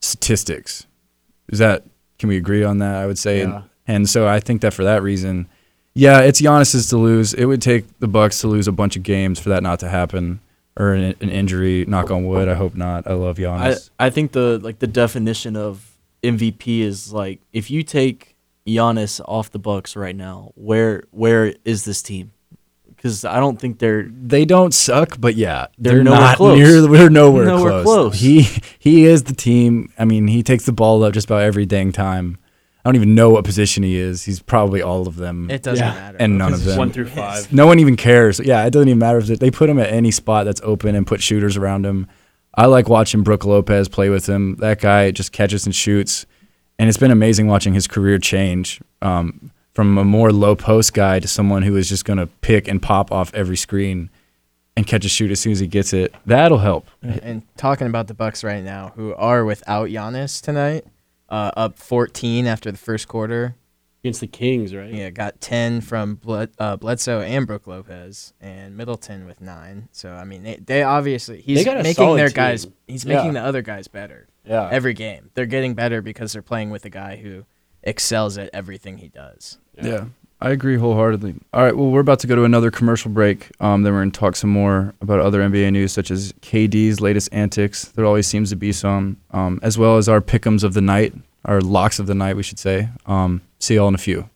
statistics. 0.02 0.86
Is 1.50 1.60
that? 1.60 1.84
Can 2.20 2.30
we 2.30 2.38
agree 2.38 2.64
on 2.64 2.80
that? 2.80 2.96
I 2.96 3.06
would 3.06 3.20
say, 3.20 3.40
Yeah. 3.40 3.44
and, 3.44 3.64
and 3.88 4.10
so 4.10 4.28
I 4.28 4.40
think 4.40 4.62
that 4.62 4.74
for 4.74 4.84
that 4.84 5.04
reason, 5.04 5.48
yeah, 5.94 6.20
it's 6.22 6.42
Giannis's 6.42 6.90
to 6.90 6.98
lose. 6.98 7.34
It 7.34 7.46
would 7.46 7.62
take 7.62 7.86
the 8.00 8.08
Bucks 8.08 8.42
to 8.42 8.48
lose 8.48 8.68
a 8.68 8.72
bunch 8.72 8.96
of 8.96 9.04
games 9.04 9.40
for 9.40 9.50
that 9.50 9.64
not 9.64 9.80
to 9.80 9.90
happen, 9.90 10.40
or 10.78 10.94
an, 10.94 11.16
an 11.22 11.30
injury. 11.30 11.86
Knock 11.86 12.12
on 12.12 12.26
wood. 12.26 12.48
I 12.48 12.54
hope 12.54 12.76
not. 12.76 13.08
I 13.08 13.14
love 13.14 13.38
I, 13.40 13.42
Giannis. 13.42 13.90
I 14.00 14.10
think 14.10 14.32
the 14.32 14.60
like 14.60 14.80
the 14.80 14.88
definition 14.88 15.56
of 15.56 15.98
MVP 16.24 16.80
is 16.80 17.12
like 17.14 17.42
if 17.54 17.70
you 17.70 17.84
take 17.84 18.36
Giannis 18.68 19.22
off 19.28 19.52
the 19.52 19.60
Bucks 19.60 19.96
right 19.96 20.16
now, 20.16 20.52
where 20.56 21.04
where 21.12 21.54
is 21.66 21.86
this 21.86 22.02
team? 22.02 22.32
Because 22.96 23.24
I 23.26 23.40
don't 23.40 23.60
think 23.60 23.78
they're 23.80 24.10
they 24.12 24.44
don't 24.44 24.74
suck, 24.74 25.18
but 25.20 25.36
yeah, 25.36 25.68
They're 25.78 25.96
they're, 25.96 26.04
nowhere 26.04 26.20
not 26.20 26.38
close. 26.38 26.58
near. 26.58 26.82
They're 26.82 27.10
nowhere, 27.12 27.46
Nowhere 27.46 27.84
close. 27.84 27.84
close. 27.84 28.20
He 28.20 28.48
he 28.80 29.06
is 29.06 29.24
the 29.24 29.36
team. 29.36 29.94
I 30.00 30.06
mean, 30.06 30.28
he 30.28 30.42
takes 30.42 30.66
the 30.66 30.72
ball 30.72 31.04
up 31.04 31.14
just 31.14 31.28
about 31.28 31.44
every 31.44 31.66
dang 31.68 31.92
time. 31.92 32.38
I 32.88 32.90
don't 32.90 32.96
even 32.96 33.16
know 33.16 33.30
what 33.32 33.44
position 33.44 33.84
he 33.84 33.98
is. 33.98 34.24
He's 34.24 34.40
probably 34.42 34.82
all 34.82 35.10
of 35.10 35.18
them. 35.18 35.52
It 35.52 35.62
doesn't 35.62 35.86
Yeah. 35.86 35.94
matter. 35.94 36.18
And 36.22 36.38
none 36.38 36.54
of 36.54 36.64
them. 36.64 36.78
one 36.78 36.90
through 36.90 37.08
five. 37.08 37.52
no 37.52 37.68
one 37.68 37.80
even 37.80 37.98
cares. 37.98 38.40
Yeah, 38.40 38.64
it 38.64 38.72
doesn't 38.72 38.88
even 38.88 38.98
matter 39.00 39.18
if 39.18 39.28
they- 39.28 39.36
they 39.36 39.52
put 39.52 39.70
him 39.70 39.78
at 39.78 39.92
any 39.92 40.10
spot 40.10 40.46
that's 40.46 40.62
open 40.64 40.96
and 40.96 41.06
put 41.06 41.22
shooters 41.22 41.58
around 41.58 41.86
him. 41.86 42.08
I 42.56 42.66
like 42.68 42.88
watching 42.88 43.24
Brook 43.24 43.44
Lopez 43.44 43.90
play 43.90 44.10
with 44.10 44.26
him. 44.28 44.56
That 44.62 44.80
guy 44.80 45.12
just 45.12 45.34
catches 45.34 45.66
and 45.66 45.76
shoots, 45.76 46.26
and 46.80 46.88
it's 46.88 46.98
been 46.98 47.12
amazing 47.12 47.48
watching 47.48 47.74
his 47.74 47.88
career 47.88 48.20
change 48.20 48.80
um, 49.02 49.52
from 49.74 49.98
a 49.98 50.06
more 50.06 50.32
low 50.32 50.56
post 50.56 50.94
guy 50.94 51.20
to 51.20 51.28
someone 51.28 51.64
who 51.64 51.76
is 51.76 51.90
just 51.90 52.06
going 52.06 52.20
to 52.20 52.28
pick 52.40 52.70
and 52.70 52.82
pop 52.82 53.12
off 53.12 53.34
every 53.34 53.58
screen 53.58 54.10
and 54.78 54.88
catch 54.88 55.04
a 55.04 55.10
shoot 55.10 55.30
as 55.30 55.42
soon 55.42 55.52
as 55.52 55.60
he 55.60 55.68
gets 55.68 55.92
it. 55.92 56.16
That'll 56.26 56.60
help. 56.60 56.88
And 57.04 57.42
talking 57.58 57.88
about 57.88 58.08
the 58.08 58.14
Bucks 58.14 58.46
right 58.46 58.64
now, 58.64 58.94
who 58.96 59.14
are 59.16 59.44
without 59.44 59.90
Giannis 59.90 60.42
tonight, 60.42 60.86
uh, 61.30 61.52
up 61.58 61.78
14 61.80 62.46
after 62.48 62.72
the 62.72 62.78
first 62.78 63.08
quarter. 63.08 63.56
against 64.04 64.22
the 64.22 64.28
Kings, 64.28 64.74
right? 64.74 64.94
Yeah, 64.94 65.10
got 65.10 65.42
10 65.42 65.82
from 65.82 66.16
Bled, 66.16 66.52
uh, 66.60 66.76
Bledsoe 66.78 67.22
and 67.22 67.46
Brook 67.48 67.68
Lopez, 67.68 68.34
and 68.40 68.78
Middleton 68.78 69.26
with 69.26 69.42
nine. 69.42 69.90
So 69.92 70.14
I 70.14 70.24
mean, 70.24 70.44
they, 70.44 70.56
they 70.58 70.84
obviously 70.84 71.42
he's 71.42 71.66
got 71.66 71.78
a 71.80 71.84
making 71.84 72.16
their 72.16 72.28
team. 72.30 72.36
guys. 72.36 72.68
He's 72.88 73.04
Yeah. 73.04 73.18
making 73.18 73.34
the 73.34 73.42
other 73.42 73.62
guys 73.62 73.88
better 73.88 74.28
Yeah. 74.46 74.70
every 74.72 74.94
game. 74.94 75.32
They're 75.34 75.46
getting 75.46 75.74
better 75.74 76.02
because 76.02 76.32
they're 76.34 76.42
playing 76.42 76.70
with 76.70 76.86
a 76.86 76.90
guy 76.90 77.18
who 77.18 77.46
excels 77.84 78.38
at 78.38 78.50
everything 78.54 78.98
he 79.00 79.10
does. 79.10 79.58
Yeah. 79.82 80.06
I 80.40 80.52
agree 80.52 80.78
wholeheartedly. 80.78 81.36
All 81.52 81.64
right, 81.64 81.76
well, 81.76 81.90
we're 81.90 82.02
about 82.02 82.20
to 82.20 82.28
go 82.28 82.36
to 82.36 82.44
another 82.44 82.70
commercial 82.70 83.10
break. 83.10 83.50
Um, 83.60 83.82
then 83.82 83.94
we're 83.94 84.02
going 84.02 84.12
to 84.12 84.20
talk 84.20 84.36
some 84.36 84.52
more 84.52 84.94
about 85.02 85.20
other 85.20 85.42
NBA 85.42 85.72
news, 85.72 85.92
such 85.92 86.12
as 86.12 86.32
KD's 86.42 87.02
latest 87.02 87.30
antics. 87.32 87.86
There 87.86 88.06
always 88.06 88.28
seems 88.28 88.52
to 88.52 88.56
be 88.56 88.72
some, 88.72 89.18
um, 89.32 89.60
as 89.64 89.80
well 89.80 89.98
as 89.98 90.08
our 90.08 90.22
pickums 90.22 90.64
of 90.64 90.76
the 90.76 90.82
night, 90.82 91.16
our 91.46 91.60
locks 91.60 91.98
of 91.98 92.06
the 92.06 92.14
night, 92.14 92.36
we 92.36 92.44
should 92.44 92.60
say. 92.60 92.90
Um, 93.08 93.42
see 93.58 93.76
y'all 93.76 93.88
in 93.88 93.96
a 93.96 94.00
few. 94.00 94.30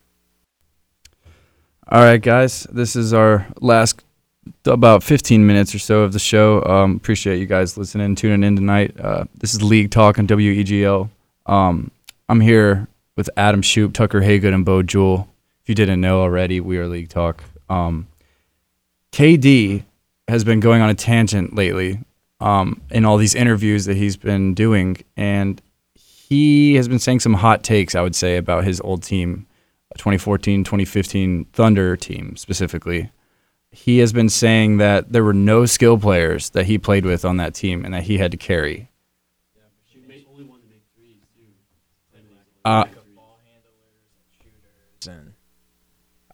All 1.88 2.02
right, 2.04 2.22
guys, 2.22 2.64
this 2.72 2.96
is 2.96 3.14
our 3.14 3.46
last 3.60 4.02
about 4.66 5.04
15 5.04 5.46
minutes 5.46 5.76
or 5.76 5.80
so 5.80 6.02
of 6.02 6.14
the 6.14 6.20
show. 6.20 6.64
Um, 6.64 6.96
appreciate 6.96 7.38
you 7.38 7.46
guys 7.46 7.78
listening, 7.78 8.16
tuning 8.16 8.44
in 8.44 8.56
tonight. 8.56 9.00
Uh, 9.00 9.26
this 9.38 9.54
is 9.54 9.62
League 9.62 9.92
Talk 9.92 10.18
on 10.18 10.26
WEGL. 10.26 11.10
Um, 11.46 11.92
I'm 12.28 12.40
here 12.40 12.88
with 13.16 13.30
Adam 13.38 13.62
Shoop, 13.62 13.94
Tucker 13.94 14.22
Haygood, 14.22 14.54
and 14.54 14.66
Bo 14.66 14.82
Jewell. 14.82 15.28
You 15.72 15.76
didn't 15.76 16.02
know 16.02 16.20
already, 16.20 16.60
we 16.60 16.78
are 16.80 16.86
League 16.86 17.08
Talk. 17.08 17.46
Um, 17.70 18.10
KD 19.14 19.86
has 20.28 20.44
been 20.44 20.60
going 20.60 20.82
on 20.82 20.90
a 20.90 20.94
tangent 20.94 21.56
lately 21.56 22.00
um, 22.42 22.82
in 22.92 23.06
all 23.06 23.16
these 23.16 23.34
interviews 23.34 23.86
that 23.86 23.96
he's 23.96 24.18
been 24.18 24.54
doing, 24.54 24.98
and 25.16 25.62
he 25.96 26.76
has 26.76 26.90
been 26.90 27.00
saying 27.00 27.22
some 27.22 27.36
hot 27.36 27.64
takes, 27.64 27.96
I 27.96 28.02
would 28.02 28.18
say, 28.18 28.36
about 28.36 28.66
his 28.66 28.82
old 28.82 29.02
team, 29.02 29.48
2014 29.96 30.66
2015 30.66 31.46
Thunder 31.54 31.96
team 31.96 32.36
specifically. 32.36 33.10
He 33.72 34.00
has 34.00 34.12
been 34.12 34.28
saying 34.28 34.76
that 34.80 35.14
there 35.14 35.24
were 35.24 35.32
no 35.32 35.66
skill 35.66 35.98
players 35.98 36.50
that 36.50 36.66
he 36.66 36.78
played 36.78 37.06
with 37.06 37.24
on 37.24 37.38
that 37.38 37.54
team 37.54 37.86
and 37.86 37.94
that 37.94 38.04
he 38.04 38.18
had 38.18 38.32
to 38.32 38.38
carry. 38.38 38.90
Uh, 42.66 42.84
And 45.08 45.34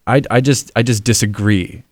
I, 0.08 0.22
I 0.32 0.42
just 0.42 0.72
I 0.76 0.84
just 0.84 1.04
disagree. 1.04 1.84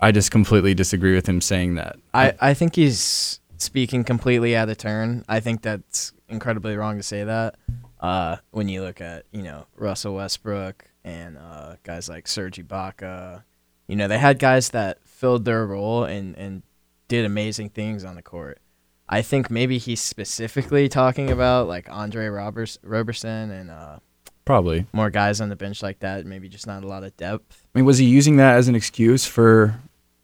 I 0.00 0.12
just 0.12 0.30
completely 0.30 0.72
disagree 0.72 1.14
with 1.14 1.28
him 1.28 1.40
saying 1.40 1.74
that. 1.74 1.96
I, 2.14 2.34
I 2.40 2.54
think 2.54 2.76
he's 2.76 3.40
speaking 3.58 4.04
completely 4.04 4.54
out 4.54 4.68
of 4.68 4.78
turn. 4.78 5.24
I 5.28 5.40
think 5.40 5.62
that's 5.62 6.12
incredibly 6.28 6.76
wrong 6.76 6.96
to 6.96 7.02
say 7.02 7.24
that. 7.24 7.56
Uh, 7.98 8.36
when 8.50 8.68
you 8.68 8.82
look 8.82 9.00
at 9.00 9.24
you 9.32 9.42
know 9.42 9.66
Russell 9.76 10.14
Westbrook 10.14 10.84
and 11.04 11.36
uh, 11.38 11.76
guys 11.82 12.08
like 12.08 12.28
Serge 12.28 12.56
Ibaka, 12.56 13.42
you 13.88 13.96
know 13.96 14.06
they 14.06 14.18
had 14.18 14.38
guys 14.38 14.70
that 14.70 15.02
filled 15.04 15.44
their 15.44 15.66
role 15.66 16.04
and 16.04 16.36
and 16.36 16.62
did 17.08 17.24
amazing 17.24 17.70
things 17.70 18.04
on 18.04 18.14
the 18.14 18.22
court. 18.22 18.60
I 19.08 19.22
think 19.22 19.50
maybe 19.50 19.78
he's 19.78 20.00
specifically 20.00 20.88
talking 20.88 21.30
about 21.30 21.68
like 21.68 21.88
Andre 21.90 22.26
Roberson 22.28 23.50
and 23.50 23.70
uh, 23.70 23.98
Probably. 24.46 24.86
more 24.92 25.10
guys 25.10 25.40
on 25.40 25.50
the 25.50 25.56
bench 25.56 25.82
like 25.82 25.98
that. 25.98 26.24
Maybe 26.24 26.48
just 26.48 26.66
not 26.66 26.82
a 26.84 26.86
lot 26.86 27.02
of 27.02 27.14
depth. 27.16 27.66
I 27.74 27.78
mean, 27.78 27.84
was 27.84 27.98
he 27.98 28.06
using 28.06 28.36
that 28.36 28.56
as 28.56 28.68
an 28.68 28.74
excuse 28.74 29.26
for 29.26 29.78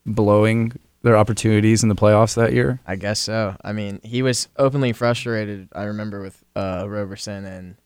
blowing 0.06 0.72
their 1.02 1.16
opportunities 1.16 1.82
in 1.82 1.88
the 1.88 1.94
playoffs 1.96 2.36
that 2.36 2.52
year? 2.52 2.80
I 2.86 2.96
guess 2.96 3.18
so. 3.20 3.56
I 3.64 3.72
mean, 3.72 4.00
he 4.02 4.22
was 4.22 4.48
openly 4.56 4.92
frustrated. 4.92 5.68
I 5.74 5.84
remember 5.84 6.22
with 6.22 6.42
uh, 6.54 6.86
Roberson 6.88 7.44
in 7.44 7.76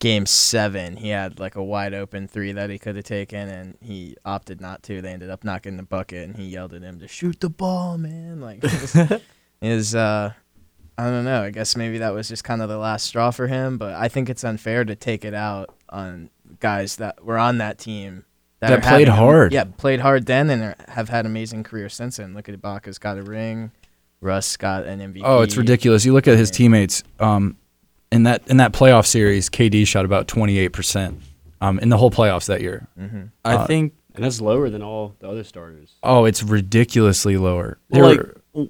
Game 0.00 0.26
Seven, 0.26 0.96
he 0.96 1.10
had 1.10 1.38
like 1.38 1.54
a 1.54 1.62
wide 1.62 1.94
open 1.94 2.26
three 2.28 2.52
that 2.52 2.70
he 2.70 2.78
could 2.78 2.96
have 2.96 3.04
taken, 3.04 3.48
and 3.48 3.78
he 3.80 4.16
opted 4.24 4.60
not 4.60 4.82
to. 4.84 5.00
They 5.00 5.12
ended 5.12 5.30
up 5.30 5.44
knocking 5.44 5.76
the 5.76 5.84
bucket, 5.84 6.26
and 6.28 6.36
he 6.36 6.48
yelled 6.48 6.74
at 6.74 6.82
him 6.82 6.98
to 6.98 7.08
shoot 7.08 7.40
the 7.40 7.50
ball, 7.50 7.98
man. 7.98 8.40
Like, 8.40 8.64
is 9.62 9.94
uh, 9.94 10.32
I 10.98 11.04
don't 11.10 11.24
know. 11.24 11.42
I 11.44 11.50
guess 11.50 11.76
maybe 11.76 11.98
that 11.98 12.12
was 12.12 12.28
just 12.28 12.42
kind 12.44 12.60
of 12.60 12.68
the 12.68 12.76
last 12.76 13.06
straw 13.06 13.30
for 13.30 13.46
him. 13.46 13.78
But 13.78 13.94
I 13.94 14.08
think 14.08 14.28
it's 14.28 14.42
unfair 14.44 14.84
to 14.84 14.96
take 14.96 15.24
it 15.24 15.32
out 15.32 15.74
on 15.88 16.28
guys 16.60 16.96
that 16.96 17.24
were 17.24 17.38
on 17.38 17.58
that 17.58 17.78
team. 17.78 18.24
That 18.60 18.72
are 18.72 18.80
played 18.80 19.06
having- 19.06 19.14
hard. 19.14 19.52
Yeah, 19.52 19.64
played 19.64 20.00
hard 20.00 20.26
then, 20.26 20.50
and 20.50 20.62
are, 20.62 20.76
have 20.88 21.08
had 21.08 21.24
amazing 21.26 21.62
careers 21.62 21.94
since 21.94 22.16
then. 22.16 22.34
Look 22.34 22.48
at 22.48 22.60
Ibaka's 22.60 22.98
got 22.98 23.16
a 23.16 23.22
ring. 23.22 23.70
Russ 24.20 24.56
got 24.56 24.84
an 24.84 24.98
MVP. 24.98 25.22
Oh, 25.24 25.42
it's 25.42 25.56
ridiculous. 25.56 26.04
You 26.04 26.12
look 26.12 26.26
at 26.26 26.36
his 26.36 26.50
teammates. 26.50 27.04
Um, 27.20 27.56
in 28.10 28.24
that 28.24 28.42
in 28.48 28.56
that 28.56 28.72
playoff 28.72 29.06
series, 29.06 29.48
KD 29.48 29.86
shot 29.86 30.04
about 30.04 30.26
twenty 30.26 30.58
eight 30.58 30.70
percent. 30.70 31.20
Um, 31.60 31.78
in 31.78 31.88
the 31.88 31.96
whole 31.96 32.10
playoffs 32.10 32.46
that 32.46 32.60
year. 32.60 32.88
hmm 32.98 33.22
I 33.44 33.54
Uh, 33.54 33.66
think 33.66 33.92
and 34.16 34.24
that's 34.24 34.40
lower 34.40 34.68
than 34.70 34.82
all 34.82 35.14
the 35.20 35.28
other 35.28 35.44
starters. 35.44 35.94
Oh, 36.02 36.24
it's 36.24 36.42
ridiculously 36.42 37.36
lower. 37.36 37.78
Well, 37.90 38.08
like 38.10 38.20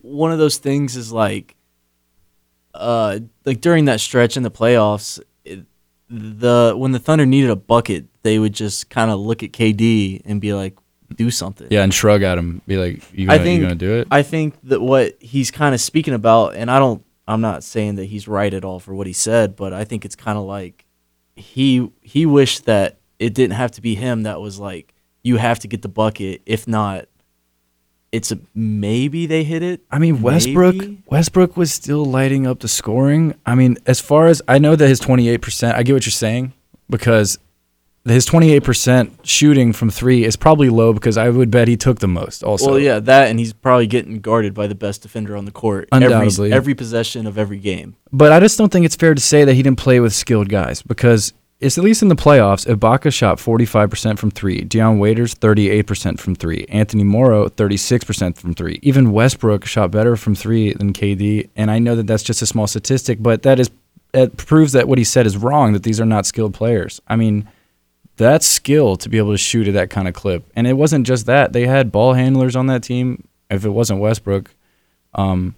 one 0.02 0.32
of 0.32 0.38
those 0.38 0.58
things 0.58 0.96
is 0.96 1.10
like 1.12 1.54
uh 2.74 3.18
like 3.44 3.60
during 3.60 3.86
that 3.86 4.00
stretch 4.00 4.36
in 4.36 4.42
the 4.42 4.50
playoffs 4.50 5.20
it, 5.44 5.64
the 6.10 6.74
when 6.76 6.92
the 6.92 6.98
thunder 6.98 7.26
needed 7.26 7.50
a 7.50 7.56
bucket 7.56 8.06
they 8.22 8.38
would 8.38 8.52
just 8.52 8.90
kind 8.90 9.10
of 9.10 9.18
look 9.18 9.42
at 9.42 9.52
KD 9.52 10.22
and 10.24 10.40
be 10.40 10.52
like 10.52 10.76
do 11.14 11.30
something. 11.30 11.66
Yeah, 11.70 11.84
and 11.84 11.94
shrug 11.94 12.22
at 12.22 12.36
him, 12.36 12.60
be 12.66 12.76
like, 12.76 13.02
"You 13.14 13.28
I 13.30 13.38
gonna, 13.38 13.44
think- 13.44 13.60
you 13.60 13.64
gonna 13.64 13.74
do 13.76 13.94
it?" 14.00 14.08
I 14.10 14.22
think 14.22 14.54
that 14.64 14.82
what 14.82 15.16
he's 15.20 15.50
kind 15.50 15.74
of 15.74 15.80
speaking 15.80 16.12
about 16.12 16.54
and 16.54 16.70
I 16.70 16.78
don't 16.78 17.02
I'm 17.26 17.40
not 17.40 17.64
saying 17.64 17.94
that 17.94 18.04
he's 18.06 18.28
right 18.28 18.52
at 18.52 18.62
all 18.64 18.78
for 18.78 18.94
what 18.94 19.06
he 19.06 19.12
said 19.14 19.56
but 19.56 19.72
I 19.72 19.84
think 19.84 20.04
it's 20.04 20.14
kind 20.16 20.36
of 20.36 20.44
like 20.44 20.84
he 21.36 21.90
he 22.02 22.26
wished 22.26 22.66
that 22.66 22.98
it 23.18 23.32
didn't 23.32 23.54
have 23.56 23.70
to 23.72 23.80
be 23.80 23.94
him 23.94 24.24
that 24.24 24.40
was 24.40 24.58
like 24.60 24.94
you 25.22 25.38
have 25.38 25.58
to 25.60 25.68
get 25.68 25.82
the 25.82 25.88
bucket. 25.88 26.42
If 26.46 26.68
not 26.68 27.06
it's 28.12 28.32
a 28.32 28.38
maybe 28.54 29.26
they 29.26 29.44
hit 29.44 29.62
it 29.62 29.82
I 29.90 29.98
mean, 29.98 30.22
Westbrook. 30.22 30.76
Maybe? 30.76 31.02
Westbrook 31.06 31.56
was 31.56 31.72
still 31.72 32.04
lighting 32.04 32.46
up 32.46 32.60
the 32.60 32.68
scoring. 32.68 33.34
I 33.44 33.54
mean, 33.54 33.76
as 33.86 34.00
far 34.00 34.26
as 34.26 34.40
I 34.48 34.58
know, 34.58 34.76
that 34.76 34.88
his 34.88 35.00
twenty 35.00 35.28
eight 35.28 35.42
percent. 35.42 35.76
I 35.76 35.82
get 35.82 35.92
what 35.92 36.06
you're 36.06 36.10
saying 36.10 36.52
because 36.88 37.38
his 38.06 38.24
twenty 38.24 38.52
eight 38.52 38.64
percent 38.64 39.18
shooting 39.26 39.72
from 39.72 39.90
three 39.90 40.24
is 40.24 40.36
probably 40.36 40.70
low 40.70 40.92
because 40.92 41.16
I 41.18 41.28
would 41.28 41.50
bet 41.50 41.68
he 41.68 41.76
took 41.76 41.98
the 41.98 42.08
most. 42.08 42.42
Also, 42.42 42.70
well, 42.70 42.78
yeah, 42.78 42.98
that 43.00 43.28
and 43.28 43.38
he's 43.38 43.52
probably 43.52 43.86
getting 43.86 44.20
guarded 44.20 44.54
by 44.54 44.66
the 44.66 44.74
best 44.74 45.02
defender 45.02 45.36
on 45.36 45.44
the 45.44 45.50
court 45.50 45.88
Undoubtedly. 45.92 46.48
every, 46.48 46.56
every 46.56 46.74
possession 46.74 47.26
of 47.26 47.36
every 47.36 47.58
game. 47.58 47.96
But 48.12 48.32
I 48.32 48.40
just 48.40 48.56
don't 48.56 48.72
think 48.72 48.86
it's 48.86 48.96
fair 48.96 49.14
to 49.14 49.20
say 49.20 49.44
that 49.44 49.54
he 49.54 49.62
didn't 49.62 49.78
play 49.78 50.00
with 50.00 50.14
skilled 50.14 50.48
guys 50.48 50.80
because 50.82 51.34
it's 51.60 51.76
at 51.76 51.84
least 51.84 52.02
in 52.02 52.08
the 52.08 52.14
playoffs. 52.14 52.66
Ibaka 52.66 53.12
shot 53.12 53.38
45% 53.38 54.18
from 54.18 54.30
three. 54.30 54.60
Dion 54.60 54.98
Waiters 54.98 55.34
38% 55.34 56.20
from 56.20 56.34
three. 56.34 56.66
Anthony 56.68 57.04
Morrow 57.04 57.48
36% 57.48 58.36
from 58.36 58.54
three. 58.54 58.78
Even 58.82 59.10
Westbrook 59.10 59.64
shot 59.64 59.90
better 59.90 60.16
from 60.16 60.34
three 60.34 60.72
than 60.72 60.92
KD. 60.92 61.48
And 61.56 61.70
I 61.70 61.78
know 61.80 61.96
that 61.96 62.06
that's 62.06 62.22
just 62.22 62.42
a 62.42 62.46
small 62.46 62.66
statistic, 62.66 63.20
but 63.20 63.42
that 63.42 63.58
is 63.58 63.70
it 64.14 64.36
proves 64.36 64.72
that 64.72 64.88
what 64.88 64.98
he 64.98 65.04
said 65.04 65.26
is 65.26 65.36
wrong. 65.36 65.72
That 65.72 65.82
these 65.82 66.00
are 66.00 66.06
not 66.06 66.26
skilled 66.26 66.54
players. 66.54 67.00
I 67.08 67.16
mean. 67.16 67.48
That's 68.16 68.46
skill 68.46 68.96
to 68.96 69.08
be 69.08 69.16
able 69.16 69.30
to 69.30 69.38
shoot 69.38 69.68
at 69.68 69.74
that 69.74 69.90
kind 69.90 70.08
of 70.08 70.14
clip, 70.14 70.50
and 70.56 70.66
it 70.66 70.72
wasn't 70.72 71.06
just 71.06 71.26
that. 71.26 71.52
They 71.52 71.68
had 71.68 71.92
ball 71.92 72.14
handlers 72.14 72.56
on 72.56 72.66
that 72.66 72.82
team. 72.82 73.28
If 73.48 73.64
it 73.64 73.68
wasn't 73.68 74.00
Westbrook, 74.00 74.52
um, 75.14 75.54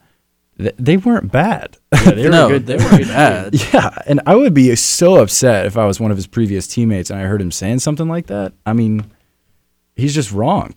th- 0.60 0.74
they 0.78 0.96
weren't 0.96 1.30
bad. 1.32 1.76
Yeah, 1.92 2.10
they 2.12 2.24
were 2.24 2.30
no, 2.30 2.48
good. 2.48 2.66
they 2.66 2.76
weren't 2.76 3.08
bad. 3.08 3.54
Yeah, 3.74 3.90
and 4.06 4.20
I 4.26 4.34
would 4.36 4.54
be 4.54 4.74
so 4.76 5.16
upset 5.16 5.66
if 5.66 5.76
I 5.76 5.86
was 5.86 5.98
one 6.00 6.10
of 6.10 6.16
his 6.16 6.26
previous 6.26 6.66
teammates 6.66 7.10
and 7.10 7.18
I 7.20 7.24
heard 7.24 7.40
him 7.40 7.50
saying 7.50 7.80
something 7.80 8.08
like 8.08 8.26
that. 8.28 8.52
I 8.64 8.72
mean, 8.72 9.10
he's 9.96 10.14
just 10.14 10.32
wrong. 10.32 10.76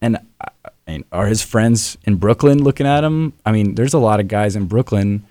And 0.00 0.18
I 0.40 0.48
I 0.86 0.90
mean, 0.92 1.04
are 1.12 1.26
his 1.26 1.42
friends 1.42 1.96
in 2.04 2.16
Brooklyn 2.16 2.62
looking 2.62 2.86
at 2.86 3.04
him? 3.04 3.32
I 3.46 3.52
mean, 3.52 3.74
there's 3.74 3.94
a 3.94 3.98
lot 3.98 4.20
of 4.20 4.28
guys 4.28 4.54
in 4.54 4.66
Brooklyn 4.66 5.24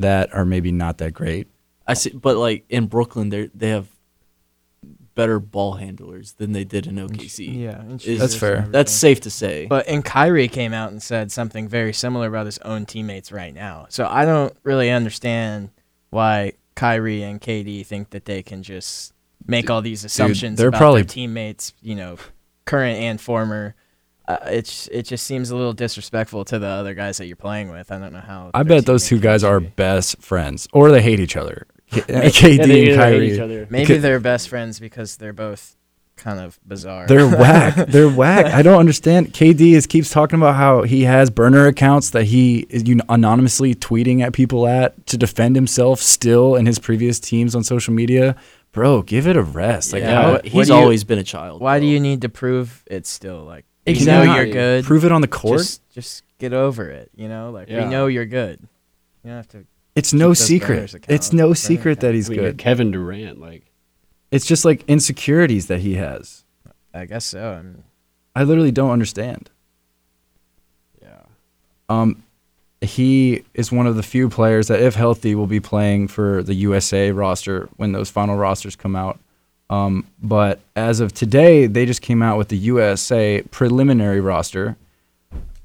that 0.00 0.34
are 0.34 0.44
maybe 0.44 0.72
not 0.72 0.98
that 0.98 1.12
great. 1.14 1.46
I 1.86 1.94
see, 1.94 2.10
but 2.10 2.36
like 2.36 2.64
in 2.68 2.86
Brooklyn, 2.86 3.28
they 3.28 3.50
they 3.54 3.68
have 3.68 3.86
better 5.14 5.38
ball 5.38 5.74
handlers 5.74 6.32
than 6.32 6.52
they 6.52 6.64
did 6.64 6.86
in 6.86 6.96
OKC. 6.96 7.54
Yeah, 7.62 7.82
Is- 8.02 8.18
That's 8.18 8.34
fair. 8.34 8.66
That's 8.70 8.92
safe 8.92 9.20
to 9.22 9.30
say. 9.30 9.66
But 9.66 9.86
and 9.88 10.04
Kyrie 10.04 10.48
came 10.48 10.72
out 10.72 10.90
and 10.92 11.02
said 11.02 11.30
something 11.30 11.68
very 11.68 11.92
similar 11.92 12.26
about 12.28 12.46
his 12.46 12.58
own 12.58 12.86
teammates 12.86 13.30
right 13.32 13.54
now. 13.54 13.86
So 13.88 14.06
I 14.06 14.24
don't 14.24 14.56
really 14.64 14.90
understand 14.90 15.70
why 16.10 16.52
Kyrie 16.74 17.22
and 17.22 17.40
KD 17.40 17.86
think 17.86 18.10
that 18.10 18.24
they 18.24 18.42
can 18.42 18.62
just 18.62 19.12
make 19.46 19.70
all 19.70 19.82
these 19.82 20.04
assumptions 20.04 20.58
they're 20.58 20.68
about 20.68 20.78
probably- 20.78 21.02
their 21.02 21.08
teammates, 21.08 21.72
you 21.80 21.94
know, 21.94 22.16
current 22.64 22.98
and 22.98 23.20
former. 23.20 23.74
Uh, 24.26 24.38
it's 24.46 24.88
it 24.88 25.02
just 25.02 25.26
seems 25.26 25.50
a 25.50 25.56
little 25.56 25.74
disrespectful 25.74 26.46
to 26.46 26.58
the 26.58 26.66
other 26.66 26.94
guys 26.94 27.18
that 27.18 27.26
you're 27.26 27.36
playing 27.36 27.70
with. 27.70 27.92
I 27.92 27.98
don't 27.98 28.12
know 28.12 28.20
how. 28.20 28.50
I 28.54 28.62
bet 28.62 28.86
those 28.86 29.06
two 29.06 29.18
teammate 29.18 29.22
guys 29.22 29.44
are 29.44 29.60
best 29.60 30.22
friends, 30.22 30.66
or 30.72 30.90
they 30.90 31.02
hate 31.02 31.20
each 31.20 31.36
other. 31.36 31.66
K- 31.94 32.00
KD 32.02 32.08
Yeah, 32.08 32.30
they 32.30 32.60
and 32.62 32.72
either 32.72 32.84
hate 32.90 32.96
Kyrie. 32.96 33.32
each 33.34 33.40
other. 33.40 33.66
Maybe 33.70 33.86
Could- 33.86 34.02
they're 34.02 34.20
best 34.20 34.48
friends 34.48 34.78
because 34.80 35.16
they're 35.16 35.32
both 35.32 35.76
kind 36.16 36.38
of 36.38 36.58
bizarre. 36.66 37.06
They're 37.08 37.26
whack. 37.28 37.74
They're 37.88 38.08
whack. 38.08 38.46
I 38.46 38.62
don't 38.62 38.78
understand. 38.78 39.34
KD 39.34 39.72
is 39.72 39.86
keeps 39.86 40.10
talking 40.10 40.38
about 40.38 40.54
how 40.54 40.82
he 40.82 41.02
has 41.02 41.28
burner 41.28 41.66
accounts 41.66 42.10
that 42.10 42.24
he 42.24 42.66
is 42.70 42.86
you 42.88 42.94
know, 42.94 43.04
anonymously 43.08 43.74
tweeting 43.74 44.20
at 44.22 44.32
people 44.32 44.66
at 44.68 45.06
to 45.08 45.16
defend 45.16 45.56
himself 45.56 46.00
still 46.00 46.54
in 46.54 46.66
his 46.66 46.78
previous 46.78 47.18
teams 47.18 47.54
on 47.56 47.64
social 47.64 47.92
media. 47.92 48.36
Bro, 48.70 49.02
give 49.02 49.26
it 49.26 49.36
a 49.36 49.42
rest. 49.42 49.92
Like, 49.92 50.02
yeah, 50.02 50.22
how, 50.22 50.40
he's 50.44 50.68
you- 50.68 50.74
always 50.74 51.02
been 51.04 51.18
a 51.18 51.24
child. 51.24 51.60
Why 51.60 51.80
do 51.80 51.86
you 51.86 51.98
need 51.98 52.20
to 52.22 52.28
prove 52.28 52.84
it 52.86 53.06
still? 53.08 53.42
Like 53.44 53.64
we 53.84 53.92
Exactly. 53.94 54.28
know 54.28 54.34
you're 54.36 54.46
good. 54.52 54.84
prove 54.84 55.04
it 55.04 55.10
on 55.12 55.20
the 55.20 55.28
court. 55.28 55.58
Just, 55.58 55.88
just 55.90 56.22
get 56.38 56.52
over 56.52 56.88
it. 56.90 57.10
You 57.16 57.28
know, 57.28 57.50
like 57.50 57.68
we 57.68 57.84
know 57.84 58.06
you're 58.06 58.24
good. 58.24 58.60
You 59.24 59.30
don't 59.30 59.36
have 59.36 59.48
to. 59.48 59.66
It's 59.94 60.12
no 60.12 60.34
secret. 60.34 60.94
It's 61.08 61.32
no 61.32 61.44
burner 61.44 61.54
secret 61.54 62.00
that 62.00 62.14
he's 62.14 62.28
I 62.28 62.32
mean, 62.32 62.40
good. 62.40 62.58
Kevin 62.58 62.90
Durant, 62.90 63.40
like 63.40 63.70
It's 64.30 64.46
just 64.46 64.64
like 64.64 64.84
insecurities 64.88 65.66
that 65.68 65.80
he 65.80 65.94
has. 65.94 66.44
I 66.92 67.06
guess 67.06 67.24
so. 67.24 67.52
I 67.52 67.62
mean, 67.62 67.84
I 68.34 68.44
literally 68.44 68.72
don't 68.72 68.90
understand. 68.90 69.50
Yeah. 71.02 71.22
Um, 71.88 72.22
he 72.80 73.44
is 73.54 73.72
one 73.72 73.86
of 73.86 73.96
the 73.96 74.02
few 74.02 74.28
players 74.28 74.68
that, 74.68 74.80
if 74.80 74.94
healthy, 74.94 75.34
will 75.34 75.46
be 75.46 75.60
playing 75.60 76.08
for 76.08 76.42
the 76.42 76.54
USA 76.54 77.10
roster 77.10 77.68
when 77.76 77.92
those 77.92 78.10
final 78.10 78.36
rosters 78.36 78.76
come 78.76 78.94
out. 78.96 79.18
Um, 79.70 80.06
but 80.22 80.60
as 80.76 81.00
of 81.00 81.12
today, 81.12 81.66
they 81.66 81.86
just 81.86 82.02
came 82.02 82.22
out 82.22 82.36
with 82.38 82.48
the 82.48 82.56
USA 82.58 83.42
preliminary 83.50 84.20
roster. 84.20 84.76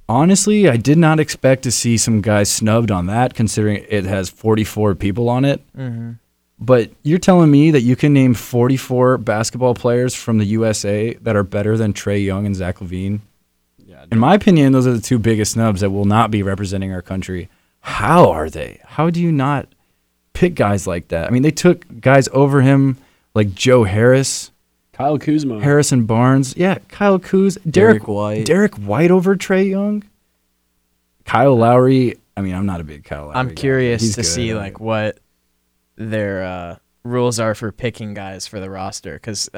Honestly, 0.10 0.68
I 0.68 0.76
did 0.76 0.98
not 0.98 1.20
expect 1.20 1.62
to 1.64 1.72
see 1.72 1.96
some 1.96 2.22
guys 2.22 2.50
snubbed 2.50 2.90
on 2.90 3.06
that, 3.06 3.36
considering 3.36 3.86
it 3.88 4.06
has 4.06 4.28
44 4.28 4.96
people 4.96 5.30
on 5.30 5.46
it. 5.46 5.62
Mm-hmm. 5.78 6.14
But 6.60 6.90
you're 7.04 7.20
telling 7.20 7.52
me 7.52 7.70
that 7.70 7.82
you 7.82 7.96
can 7.96 8.12
name 8.12 8.34
44 8.34 9.20
basketball 9.20 9.76
players 9.76 10.16
from 10.16 10.40
the 10.40 10.46
USA 10.46 11.14
that 11.14 11.36
are 11.36 11.44
better 11.44 11.78
than 11.78 11.94
Trae 11.94 12.26
Young 12.26 12.48
and 12.48 12.56
Zach 12.56 12.80
LaVine? 12.80 13.20
Yeah. 13.78 14.06
In 14.12 14.18
my 14.18 14.34
opinion, 14.34 14.74
those 14.74 14.88
are 14.88 14.94
the 14.94 15.00
two 15.00 15.20
biggest 15.20 15.52
snubs 15.52 15.82
that 15.82 15.92
will 15.92 16.06
not 16.06 16.32
be 16.32 16.42
representing 16.42 16.92
our 16.92 17.04
country. 17.04 17.48
How 17.82 18.32
are 18.32 18.50
they? 18.50 18.80
How 18.84 19.12
do 19.12 19.22
you 19.22 19.32
not 19.32 19.68
pick 20.34 20.56
guys 20.56 20.88
like 20.88 21.10
that? 21.10 21.28
I 21.28 21.30
mean, 21.30 21.44
they 21.44 21.52
took 21.52 21.86
guys 22.02 22.28
over 22.34 22.62
him 22.62 22.98
like 23.36 23.54
Joe 23.54 23.84
Harris, 23.84 24.50
Kyle 25.00 25.18
Kuzma. 25.18 25.62
Harrison 25.62 26.06
Barnes, 26.06 26.56
yeah, 26.58 26.78
Kyle 26.90 27.18
Kuz, 27.20 27.56
Derrick, 27.64 28.04
Derrick 28.04 28.08
White. 28.10 28.46
Derrick 28.46 28.76
White 28.76 29.12
over 29.12 29.36
Trae 29.36 29.70
Young, 29.70 30.04
Kyle 31.26 31.56
Lowry. 31.56 32.16
I 32.36 32.42
mean, 32.42 32.54
I'm 32.54 32.66
not 32.66 32.82
a 32.82 32.84
big 32.84 33.04
Kyle 33.06 33.28
Lowry. 33.28 33.36
I'm 33.36 33.56
curious 33.56 34.02
He's 34.02 34.16
to 34.16 34.22
good. 34.22 34.28
see 34.28 34.54
like 34.54 34.80
what 34.80 35.20
their 35.96 36.44
uh, 36.44 36.76
rules 37.04 37.40
are 37.40 37.56
for 37.56 37.72
picking 37.72 38.14
guys 38.14 38.46
for 38.46 38.60
the 38.60 38.70
roster. 38.70 39.14
Because 39.14 39.50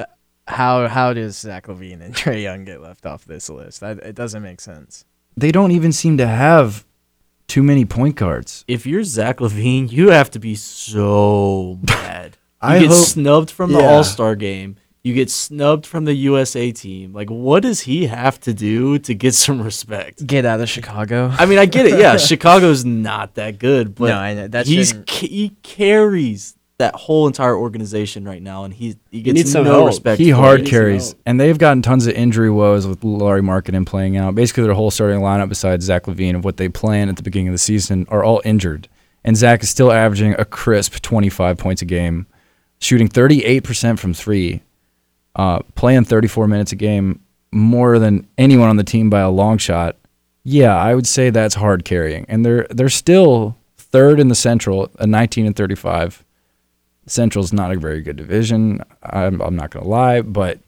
how 0.46 0.86
how 0.88 1.12
does 1.12 1.38
Zach 1.38 1.66
LaVine 1.66 2.00
and 2.02 2.14
Trae 2.14 2.42
Young 2.42 2.64
get 2.64 2.80
left 2.80 3.04
off 3.04 3.24
this 3.24 3.50
list? 3.50 3.80
That, 3.80 3.98
it 3.98 4.14
doesn't 4.14 4.42
make 4.42 4.60
sense. 4.60 5.04
they 5.36 5.50
don't 5.50 5.72
even 5.72 5.90
seem 5.92 6.18
to 6.18 6.26
have 6.26 6.84
too 7.48 7.64
many 7.64 7.84
point 7.84 8.14
guards. 8.16 8.64
If 8.68 8.86
you're 8.86 9.02
Zach 9.04 9.38
LaVine, 9.38 9.90
you 9.90 10.10
have 10.10 10.30
to 10.30 10.38
be 10.38 10.54
so 10.54 11.78
bad. 11.82 12.36
You 12.62 12.68
I 12.68 12.78
get 12.78 12.88
hope- 12.88 12.96
snubbed 13.06 13.50
from 13.50 13.72
the 13.72 13.80
Yeah. 13.80 13.90
All 13.90 14.04
Star 14.04 14.36
game. 14.36 14.76
You 15.04 15.14
get 15.14 15.30
snubbed 15.30 15.84
from 15.84 16.04
the 16.04 16.14
USA 16.14 16.70
team. 16.70 17.12
Like, 17.12 17.28
what 17.28 17.64
does 17.64 17.80
he 17.80 18.06
have 18.06 18.38
to 18.40 18.54
do 18.54 18.98
to 19.00 19.14
get 19.14 19.34
some 19.34 19.60
respect? 19.60 20.24
Get 20.26 20.44
out 20.44 20.60
of 20.60 20.68
Chicago. 20.68 21.32
I 21.36 21.46
mean, 21.46 21.58
I 21.58 21.66
get 21.66 21.86
it. 21.86 21.98
Yeah, 21.98 22.16
Chicago's 22.18 22.84
not 22.84 23.34
that 23.34 23.58
good, 23.58 23.96
but 23.96 24.08
No, 24.08 24.16
I 24.16 24.34
know. 24.34 24.48
That 24.48 24.66
he's 24.66 24.88
shouldn't- 24.90 25.10
he 25.10 25.50
carries 25.64 26.54
that 26.78 26.94
whole 26.94 27.26
entire 27.28 27.56
organization 27.56 28.24
right 28.24 28.42
now, 28.42 28.64
and 28.64 28.72
he 28.74 28.96
he 29.10 29.22
gets 29.22 29.34
needs 29.34 29.54
no 29.54 29.62
help. 29.64 29.86
respect. 29.86 30.20
He 30.20 30.30
hard 30.30 30.60
it. 30.60 30.62
needs 30.62 30.70
some 30.70 30.78
carries, 30.80 31.14
and 31.26 31.40
they've 31.40 31.58
gotten 31.58 31.82
tons 31.82 32.06
of 32.06 32.14
injury 32.14 32.50
woes 32.50 32.86
with 32.86 33.04
Lauri 33.04 33.40
Markkanen 33.40 33.84
playing 33.86 34.16
out. 34.16 34.34
Basically, 34.34 34.64
their 34.64 34.74
whole 34.74 34.90
starting 34.90 35.20
lineup, 35.20 35.48
besides 35.48 35.84
Zach 35.84 36.04
LaVine, 36.04 36.34
of 36.36 36.44
what 36.44 36.56
they 36.56 36.68
plan 36.68 37.08
at 37.08 37.16
the 37.16 37.22
beginning 37.22 37.48
of 37.48 37.54
the 37.54 37.58
season, 37.58 38.06
are 38.08 38.24
all 38.24 38.40
injured. 38.44 38.88
And 39.24 39.36
Zach 39.36 39.62
is 39.62 39.70
still 39.70 39.92
averaging 39.92 40.34
a 40.38 40.44
crisp 40.44 40.94
25 41.02 41.56
points 41.56 41.82
a 41.82 41.84
game, 41.84 42.26
shooting 42.80 43.06
38% 43.08 43.98
from 44.00 44.12
three, 44.14 44.62
uh, 45.36 45.60
playing 45.74 46.04
34 46.04 46.46
minutes 46.48 46.72
a 46.72 46.76
game, 46.76 47.20
more 47.50 47.98
than 47.98 48.26
anyone 48.38 48.68
on 48.68 48.76
the 48.76 48.84
team 48.84 49.10
by 49.10 49.20
a 49.20 49.30
long 49.30 49.58
shot. 49.58 49.96
Yeah, 50.44 50.76
I 50.76 50.94
would 50.94 51.06
say 51.06 51.30
that's 51.30 51.54
hard 51.54 51.84
carrying, 51.84 52.26
and 52.28 52.44
they're 52.44 52.66
they're 52.70 52.88
still 52.88 53.56
third 53.76 54.18
in 54.18 54.28
the 54.28 54.34
Central 54.34 54.90
a 54.98 55.06
19 55.06 55.46
and 55.46 55.54
35. 55.56 56.24
Central's 57.06 57.52
not 57.52 57.72
a 57.72 57.78
very 57.78 58.00
good 58.00 58.16
division. 58.16 58.80
I'm, 59.02 59.40
I'm 59.40 59.56
not 59.56 59.70
going 59.70 59.84
to 59.84 59.90
lie, 59.90 60.22
but 60.22 60.60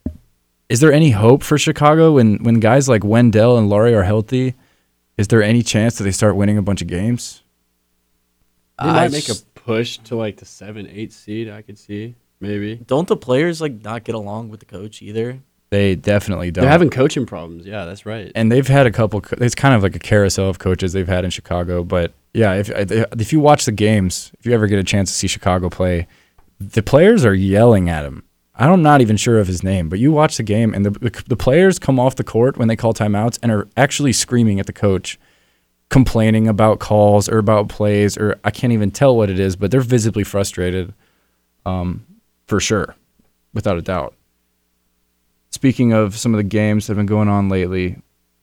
is 0.69 0.79
there 0.79 0.91
any 0.91 1.11
hope 1.11 1.43
for 1.43 1.57
Chicago 1.57 2.13
when, 2.13 2.43
when 2.43 2.59
guys 2.59 2.89
like 2.89 3.03
Wendell 3.03 3.57
and 3.57 3.69
Lauri 3.69 3.93
are 3.93 4.03
healthy? 4.03 4.53
Is 5.17 5.29
there 5.29 5.41
any 5.41 5.63
chance 5.63 5.97
that 5.97 6.03
they 6.03 6.11
start 6.11 6.35
winning 6.35 6.57
a 6.57 6.61
bunch 6.61 6.81
of 6.81 6.87
games? 6.87 7.41
They 8.79 8.89
I 8.89 8.93
might 8.93 9.11
make 9.11 9.29
a 9.29 9.35
push 9.53 9.97
to 9.99 10.15
like 10.15 10.37
the 10.37 10.45
seven, 10.45 10.87
eight 10.91 11.13
seed. 11.13 11.49
I 11.49 11.61
could 11.61 11.77
see 11.77 12.15
maybe. 12.39 12.75
Don't 12.75 13.07
the 13.07 13.17
players 13.17 13.61
like 13.61 13.83
not 13.83 14.03
get 14.03 14.15
along 14.15 14.49
with 14.49 14.59
the 14.59 14.65
coach 14.65 15.01
either? 15.01 15.39
They 15.71 15.95
definitely 15.95 16.51
don't. 16.51 16.61
They're 16.63 16.71
having 16.71 16.89
coaching 16.89 17.25
problems. 17.25 17.65
Yeah, 17.65 17.85
that's 17.85 18.05
right. 18.05 18.31
and 18.35 18.51
they've 18.51 18.67
had 18.67 18.85
a 18.85 18.91
couple. 18.91 19.21
co- 19.21 19.37
It's 19.41 19.55
kind 19.55 19.73
of 19.75 19.83
like 19.83 19.95
a 19.95 19.99
carousel 19.99 20.47
of 20.49 20.59
coaches 20.59 20.93
they've 20.93 21.07
had 21.07 21.25
in 21.25 21.31
Chicago. 21.31 21.83
But 21.83 22.13
yeah, 22.33 22.53
if 22.53 22.69
if 22.71 23.33
you 23.33 23.39
watch 23.39 23.65
the 23.65 23.71
games, 23.71 24.31
if 24.39 24.45
you 24.45 24.53
ever 24.53 24.67
get 24.67 24.79
a 24.79 24.83
chance 24.83 25.11
to 25.11 25.17
see 25.17 25.27
Chicago 25.27 25.69
play, 25.69 26.07
the 26.59 26.83
players 26.83 27.25
are 27.25 27.33
yelling 27.33 27.89
at 27.89 28.05
him. 28.05 28.23
I'm 28.57 28.81
not 28.81 29.01
even 29.01 29.17
sure 29.17 29.39
of 29.39 29.47
his 29.47 29.63
name, 29.63 29.89
but 29.89 29.99
you 29.99 30.13
watch 30.13 30.37
the 30.37 30.43
game, 30.43 30.73
and 30.73 30.85
the 30.85 30.91
the, 30.91 31.23
the 31.27 31.35
players 31.35 31.77
come 31.79 31.99
off 31.99 32.15
the 32.15 32.23
court 32.23 32.57
when 32.57 32.67
they 32.69 32.75
call 32.77 32.93
timeouts 32.93 33.37
and 33.43 33.51
are 33.51 33.67
actually 33.75 34.13
screaming 34.13 34.59
at 34.61 34.65
the 34.67 34.71
coach, 34.73 35.19
complaining 35.89 36.47
about 36.47 36.79
calls 36.79 37.27
or 37.27 37.37
about 37.37 37.67
plays, 37.69 38.17
or 38.17 38.39
I 38.45 38.51
can't 38.51 38.71
even 38.71 38.91
tell 38.91 39.17
what 39.17 39.29
it 39.29 39.39
is, 39.39 39.55
but 39.57 39.71
they're 39.71 39.81
visibly 39.81 40.23
frustrated, 40.23 40.93
um, 41.65 42.05
for 42.47 42.59
sure, 42.59 42.95
without 43.53 43.77
a 43.77 43.81
doubt. 43.81 44.15
Speaking 45.51 45.93
of 45.93 46.17
some 46.17 46.33
of 46.33 46.37
the 46.37 46.43
games 46.43 46.85
that 46.87 46.91
have 46.91 46.97
been 46.97 47.05
going 47.05 47.29
on 47.29 47.49
lately, 47.49 47.97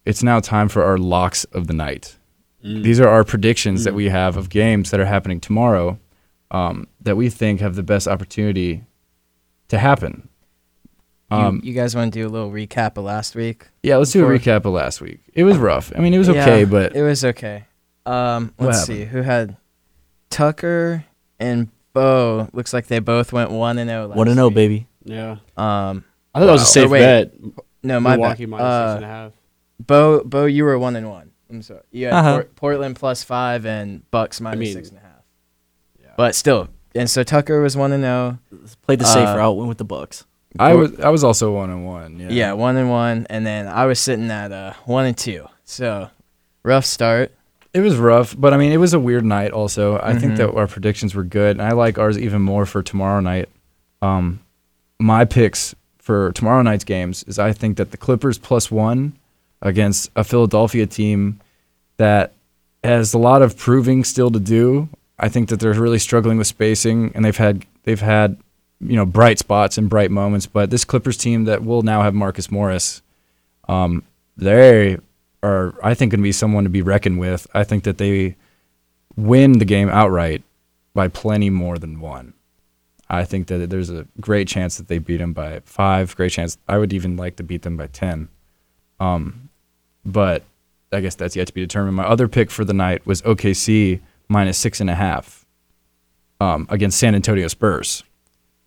it's 0.05 0.23
now 0.23 0.41
time 0.41 0.69
for 0.69 0.83
our 0.83 0.97
locks 0.99 1.45
of 1.45 1.67
the 1.67 1.75
night. 1.75 2.17
These 2.65 3.01
are 3.01 3.09
our 3.09 3.25
predictions 3.25 3.83
that 3.85 3.93
we 3.95 4.09
have 4.09 4.37
of 4.37 4.49
games 4.49 4.93
that 4.93 5.01
are 5.01 5.05
happening 5.05 5.41
tomorrow 5.41 5.99
um, 6.53 6.87
that 7.01 7.17
we 7.17 7.29
think 7.29 7.61
have 7.61 7.75
the 7.75 7.83
best 7.83 8.07
opportunity 8.07 8.85
to 9.67 9.79
happen. 9.79 10.29
You, 11.33 11.37
Um, 11.39 11.61
you 11.65 11.73
guys 11.73 11.97
want 11.97 12.13
to 12.13 12.21
do 12.21 12.27
a 12.27 12.31
little 12.31 12.53
recap 12.53 12.97
of 12.97 13.05
last 13.05 13.35
week? 13.35 13.67
yeah, 13.83 13.97
let's 13.97 14.13
do 14.13 14.25
a 14.25 14.29
recap 14.29 14.65
of 14.65 14.73
last 14.73 15.01
week. 15.01 15.21
It 15.35 15.43
was 15.43 15.57
rough. 15.59 15.93
I 15.97 16.01
mean, 16.01 16.15
it 16.15 16.19
was 16.19 16.29
Yeah, 16.29 16.43
okay, 16.43 16.65
but 16.65 16.95
it 16.95 17.03
was 17.03 17.25
okay. 17.25 17.65
Um, 18.07 18.55
let's 18.59 18.85
see 18.85 19.05
who 19.07 19.23
had 19.23 19.57
Tucker 20.31 21.05
and 21.41 21.69
Bo. 21.93 22.49
Looks 22.53 22.73
like 22.73 22.87
they 22.87 22.99
both 22.99 23.33
went 23.33 23.51
one 23.51 23.79
and 23.79 23.89
zero. 23.91 24.09
Want 24.09 24.29
to 24.29 24.35
know, 24.35 24.51
baby? 24.51 24.87
yeah, 25.05 25.37
Um, 25.57 26.05
I 26.35 26.39
thought 26.41 26.47
that 26.47 26.53
was 26.53 26.63
a 26.63 26.65
Wow. 26.65 26.67
safe 26.67 26.87
Or 26.87 26.89
wait, 26.91 27.01
bet. 27.01 27.33
no, 27.83 28.01
my 28.01 28.17
Milwaukee 28.17 28.47
bad. 28.47 28.51
minus 28.51 28.65
six 28.65 28.93
Uh, 28.93 28.97
and 28.97 29.05
a 29.05 29.09
half. 29.09 29.33
Bo, 29.85 30.25
Bo, 30.25 30.45
you 30.47 30.65
were 30.65 30.79
one 30.79 30.97
and 30.97 31.09
one. 31.11 31.31
I'm 31.51 31.61
sorry. 31.63 31.81
You 31.91 32.07
had 32.07 32.15
Uh-huh. 32.15 32.33
Port- 32.35 32.57
Portland 32.57 32.97
plus 32.97 33.23
five 33.25 33.67
and 33.67 34.09
Bucks 34.11 34.41
minus 34.41 34.59
mean, 34.59 34.73
six 34.73 34.89
and 34.89 34.99
a 34.99 35.03
half. 35.03 35.11
Yeah. 36.01 36.07
But 36.17 36.35
still, 36.35 36.69
and 36.95 37.11
so 37.11 37.23
Tucker 37.23 37.61
was 37.61 37.77
one 37.77 37.93
and 37.93 38.03
zero. 38.05 38.39
Played 38.83 39.01
the 39.01 39.05
safe 39.05 39.29
Uh, 39.29 39.37
route, 39.37 39.57
went 39.57 39.69
with 39.69 39.79
the 39.79 39.85
Bucks. 39.85 40.25
I 40.59 40.75
was 40.75 40.99
I 41.01 41.09
was 41.09 41.25
also 41.25 41.53
one 41.55 41.71
and 41.71 41.85
one. 41.87 42.19
Yeah. 42.21 42.29
Yeah. 42.31 42.53
one 42.53 42.77
and 42.77 42.91
one, 42.91 43.27
and 43.31 43.45
then 43.47 43.67
I 43.67 43.87
was 43.87 43.99
sitting 43.99 44.31
at 44.31 44.53
uh 44.53 44.73
one 44.85 45.05
and 45.07 45.17
two. 45.17 45.47
So 45.65 46.09
rough 46.63 46.85
start. 46.87 47.33
It 47.75 47.81
was 47.81 47.97
rough, 47.97 48.35
but 48.39 48.53
I 48.53 48.59
mean, 48.59 48.71
it 48.73 48.77
was 48.77 48.93
a 48.93 49.01
weird 49.01 49.25
night. 49.25 49.51
Also, 49.53 49.99
I 50.03 50.19
think 50.19 50.35
Mhm. 50.35 50.37
that 50.39 50.55
our 50.55 50.67
predictions 50.67 51.15
were 51.15 51.25
good, 51.25 51.53
and 51.57 51.63
I 51.63 51.73
like 51.73 51.99
ours 51.99 52.19
even 52.19 52.43
more 52.43 52.67
for 52.67 52.83
tomorrow 52.83 53.21
night. 53.21 53.49
Um, 54.03 54.41
my 54.99 55.25
picks 55.25 55.75
for 55.99 56.33
tomorrow 56.33 56.63
night's 56.63 56.85
games 56.85 57.25
is 57.27 57.39
I 57.39 57.53
think 57.53 57.77
that 57.79 57.91
the 57.91 57.97
Clippers 57.97 58.37
plus 58.37 58.71
one 58.71 59.15
against 59.63 60.11
a 60.17 60.25
Philadelphia 60.25 60.87
team 60.87 61.39
that 61.97 62.33
has 62.85 63.15
a 63.15 63.19
lot 63.19 63.41
of 63.43 63.57
proving 63.57 64.05
still 64.05 64.31
to 64.31 64.41
do. 64.41 64.89
I 65.19 65.29
think 65.29 65.49
that 65.49 65.61
they're 65.61 65.73
really 65.73 66.01
struggling 66.01 66.37
with 66.37 66.49
spacing, 66.49 67.13
and 67.15 67.25
they've 67.25 67.37
had 67.37 67.65
they've 67.85 68.01
had 68.01 68.37
you 68.81 68.97
know 68.97 69.07
bright 69.07 69.39
spots 69.39 69.79
and 69.79 69.89
bright 69.89 70.11
moments, 70.11 70.45
but 70.47 70.69
this 70.71 70.85
Clippers 70.85 71.17
team 71.17 71.45
that 71.45 71.65
will 71.65 71.83
now 71.83 72.03
have 72.03 72.13
Marcus 72.13 72.51
Morris, 72.51 73.01
um, 73.69 74.03
they 74.37 74.99
are 75.43 75.75
I 75.83 75.95
think 75.95 76.13
going 76.13 76.21
to 76.21 76.25
be 76.25 76.33
someone 76.33 76.65
to 76.65 76.71
be 76.71 76.83
reckoned 76.83 77.19
with. 77.19 77.47
I 77.55 77.65
think 77.65 77.85
that 77.85 77.99
they 77.99 78.37
win 79.17 79.59
the 79.59 79.65
game 79.65 79.89
outright 79.89 80.43
by 80.95 81.09
plenty 81.09 81.51
more 81.51 81.79
than 81.79 82.01
one. 82.01 82.35
I 83.09 83.25
think 83.25 83.49
that 83.49 83.69
there's 83.69 83.91
a 83.91 84.07
great 84.21 84.49
chance 84.49 84.79
that 84.79 84.89
they 84.89 84.99
beat 84.99 85.19
them 85.19 85.33
by 85.33 85.61
five. 85.65 86.17
Great 86.17 86.33
chance. 86.33 86.57
I 86.69 86.79
would 86.79 86.93
even 86.93 87.17
like 87.17 87.37
to 87.37 87.43
beat 87.43 87.63
them 87.63 87.77
by 87.77 87.89
ten. 87.89 88.29
Um, 89.01 89.51
but 90.05 90.45
I 90.93 91.01
guess 91.01 91.15
that's 91.15 91.37
yet 91.37 91.47
to 91.49 91.53
be 91.53 91.61
determined. 91.61 91.97
My 91.97 92.07
other 92.07 92.29
pick 92.29 92.51
for 92.51 92.65
the 92.65 92.73
night 92.73 93.07
was 93.07 93.23
OKC 93.23 94.01
minus 94.29 94.59
six 94.59 94.81
and 94.81 94.89
a 94.89 94.95
half 94.95 95.45
um, 96.41 96.67
against 96.71 96.99
San 96.99 97.15
Antonio 97.15 97.49
Spurs. 97.49 98.03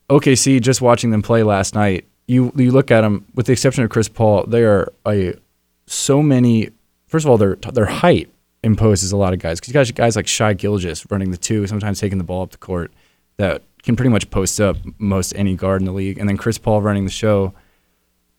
OKC, 0.09 0.61
just 0.61 0.81
watching 0.81 1.09
them 1.09 1.21
play 1.21 1.41
last 1.41 1.73
night, 1.73 2.05
you 2.27 2.51
you 2.55 2.71
look 2.71 2.91
at 2.91 3.01
them 3.01 3.25
with 3.33 3.47
the 3.47 3.51
exception 3.51 3.83
of 3.83 3.89
Chris 3.89 4.07
Paul, 4.07 4.45
they 4.45 4.63
are 4.63 4.91
a 5.07 5.33
so 5.87 6.21
many. 6.21 6.69
First 7.07 7.25
of 7.25 7.31
all, 7.31 7.37
their 7.37 7.55
their 7.55 7.85
height 7.85 8.29
imposes 8.63 9.11
a 9.11 9.17
lot 9.17 9.33
of 9.33 9.39
guys 9.39 9.59
because 9.59 9.69
you 9.69 9.73
got 9.73 9.95
guys 9.95 10.15
like 10.15 10.27
Shai 10.27 10.53
Gilgeous 10.53 11.09
running 11.11 11.31
the 11.31 11.37
two, 11.37 11.67
sometimes 11.67 11.99
taking 11.99 12.17
the 12.17 12.23
ball 12.23 12.41
up 12.43 12.51
the 12.51 12.57
court 12.57 12.91
that 13.37 13.61
can 13.83 13.95
pretty 13.95 14.09
much 14.09 14.29
post 14.31 14.59
up 14.59 14.77
most 14.97 15.33
any 15.35 15.55
guard 15.55 15.81
in 15.81 15.85
the 15.85 15.91
league, 15.91 16.17
and 16.17 16.27
then 16.27 16.37
Chris 16.37 16.57
Paul 16.57 16.81
running 16.81 17.05
the 17.05 17.11
show. 17.11 17.53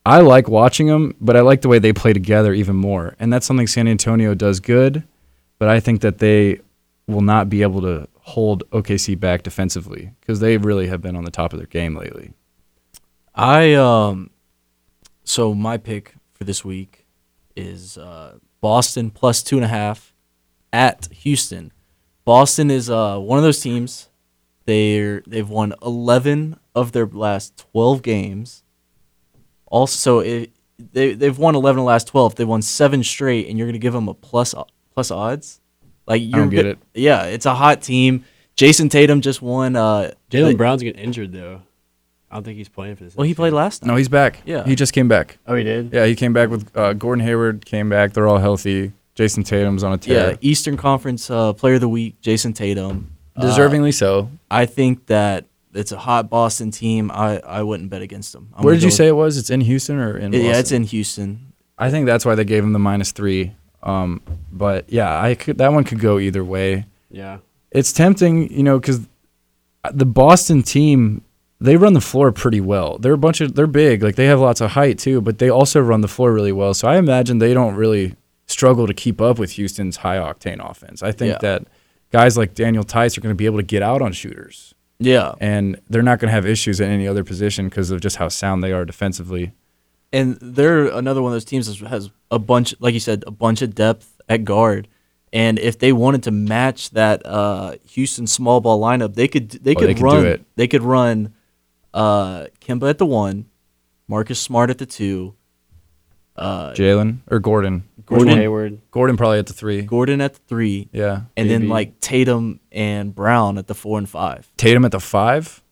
I 0.04 0.20
like 0.20 0.48
watching 0.48 0.86
them, 0.86 1.16
but 1.20 1.36
I 1.36 1.40
like 1.40 1.62
the 1.62 1.68
way 1.68 1.78
they 1.78 1.92
play 1.92 2.12
together 2.12 2.52
even 2.52 2.76
more, 2.76 3.16
and 3.18 3.32
that's 3.32 3.46
something 3.46 3.66
San 3.66 3.88
Antonio 3.88 4.34
does 4.34 4.60
good. 4.60 5.04
But 5.58 5.68
I 5.68 5.80
think 5.80 6.02
that 6.02 6.18
they 6.18 6.60
will 7.06 7.22
not 7.22 7.48
be 7.48 7.62
able 7.62 7.80
to 7.82 8.08
hold 8.20 8.68
OKC 8.70 9.18
back 9.18 9.42
defensively 9.42 10.10
because 10.20 10.40
they 10.40 10.58
really 10.58 10.88
have 10.88 11.00
been 11.00 11.16
on 11.16 11.24
the 11.24 11.30
top 11.30 11.52
of 11.52 11.58
their 11.58 11.66
game 11.66 11.96
lately. 11.96 12.32
I 13.34 13.74
um, 13.74 14.30
So 15.24 15.54
my 15.54 15.76
pick 15.76 16.14
for 16.32 16.44
this 16.44 16.64
week 16.64 17.05
is 17.56 17.98
uh, 17.98 18.38
Boston 18.60 19.10
plus 19.10 19.42
two 19.42 19.56
and 19.56 19.64
a 19.64 19.68
half 19.68 20.14
at 20.72 21.08
Houston. 21.12 21.72
Boston 22.24 22.70
is 22.70 22.90
uh, 22.90 23.18
one 23.18 23.38
of 23.38 23.44
those 23.44 23.60
teams. 23.60 24.08
They're 24.66 25.22
they've 25.26 25.48
won 25.48 25.74
eleven 25.82 26.58
of 26.74 26.92
their 26.92 27.06
last 27.06 27.56
twelve 27.56 28.02
games. 28.02 28.62
Also, 29.66 30.18
it, 30.20 30.50
they 30.78 31.14
they've 31.14 31.38
won 31.38 31.54
eleven 31.54 31.78
of 31.80 31.84
the 31.84 31.88
last 31.88 32.08
twelve. 32.08 32.34
They 32.34 32.44
won 32.44 32.62
seven 32.62 33.02
straight, 33.02 33.48
and 33.48 33.56
you're 33.56 33.68
gonna 33.68 33.78
give 33.78 33.92
them 33.92 34.08
a 34.08 34.14
plus 34.14 34.54
plus 34.92 35.10
odds. 35.10 35.60
Like 36.06 36.22
you 36.22 36.32
don't 36.32 36.50
get 36.50 36.66
it. 36.66 36.78
Yeah, 36.94 37.24
it's 37.24 37.46
a 37.46 37.54
hot 37.54 37.82
team. 37.82 38.24
Jayson 38.56 38.88
Tatum 38.90 39.20
just 39.20 39.42
won. 39.42 39.76
Uh, 39.76 40.12
Jaylen 40.30 40.56
Brown's 40.56 40.82
getting 40.82 41.02
injured 41.02 41.32
though. 41.32 41.62
I 42.30 42.34
don't 42.36 42.44
think 42.44 42.58
he's 42.58 42.68
playing 42.68 42.96
for 42.96 43.04
this. 43.04 43.14
Well, 43.14 43.26
he 43.26 43.34
played 43.34 43.52
last 43.52 43.80
time. 43.80 43.88
No, 43.88 43.96
he's 43.96 44.08
back. 44.08 44.40
Yeah. 44.44 44.64
he 44.64 44.74
just 44.74 44.92
came 44.92 45.06
back. 45.08 45.38
Oh, 45.46 45.54
he 45.54 45.62
did. 45.64 45.92
Yeah, 45.92 46.06
he 46.06 46.14
came 46.14 46.32
back 46.32 46.48
with 46.50 46.76
uh, 46.76 46.92
Gordon 46.94 47.24
Hayward. 47.24 47.64
Came 47.64 47.88
back. 47.88 48.12
They're 48.12 48.26
all 48.26 48.38
healthy. 48.38 48.92
Jayson 49.14 49.44
Tatum's 49.44 49.82
on 49.82 49.92
a 49.92 49.98
tear. 49.98 50.30
Yeah, 50.32 50.36
Eastern 50.40 50.76
Conference 50.76 51.30
uh, 51.30 51.52
Player 51.54 51.74
of 51.74 51.80
the 51.80 51.88
Week, 51.88 52.20
Jayson 52.20 52.52
Tatum. 52.52 53.12
Uh, 53.36 53.42
deservingly 53.44 53.94
so. 53.94 54.30
I 54.50 54.66
think 54.66 55.06
that 55.06 55.44
it's 55.72 55.92
a 55.92 55.98
hot 55.98 56.28
Boston 56.28 56.70
team. 56.70 57.10
I, 57.10 57.38
I 57.40 57.62
wouldn't 57.62 57.88
bet 57.90 58.02
against 58.02 58.32
them. 58.32 58.50
I'm 58.54 58.64
Where 58.64 58.74
did 58.74 58.82
you 58.82 58.90
say 58.90 59.06
it 59.06 59.12
was? 59.16 59.38
It's 59.38 59.48
in 59.50 59.60
Houston 59.62 59.98
or 59.98 60.18
in? 60.18 60.32
with- 60.32 60.42
Yeah, 60.42 60.50
it's 60.50 60.58
Boston? 60.70 60.76
in 60.76 60.82
Houston. 60.88 61.52
I 61.78 61.90
think 61.90 62.06
that's 62.06 62.24
why 62.26 62.34
they 62.34 62.44
gave 62.44 62.62
him 62.64 62.72
the 62.72 62.78
minus 62.78 63.12
three. 63.12 63.54
Um, 63.82 64.20
but 64.50 64.90
yeah, 64.90 65.20
I 65.20 65.34
could 65.34 65.58
that 65.58 65.72
one 65.72 65.84
could 65.84 66.00
go 66.00 66.18
either 66.18 66.42
way. 66.44 66.86
Yeah. 67.10 67.38
It's 67.70 67.92
tempting, 67.92 68.50
you 68.52 68.62
know, 68.62 68.78
because 68.80 69.06
the 69.92 70.06
Boston 70.06 70.62
team 70.62 71.22
they 71.60 71.76
run 71.76 71.94
the 71.94 72.00
floor 72.00 72.32
pretty 72.32 72.60
well. 72.60 72.98
They're 72.98 73.12
a 73.14 73.18
bunch 73.18 73.40
of 73.40 73.54
they're 73.54 73.66
big, 73.66 74.02
like 74.02 74.16
they 74.16 74.26
have 74.26 74.40
lots 74.40 74.60
of 74.60 74.72
height 74.72 74.98
too, 74.98 75.20
but 75.20 75.38
they 75.38 75.48
also 75.50 75.80
run 75.80 76.00
the 76.02 76.08
floor 76.08 76.32
really 76.32 76.52
well. 76.52 76.74
So 76.74 76.86
I 76.88 76.96
imagine 76.98 77.38
they 77.38 77.54
don't 77.54 77.74
really 77.74 78.14
struggle 78.46 78.86
to 78.86 78.94
keep 78.94 79.20
up 79.20 79.38
with 79.38 79.52
Houston's 79.52 79.98
high 79.98 80.18
octane 80.18 80.58
offense. 80.68 81.02
I 81.02 81.12
think 81.12 81.32
Yeah. 81.32 81.38
that 81.40 81.66
guys 82.12 82.36
like 82.36 82.54
Daniel 82.54 82.84
Theis 82.84 83.16
are 83.16 83.20
going 83.20 83.32
to 83.34 83.36
be 83.36 83.46
able 83.46 83.58
to 83.58 83.64
get 83.64 83.82
out 83.82 84.00
on 84.02 84.12
shooters, 84.12 84.74
Yeah, 84.98 85.32
and 85.40 85.80
they're 85.90 86.02
not 86.02 86.18
going 86.20 86.28
to 86.28 86.32
have 86.34 86.46
issues 86.46 86.80
at 86.80 86.88
any 86.88 87.08
other 87.08 87.24
position 87.24 87.68
because 87.68 87.90
of 87.90 88.00
just 88.00 88.16
how 88.16 88.28
sound 88.28 88.62
they 88.62 88.72
are 88.72 88.84
defensively. 88.84 89.52
and 90.12 90.38
they're 90.40 90.86
another 90.86 91.20
one 91.20 91.32
of 91.32 91.34
those 91.34 91.44
teams 91.44 91.66
that 91.66 91.88
has 91.88 92.10
a 92.30 92.38
bunch, 92.38 92.74
like 92.80 92.94
you 92.94 93.00
said, 93.00 93.24
a 93.26 93.30
bunch 93.32 93.60
of 93.62 93.74
depth 93.74 94.20
at 94.28 94.44
guard. 94.44 94.86
And 95.32 95.58
if 95.58 95.78
they 95.80 95.92
wanted 95.92 96.22
to 96.22 96.30
match 96.30 96.90
that 96.90 97.26
uh, 97.26 97.74
Houston 97.88 98.26
small 98.28 98.60
ball 98.60 98.80
lineup, 98.80 99.14
they 99.14 99.26
could 99.26 99.50
they 99.50 99.72
Oh, 99.72 99.74
could 99.80 99.88
they 99.88 99.94
could 99.94 100.00
do 100.00 100.04
run 100.06 100.44
they 100.54 100.68
could 100.68 100.82
run 100.82 101.34
uh, 101.96 102.46
Kemba 102.60 102.90
at 102.90 102.98
the 102.98 103.06
one, 103.06 103.46
Marcus 104.08 104.38
Smart 104.38 104.70
at 104.70 104.78
the 104.78 104.86
two, 104.86 105.34
uh, 106.36 106.72
Jaylen 106.74 107.18
or 107.30 107.38
Gordon. 107.38 107.84
Gordon, 108.04 108.26
Gordon- 108.26 108.38
Hayward. 108.42 108.80
Gordon 108.90 109.16
probably 109.16 109.38
at 109.38 109.46
the 109.46 109.52
three. 109.52 109.82
Gordon 109.82 110.20
at 110.20 110.34
the 110.34 110.40
three, 110.46 110.88
Yeah. 110.92 111.22
and 111.36 111.50
then 111.50 111.62
Maybe. 111.62 111.70
like 111.72 112.00
Tatum 112.00 112.60
and 112.70 113.14
Brown 113.14 113.58
at 113.58 113.66
the 113.66 113.74
four 113.74 113.98
and 113.98 114.08
five. 114.08 114.48
Tatum 114.56 114.84
at 114.84 114.92
the 114.92 115.00
five? 115.00 115.62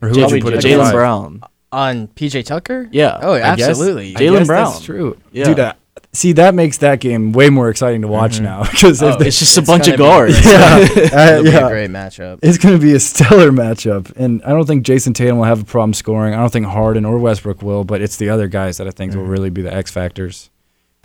Or 0.00 0.08
who 0.08 0.14
would 0.14 0.20
Probably 0.20 0.38
you 0.38 0.42
put 0.44 0.54
at 0.54 0.60
Jaylen 0.60 0.62
the 0.62 0.68
Jaylen 0.68 0.82
five? 0.84 0.92
Brown. 0.94 1.40
On 1.72 2.06
PJ 2.08 2.44
Tucker? 2.46 2.88
Yeah, 2.92 3.18
Oh, 3.20 3.32
I 3.34 3.56
guess- 3.56 3.68
absolutely. 3.68 4.16
I 4.16 4.20
Jaylen 4.20 4.38
guess 4.38 4.46
Brown. 4.46 4.72
That's 4.72 4.84
true. 4.84 5.16
Yeah. 5.32 5.44
Dude, 5.44 5.58
uh, 5.60 5.72
see, 6.16 6.32
that 6.32 6.54
makes 6.54 6.78
that 6.78 7.00
game 7.00 7.32
way 7.32 7.50
more 7.50 7.68
exciting 7.68 8.02
to 8.02 8.08
watch 8.08 8.40
now 8.40 8.64
because 8.70 9.02
Oh, 9.02 9.16
it's 9.20 9.38
just 9.38 9.56
a 9.58 9.60
It's 9.60 9.68
bunch 9.70 9.88
of 9.88 9.96
gonna 9.98 10.26
be- 10.26 10.32
guards. 10.32 10.44
yeah, 10.46 11.10
uh, 11.12 11.30
It'll 11.32 11.42
be 11.44 11.48
a 11.50 11.52
yeah. 11.52 11.68
great 11.68 11.90
matchup. 11.90 12.38
It's 12.42 12.58
going 12.58 12.74
to 12.78 12.80
be 12.80 12.94
a 12.94 13.00
stellar 13.00 13.50
matchup. 13.50 14.10
And 14.16 14.42
I 14.44 14.50
don't 14.50 14.66
think 14.66 14.84
Jayson 14.84 15.12
Tatum 15.14 15.38
will 15.38 15.44
have 15.44 15.62
a 15.62 15.64
problem 15.64 15.94
scoring. 15.94 16.34
I 16.34 16.38
don't 16.38 16.52
think 16.52 16.66
Harden 16.66 17.04
or 17.04 17.18
Westbrook 17.18 17.62
will, 17.62 17.84
but 17.84 18.00
it's 18.02 18.16
the 18.16 18.28
other 18.30 18.48
guys 18.48 18.78
that 18.78 18.86
I 18.86 18.90
think 18.90 19.14
will 19.14 19.22
really 19.24 19.50
be 19.50 19.62
the 19.62 19.72
X 19.72 19.90
factors 19.90 20.50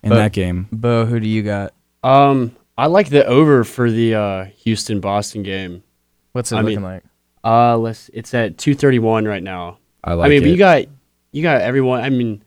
in 0.03 0.09
But- 0.09 0.16
that 0.16 0.32
game. 0.34 0.68
Bo, 0.72 1.05
who 1.05 1.20
do 1.20 1.28
you 1.28 1.43
got? 1.43 1.74
Um, 2.03 2.55
I 2.78 2.88
like 2.88 3.09
the 3.09 3.26
over 3.26 3.64
for 3.64 3.91
the 3.91 4.16
uh, 4.16 4.45
Houston 4.64 4.99
Boston 5.01 5.43
game. 5.43 5.84
What's 6.32 6.51
it 6.51 6.55
I 6.55 6.62
looking 6.62 6.78
mean, 6.82 6.84
like? 6.84 7.03
Uh, 7.43 7.78
let's. 7.78 8.09
It's 8.14 8.34
at 8.34 8.57
two 8.57 8.74
thirty 8.74 8.97
one 8.99 9.26
right 9.26 9.43
now. 9.43 9.78
I 10.03 10.14
like 10.14 10.26
I 10.26 10.30
mean, 10.30 10.38
it. 10.38 10.41
but 10.41 10.49
you 10.49 10.57
got 10.57 10.86
you 11.32 11.43
got 11.43 11.62
everyone. 11.62 12.01
I 12.01 12.09
mean, 12.09 12.43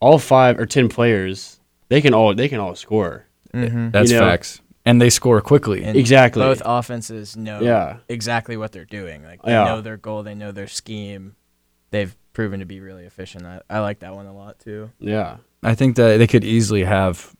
all 0.00 0.18
five 0.18 0.58
or 0.58 0.66
ten 0.66 0.88
players. 0.88 1.57
They 1.88 2.00
can 2.00 2.14
all 2.14 2.34
they 2.34 2.48
can 2.48 2.60
all 2.60 2.74
score. 2.74 3.26
Mm-hmm. 3.54 3.90
That's 3.90 4.10
you 4.10 4.18
know- 4.18 4.26
facts. 4.26 4.60
And 4.84 5.02
they 5.02 5.10
score 5.10 5.42
quickly. 5.42 5.84
And 5.84 5.98
Exactly. 5.98 6.40
Both 6.42 6.62
offenses 6.64 7.36
know 7.36 7.60
Yeah. 7.60 7.98
exactly 8.08 8.56
what 8.56 8.72
they're 8.72 8.86
doing. 8.86 9.22
Like 9.22 9.42
they 9.42 9.50
Yeah. 9.52 9.64
know 9.64 9.80
their 9.82 9.98
goal, 9.98 10.22
they 10.22 10.34
know 10.34 10.50
their 10.50 10.68
scheme. 10.68 11.34
They've 11.90 12.16
proven 12.32 12.60
to 12.60 12.66
be 12.66 12.80
really 12.80 13.04
efficient. 13.04 13.44
I, 13.44 13.60
I 13.68 13.80
like 13.80 13.98
that 13.98 14.14
one 14.14 14.24
a 14.24 14.32
lot 14.34 14.58
too. 14.60 14.90
Yeah. 14.98 15.38
I 15.62 15.74
think 15.74 15.96
that 15.96 16.16
they 16.16 16.26
could 16.26 16.42
easily 16.44 16.84
have 16.84 17.34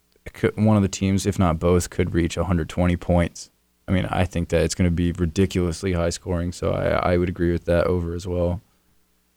one 0.57 0.77
of 0.77 0.83
the 0.83 0.89
teams, 0.91 1.25
if 1.25 1.39
not 1.39 1.59
both, 1.59 1.89
could 1.89 2.13
reach 2.13 2.37
120 2.37 2.97
points. 2.99 3.51
I 3.87 3.93
mean, 3.93 4.05
I 4.11 4.27
think 4.27 4.51
that 4.51 4.61
it's 4.63 4.75
going 4.75 4.91
to 4.91 4.95
be 4.95 5.13
ridiculously 5.13 5.95
high 5.95 6.11
scoring, 6.11 6.53
so 6.53 6.73
I, 6.73 7.13
I 7.13 7.17
would 7.17 7.31
agree 7.31 7.53
with 7.53 7.65
that 7.65 7.87
over 7.87 8.13
as 8.15 8.27
well. 8.27 8.61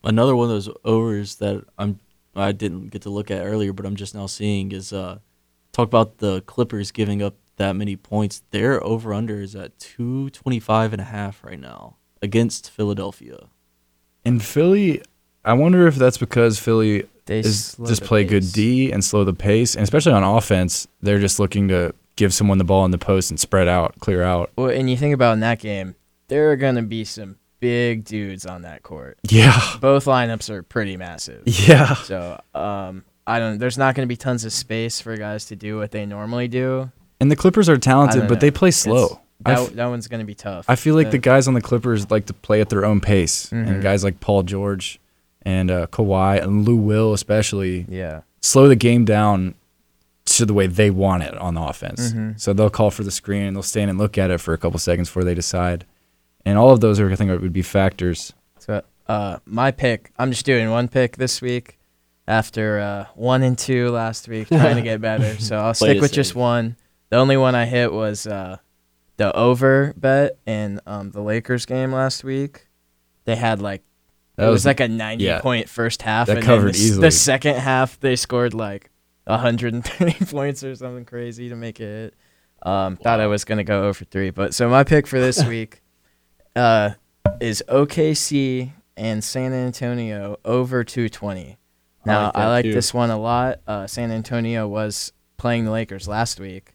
Another 0.04 0.36
one 0.36 0.46
of 0.46 0.50
those 0.50 0.68
overs 0.84 1.36
that 1.36 1.64
I'm 1.78 2.00
I 2.36 2.52
didn't 2.52 2.90
get 2.90 3.02
to 3.04 3.10
look 3.10 3.30
at 3.30 3.46
earlier, 3.46 3.74
but 3.74 3.86
I'm 3.86 3.96
just 3.96 4.16
now 4.16 4.26
seeing 4.26 4.72
is 4.72 4.94
uh 4.94 5.20
talk 5.72 5.88
about 5.88 6.18
the 6.18 6.42
Clippers 6.42 6.92
giving 6.92 7.22
up 7.22 7.36
that 7.58 7.76
many 7.76 7.96
points. 7.96 8.42
Their 8.52 8.84
over 8.84 9.14
under 9.14 9.42
is 9.42 9.56
at 9.56 9.78
225 9.80 10.94
and 10.94 11.02
a 11.02 11.06
half 11.06 11.44
right 11.44 11.60
now 11.60 11.98
against 12.22 12.70
Philadelphia. 12.70 13.48
In 14.24 14.40
Philly, 14.40 15.02
I 15.44 15.54
wonder 15.54 15.88
if 15.88 15.96
that's 15.96 16.18
because 16.18 16.60
Philly 16.60 17.08
They 17.26 17.40
is 17.40 17.76
just 17.76 18.02
the 18.02 18.08
play 18.08 18.24
good. 18.26 18.52
D 18.54 18.92
and 18.92 19.04
slow 19.04 19.24
the 19.24 19.34
pace, 19.34 19.76
and 19.76 19.84
especially 19.84 20.14
on 20.14 20.24
offense, 20.24 20.88
they're 21.02 21.20
just 21.20 21.40
looking 21.40 21.68
to 21.70 21.94
give 22.16 22.34
someone 22.34 22.58
the 22.58 22.64
ball 22.64 22.86
in 22.86 22.92
the 22.92 22.98
post 22.98 23.32
and 23.32 23.40
spread 23.40 23.68
out, 23.68 24.00
clear 24.00 24.22
out. 24.22 24.52
Well, 24.56 24.70
and 24.70 24.90
you 24.90 24.98
think 24.98 25.14
about 25.14 25.34
in 25.34 25.40
that 25.40 25.60
game, 25.60 25.96
there 26.28 26.52
are 26.52 26.56
gonna 26.56 26.84
be 26.84 27.04
some 27.04 27.38
big 27.62 28.04
dudes 28.04 28.46
on 28.46 28.64
that 28.64 28.84
court. 28.84 29.18
Yeah, 29.30 29.58
Both 29.80 30.04
lineups 30.06 30.50
are 30.50 30.62
pretty 30.64 30.98
massive. 30.98 31.44
yeah. 31.46 31.94
So 31.96 32.42
um, 32.54 33.06
I 33.26 33.40
don't. 33.40 33.58
There's 33.60 33.78
not 33.78 33.96
gonna 33.96 34.08
be 34.08 34.18
tons 34.18 34.44
of 34.44 34.52
space 34.52 35.00
for 35.00 35.16
guys 35.16 35.46
to 35.46 35.56
do 35.56 35.78
what 35.78 35.92
they 35.92 36.06
normally 36.06 36.50
do. 36.50 36.92
And 37.22 37.32
the 37.32 37.36
Clippers 37.38 37.70
are 37.70 37.78
talented, 37.78 38.24
but 38.28 38.36
know. 38.36 38.40
they 38.42 38.52
play 38.52 38.72
slow. 38.72 39.22
That, 39.46 39.60
f- 39.60 39.70
that 39.74 39.86
one's 39.86 40.08
gonna 40.08 40.26
be 40.26 40.36
tough. 40.36 40.66
I 40.68 40.76
feel 40.76 40.96
like 40.96 41.08
the 41.08 41.12
The- 41.12 41.18
guys 41.20 41.48
on 41.48 41.54
the 41.54 41.62
Clippers 41.62 42.12
like 42.12 42.26
to 42.26 42.34
play 42.34 42.60
at 42.62 42.70
their 42.70 42.84
own 42.86 43.00
pace, 43.00 43.48
Mhm. 43.52 43.68
and 43.68 43.82
guys 43.82 44.04
like 44.04 44.20
Paul 44.20 44.44
George 44.44 45.00
and 45.44 45.72
uh, 45.72 45.88
Kawhi 45.88 46.44
and 46.44 46.68
Lou 46.68 46.76
Will 46.76 47.14
especially 47.14 47.86
Yeah. 47.90 48.22
slow 48.42 48.68
the 48.68 48.76
game 48.76 49.06
down 49.06 49.56
to 50.26 50.46
the 50.46 50.54
way 50.54 50.68
they 50.68 50.90
want 50.92 51.24
it 51.24 51.36
on 51.38 51.56
the 51.56 51.62
offense. 51.62 52.12
Mhm. 52.14 52.40
So 52.40 52.54
they'll 52.54 52.70
call 52.70 52.92
for 52.92 53.04
the 53.04 53.10
screen 53.12 53.44
and 53.44 53.56
they'll 53.56 53.64
stand 53.64 53.90
and 53.90 53.98
look 54.00 54.18
at 54.20 54.30
it 54.30 54.40
for 54.40 54.54
a 54.54 54.58
couple 54.58 54.80
seconds 54.80 55.10
before 55.10 55.24
they 55.24 55.34
decide. 55.34 55.86
And 56.46 56.58
all 56.58 56.72
of 56.72 56.80
those 56.80 57.00
are, 57.00 57.12
I 57.12 57.16
think, 57.16 57.30
would 57.40 57.54
be 57.54 57.62
factors. 57.62 58.34
So 58.60 58.82
uh, 59.08 59.38
my 59.46 59.72
pick. 59.72 60.12
I'm 60.18 60.32
just 60.32 60.46
doing 60.46 60.70
one 60.70 60.88
pick 60.88 61.18
this 61.18 61.42
week 61.42 61.78
after 62.28 62.80
uh, 62.80 63.06
one 63.16 63.44
and 63.44 63.58
two 63.58 63.90
last 63.90 64.28
week, 64.28 64.48
trying 64.50 64.76
to 64.76 64.82
get 64.82 65.02
better. 65.02 65.38
So 65.40 65.58
I'll 65.58 65.74
stick 65.74 66.02
with 66.02 66.14
just 66.14 66.36
one. 66.36 66.78
The 67.10 67.18
only 67.18 67.38
one 67.38 67.56
I 67.56 67.66
hit 67.66 67.92
was 67.92 68.26
uh, 68.26 68.58
the 69.18 69.36
over 69.36 69.94
bet 69.98 70.38
in 70.46 70.80
um, 70.88 71.12
the 71.12 71.22
Lakers 71.22 71.66
game 71.66 71.92
last 71.92 72.24
week. 72.24 72.68
They 73.26 73.36
had 73.36 73.62
like 73.62 73.84
That 74.38 74.46
it 74.48 74.50
was, 74.50 74.62
was- 74.62 74.66
like 74.66 74.80
a 74.80 74.88
90 74.88 75.24
yeah. 75.24 75.42
point 75.42 75.70
first 75.70 76.02
half. 76.02 76.28
That 76.28 76.38
and 76.38 76.46
covered 76.46 76.74
the, 76.74 76.80
easily. 76.80 77.08
The 77.08 77.12
second 77.12 77.56
half, 77.58 78.00
they 78.00 78.16
scored 78.16 78.54
like 78.54 78.90
130 79.26 80.26
points 80.32 80.64
or 80.64 80.74
something 80.76 81.06
crazy 81.06 81.50
to 81.50 81.56
make 81.56 81.80
it. 81.80 81.84
hit. 81.84 82.16
Um, 82.64 82.96
Thought 82.98 83.20
I 83.20 83.28
was 83.28 83.44
gonna 83.44 83.64
go 83.64 83.88
over 83.88 84.06
three, 84.06 84.30
but 84.30 84.54
so 84.54 84.70
my 84.70 84.84
pick 84.84 85.08
for 85.08 85.20
this 85.20 85.44
week 85.48 85.81
uh, 86.56 86.92
is 87.40 87.64
OKC 87.68 88.72
and 88.98 89.24
San 89.24 89.54
Antonio 89.54 90.38
over 90.46 90.84
220. 90.84 91.52
I 91.52 91.58
Now 92.06 92.26
like 92.26 92.36
I 92.36 92.50
like 92.50 92.66
this 92.66 92.94
one 92.94 93.10
a 93.10 93.20
lot. 93.20 93.60
Uh, 93.68 93.88
San 93.88 94.12
Antonio 94.12 94.68
was 94.68 95.14
playing 95.38 95.66
the 95.66 95.72
Lakers 95.72 96.08
last 96.08 96.40
week, 96.40 96.74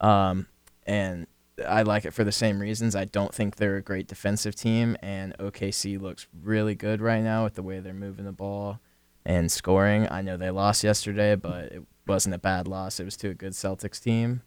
um, 0.00 0.46
and 0.86 1.26
I 1.66 1.82
like 1.82 2.04
it 2.04 2.12
for 2.12 2.24
the 2.24 2.32
same 2.32 2.60
reasons. 2.60 2.94
I 2.94 3.06
don't 3.06 3.34
think 3.34 3.56
they're 3.56 3.76
a 3.76 3.82
great 3.82 4.06
defensive 4.06 4.54
team, 4.54 4.96
and 5.02 5.36
OKC 5.38 6.00
looks 6.00 6.26
really 6.42 6.74
good 6.74 7.00
right 7.00 7.22
now 7.22 7.44
with 7.44 7.54
the 7.54 7.62
way 7.62 7.80
they're 7.80 7.94
moving 7.94 8.26
the 8.26 8.32
ball 8.32 8.80
and 9.24 9.50
scoring. 9.50 10.06
I 10.10 10.20
know 10.20 10.36
they 10.36 10.50
lost 10.50 10.84
yesterday, 10.84 11.34
but 11.34 11.72
it 11.72 11.82
wasn't 12.06 12.34
a 12.34 12.38
bad 12.38 12.68
loss. 12.68 13.00
It 13.00 13.04
was 13.04 13.16
to 13.18 13.30
a 13.30 13.34
good 13.34 13.52
Celtics 13.52 14.02
team. 14.02 14.42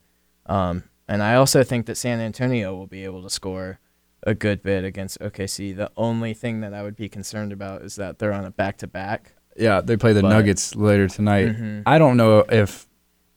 Um, 0.45 0.83
and 1.07 1.23
I 1.23 1.35
also 1.35 1.63
think 1.63 1.87
that 1.87 1.95
San 1.95 2.19
Antonio 2.19 2.75
will 2.75 2.87
be 2.87 3.03
able 3.03 3.23
to 3.23 3.29
score 3.29 3.79
a 4.23 4.33
good 4.33 4.61
bit 4.61 4.83
against 4.83 5.19
OKC. 5.19 5.75
The 5.75 5.91
only 5.97 6.33
thing 6.33 6.61
that 6.61 6.73
I 6.73 6.83
would 6.83 6.95
be 6.95 7.07
concerned 7.09 7.51
about 7.51 7.81
is 7.83 7.95
that 7.95 8.19
they're 8.19 8.33
on 8.33 8.45
a 8.45 8.51
back 8.51 8.77
to 8.77 8.87
back. 8.87 9.33
Yeah, 9.57 9.81
they 9.81 9.97
play 9.97 10.13
the 10.13 10.21
But- 10.21 10.29
Nuggets 10.29 10.75
later 10.75 11.07
tonight. 11.07 11.49
Mhm. 11.49 11.83
I 11.85 11.97
don't 11.97 12.17
know 12.17 12.39
if 12.49 12.87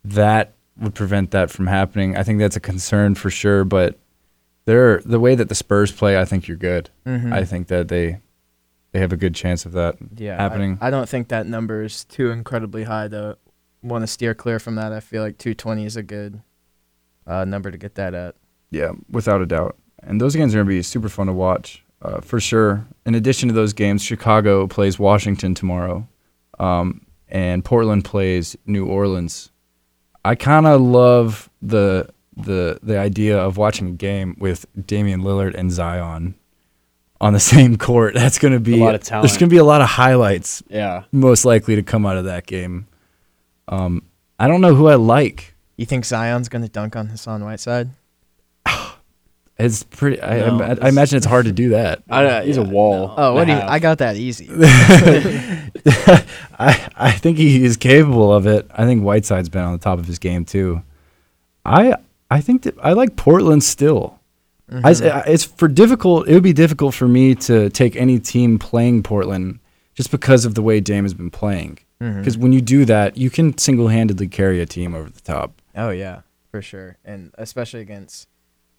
that 0.05 0.55
would 0.79 0.95
prevent 0.95 1.31
that 1.33 1.51
from 1.51 1.67
happening. 1.67 2.17
I 2.17 2.23
think 2.23 2.39
that's 2.39 2.57
a 2.57 2.61
concern 2.61 3.15
for 3.15 3.31
sure, 3.31 3.65
but 3.65 3.99
they're 4.65 4.99
the 5.05 5.21
way 5.21 5.35
that 5.35 5.49
the 5.49 5.55
Spurs 5.55 5.93
play, 5.93 6.19
I 6.19 6.25
think 6.25 6.49
you're 6.49 6.57
good. 6.57 6.91
Mhm. 7.07 7.33
I 7.33 7.45
think 7.45 7.69
that 7.69 7.89
they 7.89 8.21
they 8.93 9.01
have 9.01 9.13
a 9.13 9.17
good 9.17 9.35
chance 9.35 9.65
of 9.65 9.73
that. 9.73 9.97
yeah, 10.19 10.37
happening. 10.37 10.77
I, 10.81 10.89
I 10.89 10.91
don't 10.91 11.09
think 11.09 11.29
that 11.29 11.47
number 11.47 11.83
is 11.83 12.05
too 12.05 12.31
incredibly 12.31 12.85
high 12.85 13.09
to 13.09 13.39
want 13.83 14.03
to 14.03 14.07
steer 14.07 14.35
clear 14.35 14.59
from 14.59 14.75
that. 14.75 14.93
I 14.93 15.01
feel 15.01 15.23
like 15.23 15.39
220 15.39 15.87
is 15.87 15.97
a 15.97 16.03
good 16.03 16.43
uh, 17.27 17.45
number 17.47 17.71
to 17.71 17.79
get 17.79 17.95
that 17.95 18.13
at. 18.15 18.35
Yeah, 18.71 18.93
without 19.11 19.41
a 19.41 19.47
doubt. 19.47 19.77
And 20.03 20.21
those 20.21 20.35
games 20.35 20.55
are 20.55 20.59
going 20.59 20.67
to 20.67 20.71
be 20.71 20.83
super 20.83 21.09
fun 21.09 21.27
to 21.29 21.33
watch, 21.33 21.85
uh, 22.03 22.21
for 22.21 22.41
sure. 22.41 22.85
In 23.07 23.15
addition 23.15 23.49
to 23.49 23.55
those 23.55 23.73
games, 23.73 24.03
Chicago 24.03 24.67
plays 24.67 24.99
Washington 24.99 25.55
tomorrow, 25.55 26.07
um, 26.59 27.07
and 27.29 27.65
Portland 27.65 28.05
plays 28.05 28.57
New 28.67 28.87
Orleans. 28.87 29.51
I 30.25 30.35
kind 30.35 30.67
of 30.67 30.81
love 30.81 31.49
the 31.61 32.09
the 32.37 32.79
the 32.83 32.99
idea 32.99 33.39
of 33.39 33.57
watching 33.59 33.89
a 33.89 33.93
game 33.93 34.37
with 34.39 34.67
Damian 34.87 35.21
Lillard 35.23 35.55
and 35.55 35.71
Zion 35.71 36.35
on 37.21 37.33
the 37.33 37.41
same 37.55 37.77
court. 37.79 38.15
That's 38.15 38.39
going 38.39 38.55
to 38.55 38.61
be 38.61 38.75
a 38.81 38.85
lot 38.85 38.95
of 38.95 39.03
talent. 39.03 39.29
There's 39.29 39.39
going 39.39 39.49
to 39.51 39.55
be 39.55 39.59
a 39.59 39.65
lot 39.65 39.81
of 39.83 39.89
highlights 39.89 40.63
Yeah. 40.69 41.05
most 41.13 41.45
likely 41.45 41.77
to 41.77 41.83
come 41.83 42.07
out 42.07 42.17
of 42.17 42.25
that 42.25 42.47
game. 42.47 42.87
Um, 43.69 44.03
I 44.39 44.49
don't 44.49 44.61
know 44.61 44.75
who 44.75 44.89
I 44.89 44.97
like. 44.97 45.55
You 45.77 45.87
think 45.87 46.05
Zion's 46.05 46.49
going 46.49 46.63
to 46.63 46.69
dunk 46.69 46.97
on 46.97 47.07
Hassan 47.07 47.45
Whiteside? 47.45 47.91
It's 49.65 49.83
pretty. 49.83 50.21
I, 50.23 50.39
No, 50.41 50.59
I, 50.61 50.69
I 50.69 50.73
it's- 50.73 50.89
imagine 50.89 51.17
it's 51.17 51.27
hard 51.27 51.47
to 51.47 51.53
do 51.53 51.71
that. 51.71 52.03
I, 52.11 52.43
he's 52.45 52.57
a 52.57 52.63
wall. 52.63 53.13
Oh, 53.17 53.35
what 53.35 53.47
do 53.47 53.53
you? 53.53 53.59
I 53.59 53.79
got 53.79 53.99
that 53.99 54.17
easy. 54.17 54.49
I 56.59 56.89
I 56.97 57.13
think 57.13 57.39
he 57.39 57.65
is 57.65 57.77
capable 57.77 58.33
of 58.33 58.47
it. 58.47 58.67
I 58.75 58.85
think 58.85 59.03
Whiteside's 59.03 59.49
been 59.49 59.63
on 59.63 59.73
the 59.73 59.79
top 59.79 59.99
of 59.99 60.07
his 60.07 60.19
game 60.19 60.45
too. 60.45 60.83
I 61.65 61.97
I 62.31 62.41
think 62.41 62.63
that 62.63 62.75
I 62.83 62.93
like 62.93 63.17
Portland 63.17 63.63
still. 63.65 64.19
I 64.85 64.91
s- 64.93 65.03
I- 65.03 65.21
it's 65.27 65.45
for 65.45 65.69
difficult. 65.69 66.29
It 66.29 66.35
would 66.35 66.43
be 66.43 66.53
difficult 66.55 66.95
for 66.95 67.07
me 67.09 67.35
to 67.37 67.69
take 67.71 67.95
any 67.97 68.19
team 68.19 68.59
playing 68.59 69.03
Portland 69.03 69.59
just 69.95 70.11
because 70.11 70.45
of 70.47 70.55
the 70.55 70.63
way 70.63 70.81
Dame 70.81 71.05
has 71.05 71.13
been 71.15 71.31
playing. 71.31 71.79
Mm-hmm. 72.01 72.19
Because 72.21 72.39
when 72.39 72.53
you 72.53 72.61
do 72.63 72.85
that, 72.87 73.17
you 73.17 73.29
can 73.29 73.57
single-handedly 73.59 74.29
carry 74.29 74.61
a 74.63 74.67
team 74.67 74.95
over 74.95 75.11
the 75.11 75.21
top. 75.21 75.61
Oh 75.77 75.91
yeah, 75.91 76.23
for 76.51 76.63
sure, 76.63 76.97
and 77.05 77.33
especially 77.37 77.81
against 77.81 78.29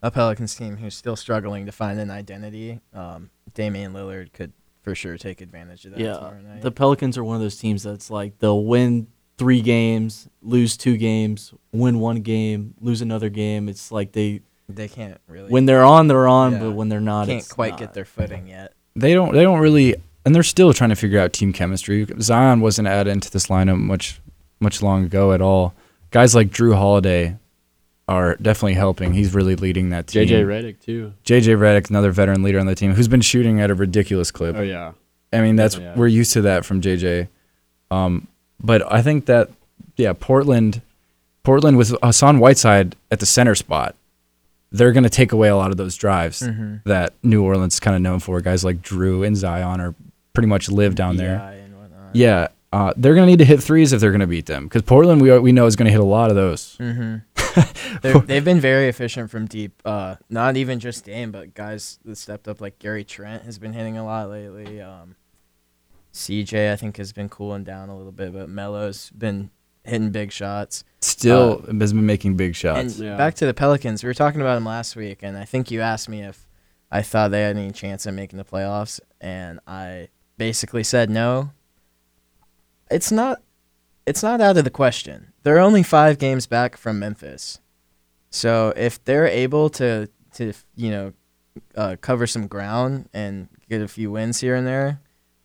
a 0.04 0.12
Pelicans 0.12 0.54
team 0.56 0.78
who's 0.78 0.93
still 0.95 1.16
struggling 1.16 1.66
to 1.66 1.72
find 1.72 1.99
an 1.99 2.12
identity. 2.12 2.80
Um, 2.93 3.32
Damian 3.56 3.93
Lillard 3.93 4.32
could 4.34 4.51
for 4.84 4.93
sure 4.93 5.18
take 5.18 5.41
advantage 5.41 5.86
of 5.86 5.91
that 5.93 5.99
Yeah, 5.99 6.14
tomorrow 6.16 6.41
night. 6.41 6.62
the 6.62 6.72
Pelicans 6.72 7.18
are 7.18 7.24
one 7.24 7.36
of 7.38 7.41
those 7.41 7.58
teams 7.58 7.82
that's 7.84 8.12
like 8.12 8.38
they'll 8.39 8.64
win 8.66 9.08
three 9.38 9.62
games, 9.62 10.28
lose 10.43 10.78
two 10.78 10.97
games, 10.97 11.54
win 11.72 11.99
one 11.99 12.18
game, 12.22 12.76
lose 12.82 13.01
another 13.01 13.30
game. 13.30 13.68
It's 13.70 13.91
like 13.91 14.12
they 14.12 14.41
they 14.70 14.88
can't 14.88 15.20
really 15.28 15.49
when 15.49 15.66
they're 15.66 15.84
on, 15.84 16.08
they're 16.08 16.28
on, 16.28 16.51
Yeah. 16.54 16.60
but 16.60 16.72
when 16.74 16.89
they're 16.89 16.99
not, 17.01 17.28
can't 17.28 17.39
it's 17.39 17.51
quite 17.51 17.72
not. 17.72 17.80
get 17.80 17.93
their 17.93 18.06
footing 18.06 18.47
yet. 18.47 18.74
They 18.95 19.14
don't. 19.14 19.34
They 19.34 19.41
don't 19.43 19.60
really, 19.60 19.95
and 20.26 20.36
they're 20.36 20.43
still 20.43 20.72
trying 20.74 20.89
to 20.91 20.95
figure 20.95 21.20
out 21.20 21.34
team 21.34 21.51
chemistry. 21.54 22.06
Zion 22.20 22.60
wasn't 22.62 22.88
added 22.88 23.10
into 23.12 23.32
this 23.32 23.47
lineup 23.47 23.80
much, 23.80 24.22
much 24.60 24.82
long 24.84 25.04
ago 25.06 25.32
at 25.34 25.41
all. 25.41 25.74
Guys 26.12 26.36
like 26.36 26.49
Jrue 26.49 26.76
Holiday 26.76 27.38
are 28.08 28.36
definitely 28.36 28.74
helping. 28.74 29.14
He's 29.14 29.34
really 29.34 29.56
leading 29.56 29.89
that 29.91 30.08
team. 30.08 30.28
JJ 30.28 30.45
Redick 30.45 30.80
too. 30.82 31.14
JJ 31.26 31.58
Redick, 31.58 31.89
another 31.89 32.12
veteran 32.12 32.43
leader 32.43 32.60
on 32.60 32.66
the 32.66 32.76
team, 32.76 32.93
who's 32.93 33.08
been 33.08 33.22
shooting 33.22 33.62
at 33.62 33.70
a 33.72 33.76
ridiculous 33.76 34.30
clip. 34.32 34.56
Oh 34.58 34.62
yeah. 34.62 34.91
I 35.32 35.41
mean, 35.41 35.56
that's 35.56 35.78
Yeah. 35.78 35.93
we're 35.95 36.08
used 36.08 36.34
to 36.34 36.41
that 36.41 36.66
from 36.66 36.82
JJ. 36.82 37.28
Um, 37.91 38.28
but 38.62 38.82
I 38.91 39.01
think 39.01 39.26
that 39.28 39.49
yeah, 39.95 40.14
Portland, 40.14 40.82
Portland 41.43 41.78
with 41.78 41.95
Hassan 42.04 42.39
Whiteside 42.39 42.95
at 43.12 43.20
the 43.20 43.26
center 43.26 43.56
spot, 43.56 43.95
they're 44.72 44.91
going 44.91 45.04
to 45.04 45.10
take 45.10 45.32
away 45.32 45.49
a 45.49 45.56
lot 45.56 45.70
of 45.72 45.78
those 45.78 45.95
drives 45.95 46.39
that 46.86 47.14
New 47.22 47.43
Orleans 47.43 47.80
kind 47.80 47.95
of 47.95 48.01
known 48.01 48.20
for. 48.20 48.41
Guys 48.41 48.64
like 48.66 48.82
Jrue 48.82 49.26
and 49.26 49.38
Zion 49.38 49.80
are 49.80 49.93
pretty 50.34 50.47
much 50.47 50.68
live 50.70 50.95
down 50.95 51.18
there. 51.18 51.38
BI 51.38 51.54
and 51.54 51.78
whatnot. 51.78 52.16
Yeah, 52.16 52.47
uh, 52.74 52.91
they're 52.97 53.13
going 53.13 53.28
to 53.28 53.32
need 53.32 53.38
to 53.39 53.45
hit 53.45 53.61
threes 53.61 53.93
if 53.93 54.01
they're 54.01 54.09
going 54.11 54.19
to 54.21 54.28
beat 54.28 54.47
them 54.47 54.63
because 54.63 54.82
Portland 54.82 55.21
we 55.21 55.38
we 55.39 55.51
know 55.51 55.67
is 55.67 55.76
going 55.76 55.86
to 55.86 55.91
hit 55.91 55.99
a 56.01 56.03
lot 56.03 56.30
of 56.32 56.36
those. 56.36 56.76
They're, 58.01 58.17
they've 58.19 58.43
been 58.43 58.59
very 58.59 58.88
efficient 58.88 59.30
from 59.30 59.45
deep. 59.45 59.80
Uh, 59.86 60.15
not 60.28 60.57
even 60.57 60.80
just 60.80 61.05
Dame, 61.05 61.32
but 61.32 61.53
guys 61.53 61.99
that 62.03 62.17
stepped 62.17 62.47
up 62.47 62.59
like 62.59 62.80
Gary 62.80 63.03
Trent 63.03 63.43
has 63.43 63.59
been 63.59 63.74
hitting 63.74 63.95
a 63.95 64.03
lot 64.03 64.32
lately. 64.32 64.82
Um, 64.82 65.15
CJ 66.13 66.71
I 66.71 66.76
think 66.76 66.97
has 66.97 67.13
been 67.13 67.30
cooling 67.30 67.63
down 67.63 67.89
a 67.89 67.95
little 67.95 68.11
bit, 68.11 68.34
but 68.34 68.49
Melo's 68.49 69.11
been 69.11 69.51
hitting 69.84 70.09
big 70.09 70.32
shots. 70.32 70.84
Still 71.01 71.61
has 71.80 71.93
been 71.93 72.05
making 72.07 72.36
big 72.38 72.55
shots. 72.55 72.97
And 72.97 73.05
Yeah. 73.05 73.17
back 73.17 73.36
to 73.36 73.45
the 73.45 73.53
Pelicans, 73.53 74.03
we 74.03 74.07
were 74.07 74.13
talking 74.15 74.41
about 74.41 74.55
them 74.55 74.65
last 74.65 74.95
week, 74.95 75.19
and 75.21 75.38
I 75.38 75.45
think 75.45 75.69
you 75.69 75.82
asked 75.82 76.09
me 76.09 76.24
if 76.24 76.47
I 76.91 77.03
thought 77.03 77.30
they 77.30 77.41
had 77.43 77.55
any 77.55 77.71
chance 77.71 78.07
of 78.07 78.15
making 78.15 78.38
the 78.38 78.45
playoffs, 78.45 78.99
and 79.21 79.59
I 79.67 80.07
basically 80.38 80.84
said 80.84 81.11
no. 81.11 81.51
It's 82.93 83.11
not. 83.11 83.41
It's 84.05 84.21
not 84.21 84.41
out 84.41 84.57
of 84.57 84.63
the 84.65 84.69
question. 84.69 85.33
They're 85.43 85.59
only 85.59 85.81
five 85.83 86.17
games 86.19 86.45
back 86.45 86.77
from 86.77 86.99
Memphis, 86.99 87.59
so 88.29 88.73
if 88.75 89.03
they're 89.03 89.27
able 89.27 89.69
to 89.71 90.09
to 90.35 90.53
you 90.75 90.91
know 90.91 91.13
uh, 91.75 91.95
cover 92.01 92.27
some 92.27 92.47
ground 92.47 93.09
and 93.13 93.47
get 93.69 93.81
a 93.81 93.87
few 93.87 94.11
wins 94.11 94.41
here 94.41 94.55
and 94.55 94.67
there, 94.67 94.99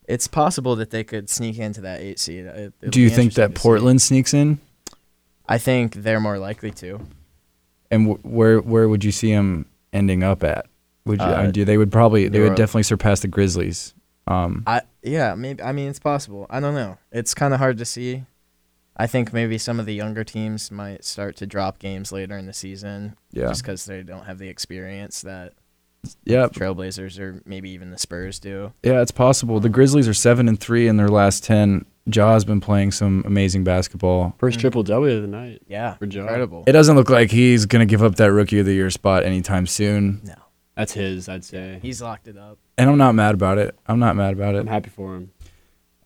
it's 0.09 0.26
possible 0.28 0.74
that 0.76 0.90
they 0.90 1.05
could 1.05 1.30
sneak 1.30 1.59
into 1.59 1.80
that 1.82 2.01
eight 2.01 2.18
seed. 2.18 2.46
It- 2.46 2.74
it'll 2.80 2.90
Do 2.90 3.01
you 3.01 3.11
think 3.11 3.34
that 3.34 3.55
to 3.55 3.61
see. 3.61 3.62
Portland 3.62 4.03
sneaks 4.03 4.34
in? 4.34 4.59
I 5.49 5.59
think 5.59 5.94
they're 5.94 6.20
more 6.20 6.38
likely 6.38 6.70
to. 6.72 7.01
And 7.90 8.07
wh- 8.18 8.24
where 8.26 8.59
where 8.61 8.88
would 8.88 9.05
you 9.05 9.12
see 9.12 9.32
them 9.32 9.66
ending 9.92 10.22
up 10.22 10.42
at? 10.44 10.66
Would 11.07 11.20
you? 11.20 11.26
I 11.26 11.44
Uh, 11.46 11.51
mean, 11.53 11.64
they 11.64 11.78
would 11.78 11.90
probably 11.92 12.28
they 12.28 12.40
would 12.40 12.57
definitely 12.57 12.82
surpass 12.82 13.20
the 13.20 13.28
Grizzlies. 13.28 13.94
Um, 14.29 14.62
I 14.66 14.83
yeah, 15.03 15.35
maybe 15.35 15.62
I 15.62 15.72
mean 15.72 15.89
it's 15.89 15.99
possible. 15.99 16.47
I 16.51 16.61
don't 16.61 16.74
know. 16.74 16.99
It's 17.11 17.35
kind 17.35 17.53
of 17.55 17.61
hard 17.61 17.79
to 17.79 17.85
see. 17.85 18.24
I 18.97 19.07
think 19.07 19.33
maybe 19.33 19.59
some 19.59 19.79
of 19.81 19.87
the 19.87 19.95
younger 19.95 20.24
teams 20.24 20.70
might 20.70 21.05
start 21.05 21.37
to 21.37 21.47
drop 21.47 21.79
games 21.79 22.11
later 22.12 22.37
in 22.37 22.47
the 22.47 22.53
season 22.53 23.16
yeah, 23.33 23.47
just 23.49 23.62
because 23.62 23.85
they 23.87 24.03
don't 24.03 24.24
have 24.24 24.39
the 24.39 24.49
experience 24.49 25.22
that 25.22 25.53
yeah, 26.24 26.47
Trailblazers 26.49 27.18
or 27.18 27.41
maybe 27.45 27.70
even 27.70 27.91
the 27.91 27.99
Spurs 27.99 28.39
do. 28.41 28.72
yeah. 28.83 29.01
It's 29.01 29.11
possible. 29.12 29.61
The 29.61 29.68
Grizzlies 29.68 30.09
are 30.09 30.14
seven 30.14 30.49
and 30.49 30.59
three 30.59 30.89
in 30.89 30.97
their 30.97 31.09
last 31.09 31.45
ten. 31.45 31.85
Ja's 32.09 32.45
been 32.45 32.61
playing 32.61 32.91
some 32.93 33.22
amazing 33.26 33.64
basketball. 33.64 34.35
First 34.39 34.59
triple 34.61 34.83
W 34.83 35.14
of 35.16 35.22
the 35.22 35.29
night. 35.29 35.62
Yeah, 35.68 35.95
For 35.95 36.07
Ja. 36.07 36.22
incredible. 36.22 36.64
It 36.66 36.72
doesn't 36.72 36.97
look 36.97 37.11
like 37.11 37.31
he's 37.31 37.66
gonna 37.66 37.87
give 37.87 38.03
up 38.03 38.14
that 38.16 38.33
Rookie 38.33 38.59
of 38.61 38.66
the 38.66 38.72
Year 38.74 38.91
spot 38.91 39.24
anytime 39.24 39.66
soon. 39.66 40.20
no, 40.24 40.35
That's 40.76 40.93
his, 40.93 41.29
I'd 41.29 41.45
say. 41.45 41.79
he's 41.83 42.01
locked 42.03 42.26
it 42.26 42.37
up. 42.39 42.59
And 42.79 42.89
I'm 42.89 42.97
not 42.97 43.14
mad 43.14 43.35
about 43.35 43.59
it. 43.59 43.79
I'm 43.87 43.99
not 43.99 44.16
mad 44.16 44.33
about 44.33 44.55
it. 44.55 44.61
I'm 44.61 44.68
happy 44.68 44.89
for 44.89 45.16
him. 45.16 45.33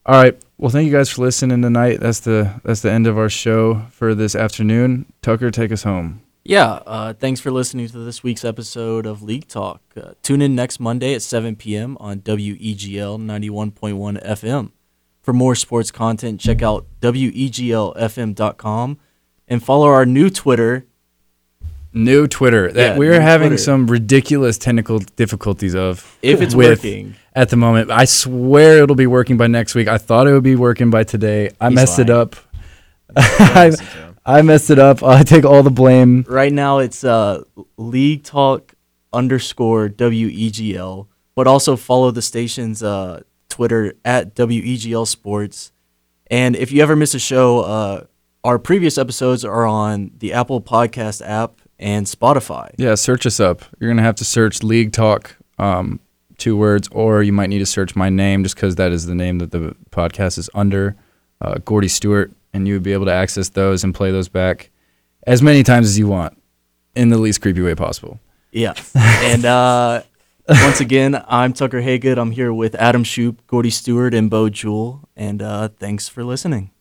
All 0.05 0.21
right. 0.21 0.37
Well, 0.57 0.69
thank 0.69 0.87
you 0.87 0.91
guys 0.91 1.09
for 1.09 1.21
listening 1.21 1.61
tonight. 1.61 2.01
That's 2.01 2.19
the 2.19 2.59
that's 2.65 2.81
the 2.81 2.91
end 2.91 3.07
of 3.07 3.17
our 3.17 3.29
show 3.29 3.85
for 3.91 4.13
this 4.13 4.35
afternoon. 4.35 5.05
Tucker, 5.21 5.51
take 5.51 5.71
us 5.71 5.83
home. 5.83 6.21
Yeah, 6.45 6.81
uh, 6.85 7.13
thanks 7.13 7.39
for 7.39 7.51
listening 7.51 7.87
to 7.87 7.99
this 7.99 8.21
week's 8.21 8.43
episode 8.43 9.05
of 9.05 9.23
League 9.23 9.47
Talk. 9.47 9.81
Uh, 9.95 10.11
tune 10.23 10.41
in 10.41 10.55
next 10.55 10.77
Monday 10.77 11.13
at 11.13 11.21
7 11.21 11.55
p.m. 11.55 11.95
on 12.01 12.19
WEGL 12.19 13.17
91.1 13.17 14.25
FM. 14.25 14.71
For 15.21 15.31
more 15.31 15.55
sports 15.55 15.89
content, 15.89 16.41
check 16.41 16.61
out 16.61 16.85
WEGLFM.com 16.99 18.99
and 19.47 19.63
follow 19.63 19.87
our 19.87 20.05
new 20.05 20.29
Twitter. 20.29 20.85
New 21.93 22.27
Twitter 22.27 22.71
that 22.71 22.93
Yeah, 22.93 22.97
we're 22.97 23.13
new 23.13 23.19
having 23.19 23.49
Twitter. 23.49 23.63
some 23.63 23.87
ridiculous 23.87 24.57
technical 24.57 24.99
difficulties 24.99 25.75
of 25.75 26.17
If 26.21 26.41
it's 26.41 26.55
working. 26.55 27.15
at 27.35 27.49
the 27.49 27.55
moment. 27.57 27.91
I 27.91 28.05
swear 28.05 28.81
it'll 28.83 28.95
be 28.95 29.07
working 29.07 29.37
by 29.37 29.47
next 29.47 29.75
week. 29.75 29.87
I 29.87 29.97
thought 29.97 30.27
it 30.27 30.33
would 30.33 30.43
be 30.43 30.55
working 30.55 30.89
by 30.89 31.03
today. 31.03 31.51
I 31.61 31.69
He's 31.69 31.75
messed 31.75 31.99
it 31.99 32.09
up. 32.09 32.35
I, 33.15 33.69
Listen 33.69 33.85
to 33.85 33.91
him. 33.91 34.15
I 34.25 34.41
messed 34.41 34.69
it 34.69 34.79
up. 34.79 35.03
I 35.03 35.21
take 35.23 35.43
all 35.45 35.61
the 35.63 35.69
blame. 35.69 36.25
Right 36.27 36.51
now, 36.53 36.79
it's 36.79 37.03
uh, 37.03 37.43
League 37.77 38.23
Talk 38.23 38.73
underscore 39.11 39.89
WEGL, 39.89 41.07
but 41.35 41.45
also 41.45 41.75
follow 41.75 42.09
the 42.11 42.21
station's 42.21 42.81
uh, 42.81 43.21
Twitter 43.49 43.93
at 44.05 44.33
WEGL 44.35 45.05
Sports. 45.05 45.71
And 46.27 46.55
if 46.55 46.71
you 46.71 46.81
ever 46.81 46.95
miss 46.95 47.13
a 47.13 47.19
show, 47.19 47.59
uh, 47.61 48.05
our 48.43 48.57
previous 48.57 48.97
episodes 48.97 49.45
are 49.45 49.65
on 49.67 50.11
the 50.17 50.33
Apple 50.33 50.61
Podcast 50.61 51.21
app 51.25 51.59
and 51.83 52.07
Spotify. 52.07 52.71
Yeah, 52.77 52.95
search 52.95 53.27
us 53.27 53.39
up. 53.39 53.63
You're 53.79 53.91
gonna 53.91 54.01
have 54.01 54.15
to 54.15 54.25
search 54.25 54.63
League 54.63 54.93
Talk, 54.93 55.35
um, 55.59 55.99
two 56.37 56.57
words, 56.57 56.87
or 56.91 57.21
you 57.21 57.33
might 57.33 57.49
need 57.49 57.59
to 57.59 57.65
search 57.65 57.95
my 57.95 58.09
name 58.09 58.43
just 58.43 58.55
because 58.55 58.75
that 58.75 58.91
is 58.91 59.05
the 59.05 59.13
name 59.13 59.37
that 59.39 59.51
the 59.51 59.75
podcast 59.91 60.37
is 60.37 60.49
under, 60.55 60.95
uh, 61.41 61.55
Gordy 61.65 61.89
Stewart, 61.89 62.31
and 62.53 62.67
you 62.67 62.73
would 62.75 62.83
be 62.83 62.93
able 62.93 63.05
to 63.05 63.13
access 63.13 63.49
those 63.49 63.83
and 63.83 63.93
play 63.93 64.11
those 64.11 64.29
back 64.29 64.71
as 65.27 65.41
many 65.41 65.61
times 65.61 65.87
as 65.87 65.99
you 65.99 66.07
want 66.07 66.37
in 66.95 67.09
the 67.09 67.17
least 67.17 67.41
creepy 67.41 67.61
way 67.61 67.75
possible. 67.75 68.19
Yeah. 68.51 68.73
and 68.95 69.45
uh, 69.45 70.03
once 70.47 70.79
again, 70.79 71.21
I'm 71.27 71.53
Tucker 71.53 71.81
Haygood. 71.81 72.17
I'm 72.17 72.31
here 72.31 72.53
with 72.53 72.75
Adam 72.75 73.03
Shoup, 73.03 73.37
Gordy 73.47 73.69
Stewart, 73.69 74.13
and 74.13 74.29
Bo 74.29 74.49
Jewell. 74.49 75.01
And 75.15 75.41
uh, 75.41 75.69
thanks 75.69 76.07
for 76.07 76.23
listening. 76.23 76.71